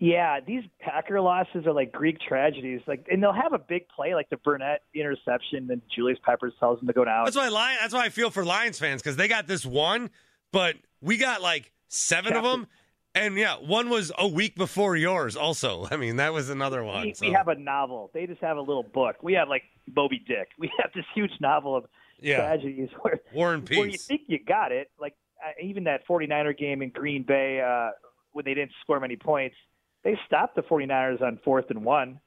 Yeah, 0.00 0.40
these 0.40 0.62
Packer 0.80 1.20
losses 1.20 1.66
are 1.66 1.74
like 1.74 1.92
Greek 1.92 2.18
tragedies. 2.26 2.80
Like, 2.86 3.06
and 3.11 3.22
they'll 3.22 3.34
have 3.34 3.52
a 3.52 3.58
big 3.58 3.86
play 3.88 4.14
like 4.14 4.30
the 4.30 4.38
Burnett 4.38 4.82
interception, 4.94 5.70
and 5.70 5.82
Julius 5.94 6.18
Peppers 6.24 6.54
tells 6.58 6.78
them 6.78 6.86
to 6.88 6.94
go 6.94 7.04
down. 7.04 7.26
That's 7.26 7.36
why 7.36 7.48
Lion, 7.48 7.78
That's 7.82 7.92
why 7.92 8.06
I 8.06 8.08
feel 8.08 8.30
for 8.30 8.42
Lions 8.42 8.78
fans 8.78 9.02
because 9.02 9.16
they 9.16 9.28
got 9.28 9.46
this 9.46 9.64
one, 9.64 10.08
but 10.52 10.76
we 11.02 11.18
got 11.18 11.42
like 11.42 11.72
seven 11.88 12.34
of 12.34 12.44
them. 12.44 12.66
And 13.14 13.36
yeah, 13.36 13.56
one 13.56 13.90
was 13.90 14.11
a 14.16 14.26
week 14.26 14.56
before 14.56 14.96
yours. 14.96 15.36
Also, 15.36 15.86
I 15.90 15.96
mean 15.96 16.16
that 16.16 16.32
was 16.32 16.48
another 16.48 16.82
one. 16.82 17.02
we, 17.02 17.14
so. 17.14 17.26
we 17.26 17.32
have 17.32 17.48
a 17.48 17.56
novel. 17.56 18.11
They 18.14 18.26
just 18.26 18.40
have 18.40 18.56
a 18.56 18.62
little 18.62 18.82
book. 18.82 19.16
We 19.22 19.34
have 19.34 19.50
like 19.50 19.64
Moby 19.95 20.22
Dick. 20.26 20.49
We 20.59 20.70
have 20.80 20.91
this 20.95 21.05
huge 21.14 21.32
novel 21.41 21.76
of 21.76 21.84
Yeah. 22.20 22.36
tragedies 22.36 22.88
where 23.01 23.20
War 23.32 23.55
and 23.55 23.68
where 23.68 23.86
you 23.86 23.99
think 23.99 24.22
you 24.26 24.38
got 24.43 24.72
it. 24.72 24.91
Like 25.01 25.14
uh, 25.45 25.53
even 25.62 25.84
that 25.84 26.07
49er 26.09 26.57
game 26.57 26.82
in 26.82 26.91
Green 26.91 27.22
Bay 27.22 27.61
uh, 27.61 27.91
when 28.32 28.45
they 28.45 28.55
didn't 28.55 28.72
score 28.82 29.01
many 29.01 29.16
points, 29.16 29.57
they 30.05 30.18
stopped 30.26 30.57
the 30.57 30.62
49ers 30.62 31.20
on 31.22 31.38
fourth 31.45 31.66
and 31.70 31.84
one. 31.84 32.20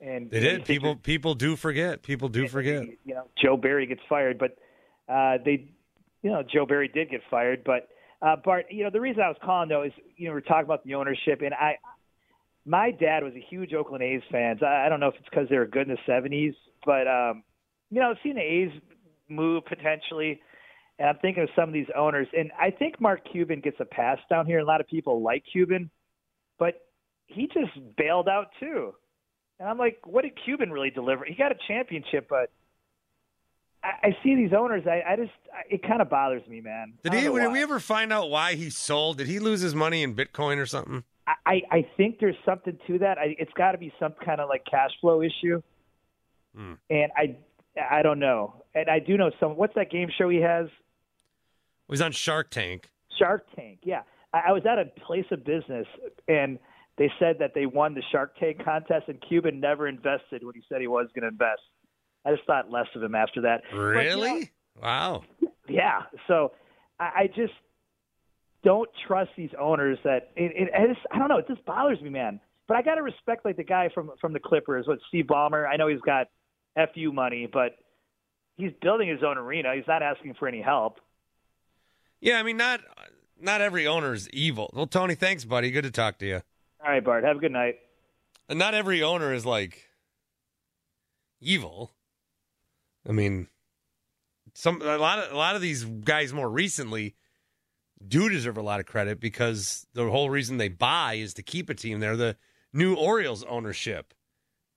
And 0.00 0.30
They 0.30 0.38
you 0.38 0.44
know, 0.44 0.50
you 0.50 0.58
did. 0.58 0.66
People 0.66 0.96
people 0.96 1.34
do 1.34 1.54
forget. 1.56 2.02
People 2.02 2.28
do 2.28 2.48
forget. 2.48 2.82
you 3.04 3.14
know, 3.14 3.28
Joe 3.40 3.56
Barry 3.56 3.86
gets 3.86 4.00
fired, 4.08 4.38
but 4.38 4.56
uh, 5.08 5.38
they, 5.44 5.70
you 6.22 6.30
know, 6.30 6.42
Joe 6.42 6.66
Barry 6.66 6.88
did 6.88 7.10
get 7.10 7.20
fired. 7.30 7.62
But 7.64 7.88
uh, 8.20 8.36
Bart, 8.44 8.66
you 8.70 8.82
know, 8.84 8.90
the 8.90 9.00
reason 9.00 9.22
I 9.22 9.28
was 9.28 9.36
calling 9.44 9.68
though 9.68 9.84
is, 9.84 9.92
you 10.16 10.26
know, 10.28 10.34
we're 10.34 10.40
talking 10.40 10.64
about 10.64 10.84
the 10.84 10.94
ownership, 10.94 11.40
and 11.42 11.54
I, 11.54 11.76
my 12.64 12.90
dad 12.90 13.24
was 13.24 13.34
a 13.34 13.44
huge 13.50 13.72
Oakland 13.74 14.02
A's 14.02 14.22
fan. 14.30 14.58
I, 14.62 14.86
I 14.86 14.88
don't 14.88 15.00
know 15.00 15.08
if 15.08 15.14
it's 15.16 15.28
because 15.28 15.48
they 15.48 15.58
were 15.58 15.66
good 15.66 15.88
in 15.88 15.96
the 15.96 16.12
'70s, 16.12 16.54
but 16.84 17.08
um, 17.08 17.42
you 17.90 18.00
know, 18.00 18.14
seeing 18.22 18.36
the 18.36 18.40
A's 18.40 18.70
move 19.28 19.64
potentially, 19.64 20.40
and 20.98 21.08
I'm 21.08 21.18
thinking 21.20 21.42
of 21.42 21.48
some 21.56 21.68
of 21.68 21.72
these 21.72 21.86
owners, 21.96 22.28
and 22.36 22.50
I 22.60 22.70
think 22.70 23.00
Mark 23.00 23.20
Cuban 23.30 23.60
gets 23.60 23.78
a 23.80 23.84
pass 23.84 24.18
down 24.30 24.46
here. 24.46 24.58
A 24.58 24.64
lot 24.64 24.80
of 24.80 24.86
people 24.86 25.22
like 25.22 25.44
Cuban, 25.50 25.90
but 26.58 26.74
he 27.26 27.46
just 27.46 27.72
bailed 27.96 28.28
out 28.28 28.48
too. 28.60 28.92
And 29.58 29.68
I'm 29.68 29.78
like, 29.78 29.98
what 30.04 30.22
did 30.22 30.32
Cuban 30.44 30.70
really 30.70 30.90
deliver? 30.90 31.24
He 31.24 31.34
got 31.34 31.52
a 31.52 31.56
championship, 31.68 32.26
but 32.28 32.50
I, 33.82 34.08
I 34.08 34.16
see 34.22 34.34
these 34.34 34.52
owners. 34.56 34.84
I, 34.86 35.02
I 35.12 35.16
just, 35.16 35.32
I, 35.52 35.74
it 35.74 35.82
kind 35.82 36.02
of 36.02 36.10
bothers 36.10 36.46
me, 36.48 36.60
man. 36.60 36.94
Did 37.02 37.14
he? 37.14 37.22
Did 37.22 37.30
we 37.30 37.62
ever 37.62 37.80
find 37.80 38.12
out 38.12 38.30
why 38.30 38.54
he 38.54 38.70
sold? 38.70 39.18
Did 39.18 39.26
he 39.26 39.38
lose 39.38 39.60
his 39.60 39.74
money 39.74 40.02
in 40.02 40.14
Bitcoin 40.14 40.58
or 40.58 40.66
something? 40.66 41.04
I, 41.46 41.62
I 41.70 41.86
think 41.96 42.18
there's 42.20 42.36
something 42.44 42.78
to 42.86 42.98
that. 42.98 43.18
I, 43.18 43.36
it's 43.38 43.52
got 43.54 43.72
to 43.72 43.78
be 43.78 43.92
some 43.98 44.14
kind 44.24 44.40
of 44.40 44.48
like 44.48 44.64
cash 44.70 44.90
flow 45.00 45.22
issue. 45.22 45.62
Hmm. 46.56 46.74
And 46.90 47.12
I, 47.16 47.36
I 47.90 48.02
don't 48.02 48.18
know. 48.18 48.62
And 48.74 48.88
I 48.88 48.98
do 48.98 49.16
know 49.16 49.30
some. 49.40 49.56
What's 49.56 49.74
that 49.74 49.90
game 49.90 50.08
show 50.16 50.28
he 50.28 50.40
has? 50.40 50.66
He 50.66 51.92
was 51.92 52.02
on 52.02 52.12
Shark 52.12 52.50
Tank. 52.50 52.88
Shark 53.18 53.46
Tank. 53.54 53.80
Yeah, 53.82 54.02
I, 54.32 54.44
I 54.48 54.52
was 54.52 54.62
at 54.66 54.78
a 54.78 54.86
place 55.06 55.26
of 55.30 55.44
business 55.44 55.86
and 56.28 56.58
they 56.98 57.10
said 57.18 57.36
that 57.38 57.54
they 57.54 57.64
won 57.64 57.94
the 57.94 58.02
Shark 58.12 58.36
Tank 58.38 58.62
contest, 58.62 59.08
and 59.08 59.18
Cuban 59.26 59.60
never 59.60 59.88
invested 59.88 60.44
when 60.44 60.54
he 60.54 60.62
said 60.68 60.82
he 60.82 60.86
was 60.86 61.08
going 61.14 61.22
to 61.22 61.28
invest. 61.28 61.62
I 62.24 62.32
just 62.32 62.46
thought 62.46 62.70
less 62.70 62.86
of 62.94 63.02
him 63.02 63.14
after 63.14 63.40
that. 63.40 63.62
Really? 63.74 64.28
But, 64.28 64.36
you 64.36 64.40
know, 64.40 64.46
wow. 64.82 65.22
Yeah. 65.68 66.02
So 66.28 66.52
I, 67.00 67.04
I 67.04 67.26
just 67.28 67.54
don't 68.64 68.88
trust 69.06 69.30
these 69.36 69.50
owners. 69.58 69.98
That 70.04 70.30
it, 70.36 70.52
it, 70.54 70.70
it 70.72 70.94
just, 70.94 71.06
I 71.10 71.18
don't 71.18 71.28
know. 71.28 71.38
It 71.38 71.48
just 71.48 71.64
bothers 71.64 72.00
me, 72.00 72.10
man. 72.10 72.40
But 72.68 72.76
I 72.76 72.82
got 72.82 72.94
to 72.94 73.02
respect 73.02 73.44
like 73.44 73.56
the 73.56 73.64
guy 73.64 73.88
from 73.94 74.12
from 74.20 74.32
the 74.32 74.40
Clippers, 74.40 74.86
what 74.86 74.98
Steve 75.08 75.26
Ballmer. 75.26 75.68
I 75.68 75.76
know 75.76 75.88
he's 75.88 76.00
got 76.00 76.28
fu 76.94 77.12
money, 77.12 77.48
but 77.52 77.76
he's 78.56 78.72
building 78.80 79.08
his 79.08 79.22
own 79.22 79.36
arena. 79.36 79.74
He's 79.74 79.86
not 79.86 80.02
asking 80.02 80.34
for 80.38 80.48
any 80.48 80.62
help. 80.62 80.98
Yeah, 82.20 82.38
I 82.38 82.42
mean, 82.44 82.56
not 82.56 82.80
not 83.40 83.60
every 83.60 83.86
owner 83.86 84.14
is 84.14 84.28
evil. 84.30 84.70
Well, 84.72 84.86
Tony, 84.86 85.14
thanks, 85.14 85.44
buddy. 85.44 85.70
Good 85.70 85.84
to 85.84 85.90
talk 85.90 86.18
to 86.18 86.26
you. 86.26 86.42
All 86.84 86.90
right, 86.90 87.04
Bart. 87.04 87.24
Have 87.24 87.36
a 87.36 87.40
good 87.40 87.52
night. 87.52 87.76
And 88.48 88.58
not 88.58 88.74
every 88.74 89.02
owner 89.02 89.32
is 89.34 89.44
like 89.44 89.88
evil. 91.40 91.90
I 93.08 93.12
mean, 93.12 93.48
some 94.54 94.80
a 94.82 94.98
lot 94.98 95.18
of 95.18 95.32
a 95.32 95.36
lot 95.36 95.56
of 95.56 95.62
these 95.62 95.84
guys 95.84 96.32
more 96.32 96.48
recently 96.48 97.16
do 98.08 98.28
deserve 98.28 98.56
a 98.56 98.62
lot 98.62 98.80
of 98.80 98.86
credit 98.86 99.20
because 99.20 99.86
the 99.94 100.10
whole 100.10 100.30
reason 100.30 100.56
they 100.56 100.68
buy 100.68 101.14
is 101.14 101.34
to 101.34 101.42
keep 101.42 101.70
a 101.70 101.74
team 101.74 102.00
there. 102.00 102.16
The 102.16 102.36
new 102.72 102.94
Orioles 102.94 103.44
ownership, 103.44 104.14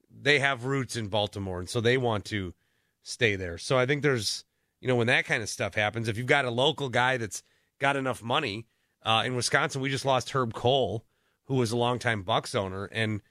they 0.10 0.40
have 0.40 0.66
roots 0.66 0.96
in 0.96 1.08
Baltimore, 1.08 1.60
and 1.60 1.70
so 1.70 1.82
they 1.82 1.98
want 1.98 2.26
to 2.26 2.54
stay 3.04 3.36
there. 3.36 3.58
So 3.58 3.78
I 3.78 3.86
think 3.86 4.02
there's, 4.02 4.46
you 4.80 4.88
know, 4.88 4.96
when 4.96 5.08
that 5.08 5.26
kind 5.26 5.44
of 5.44 5.50
stuff 5.50 5.76
happens, 5.76 6.08
if 6.08 6.18
you've 6.18 6.28
got 6.28 6.46
a 6.46 6.52
local 6.52 6.90
guy 6.90 7.18
that's 7.18 7.44
got 7.80 7.96
enough 7.96 8.24
money, 8.24 8.66
uh, 9.04 9.24
in 9.26 9.36
Wisconsin, 9.36 9.82
we 9.82 9.90
just 9.90 10.06
lost 10.06 10.32
Herb 10.32 10.54
Kohl, 10.54 11.06
who 11.46 11.56
was 11.56 11.72
a 11.72 11.78
longtime 11.78 12.24
Bucks 12.24 12.56
owner, 12.56 12.86
and 12.86 13.22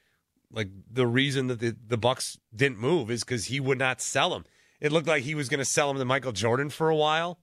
like 0.50 0.68
the 0.90 1.06
reason 1.06 1.48
that 1.48 1.58
the, 1.58 1.76
the 1.86 1.98
Bucks 1.98 2.38
didn't 2.54 2.78
move 2.78 3.10
is 3.10 3.24
because 3.24 3.46
he 3.46 3.58
would 3.58 3.78
not 3.78 4.00
sell 4.00 4.34
him. 4.34 4.44
It 4.80 4.92
looked 4.92 5.08
like 5.08 5.24
he 5.24 5.34
was 5.34 5.48
going 5.48 5.58
to 5.58 5.64
sell 5.64 5.90
him 5.90 5.98
to 5.98 6.04
Michael 6.04 6.32
Jordan 6.32 6.70
for 6.70 6.88
a 6.88 6.96
while. 6.96 7.40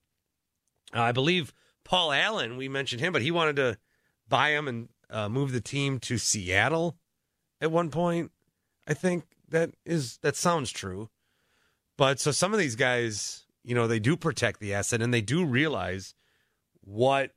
Uh, 0.94 1.02
I 1.02 1.12
believe 1.12 1.52
Paul 1.84 2.12
Allen, 2.12 2.56
we 2.56 2.68
mentioned 2.68 3.00
him, 3.00 3.12
but 3.12 3.22
he 3.22 3.30
wanted 3.30 3.56
to 3.56 3.78
buy 4.28 4.50
him 4.50 4.68
and 4.68 4.88
uh, 5.10 5.28
move 5.28 5.52
the 5.52 5.60
team 5.60 5.98
to 6.00 6.18
Seattle 6.18 6.96
at 7.60 7.70
one 7.70 7.90
point. 7.90 8.30
I 8.86 8.94
think 8.94 9.24
that 9.48 9.70
is 9.84 10.18
that 10.18 10.36
sounds 10.36 10.70
true. 10.70 11.08
But 11.96 12.18
so 12.18 12.30
some 12.32 12.52
of 12.52 12.58
these 12.58 12.76
guys, 12.76 13.44
you 13.62 13.74
know, 13.74 13.86
they 13.86 14.00
do 14.00 14.16
protect 14.16 14.60
the 14.60 14.74
asset 14.74 15.02
and 15.02 15.12
they 15.12 15.20
do 15.20 15.44
realize 15.44 16.14
what 16.80 17.32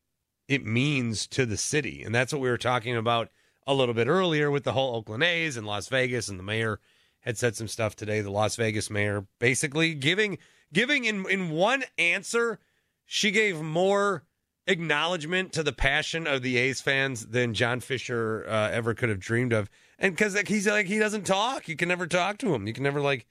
it 0.47 0.65
means 0.65 1.27
to 1.27 1.45
the 1.45 1.57
city. 1.57 2.03
And 2.03 2.13
that's 2.13 2.31
what 2.31 2.41
we 2.41 2.49
were 2.49 2.57
talking 2.57 2.95
about 2.95 3.29
a 3.67 3.73
little 3.73 3.93
bit 3.93 4.07
earlier 4.07 4.49
with 4.49 4.63
the 4.63 4.73
whole 4.73 4.95
Oakland 4.95 5.23
A's 5.23 5.57
and 5.57 5.67
Las 5.67 5.87
Vegas 5.87 6.29
and 6.29 6.39
the 6.39 6.43
mayor 6.43 6.79
had 7.19 7.37
said 7.37 7.55
some 7.55 7.67
stuff 7.67 7.95
today. 7.95 8.21
The 8.21 8.31
Las 8.31 8.55
Vegas 8.55 8.89
mayor 8.89 9.25
basically 9.39 9.93
giving 9.93 10.37
giving 10.71 11.05
in 11.05 11.29
in 11.29 11.49
one 11.49 11.83
answer, 11.97 12.59
she 13.05 13.31
gave 13.31 13.61
more 13.61 14.23
acknowledgement 14.67 15.53
to 15.53 15.63
the 15.63 15.71
passion 15.71 16.27
of 16.27 16.41
the 16.41 16.57
A's 16.57 16.81
fans 16.81 17.25
than 17.27 17.53
John 17.53 17.79
Fisher 17.79 18.45
uh, 18.47 18.69
ever 18.71 18.93
could 18.93 19.09
have 19.09 19.19
dreamed 19.19 19.53
of. 19.53 19.69
And 19.99 20.15
because 20.15 20.35
like, 20.35 20.47
he's 20.47 20.67
like 20.67 20.87
he 20.87 20.99
doesn't 20.99 21.25
talk, 21.25 21.67
you 21.67 21.75
can 21.75 21.87
never 21.87 22.07
talk 22.07 22.37
to 22.39 22.53
him. 22.53 22.67
You 22.67 22.73
can 22.73 22.83
never 22.83 23.01
like 23.01 23.25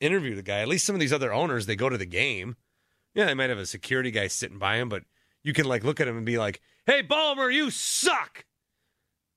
interview 0.00 0.34
the 0.34 0.42
guy. 0.42 0.60
At 0.60 0.68
least 0.68 0.86
some 0.86 0.94
of 0.94 1.00
these 1.00 1.12
other 1.12 1.32
owners, 1.32 1.66
they 1.66 1.76
go 1.76 1.88
to 1.88 1.98
the 1.98 2.06
game. 2.06 2.56
Yeah, 3.14 3.26
they 3.26 3.34
might 3.34 3.50
have 3.50 3.58
a 3.58 3.66
security 3.66 4.10
guy 4.10 4.28
sitting 4.28 4.58
by 4.58 4.76
him, 4.76 4.88
but 4.88 5.02
you 5.42 5.52
can 5.52 5.66
like 5.66 5.84
look 5.84 6.00
at 6.00 6.08
him 6.08 6.16
and 6.16 6.26
be 6.26 6.38
like, 6.38 6.60
"Hey, 6.86 7.02
Ballmer, 7.02 7.52
you 7.52 7.70
suck," 7.70 8.44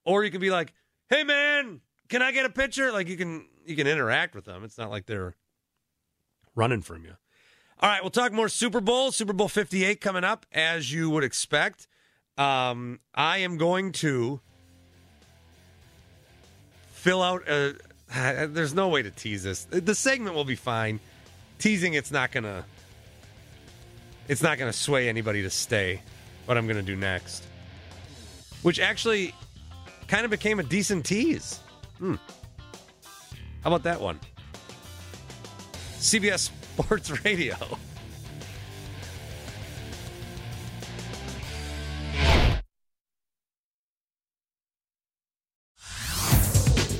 or 0.06 0.24
you 0.24 0.32
can 0.32 0.42
be 0.42 0.52
like, 0.52 0.74
"Hey, 1.10 1.24
man, 1.24 1.82
can 2.10 2.22
I 2.22 2.32
get 2.32 2.46
a 2.46 2.50
picture?" 2.50 2.92
Like 2.92 3.08
you 3.08 3.18
can 3.18 3.48
you 3.66 3.76
can 3.76 3.88
interact 3.88 4.36
with 4.36 4.46
them. 4.46 4.64
It's 4.64 4.78
not 4.78 4.92
like 4.92 5.06
they're 5.06 5.36
running 6.56 6.82
from 6.82 7.04
you. 7.06 7.16
All 7.84 7.90
right, 7.90 8.04
we'll 8.04 8.12
talk 8.12 8.32
more 8.32 8.48
Super 8.48 8.80
Bowl, 8.80 9.12
Super 9.12 9.34
Bowl 9.34 9.48
58 9.48 10.00
coming 10.00 10.24
up, 10.24 10.46
as 10.52 10.94
you 10.94 11.10
would 11.10 11.24
expect. 11.24 11.88
Um, 12.38 13.00
I 13.16 13.40
am 13.40 13.58
going 13.58 13.92
to 13.94 14.40
fill 16.92 17.24
out 17.24 17.48
a. 17.50 17.76
There's 18.48 18.76
no 18.76 18.90
way 18.90 19.02
to 19.02 19.10
tease 19.10 19.42
this. 19.42 19.64
The 19.64 19.96
segment 19.96 20.36
will 20.36 20.46
be 20.46 20.56
fine. 20.56 21.00
Teasing, 21.58 21.96
it's 21.96 22.12
not 22.12 22.32
gonna. 22.32 22.66
It's 24.28 24.44
not 24.44 24.60
gonna 24.60 24.74
sway 24.74 25.10
anybody 25.10 25.42
to 25.42 25.50
stay. 25.50 26.02
What 26.46 26.58
I'm 26.58 26.68
gonna 26.68 26.84
do 26.84 26.96
next, 26.96 27.44
which 28.62 28.80
actually 28.80 29.34
kind 30.08 30.24
of 30.24 30.30
became 30.30 30.60
a 30.60 30.64
decent 30.64 31.04
tease. 31.04 31.60
Hmm. 31.98 32.16
How 33.64 33.70
about 33.74 33.84
that 33.84 34.00
one? 34.00 34.20
CBS 35.98 36.52
Sports 36.78 37.24
Radio. 37.26 37.56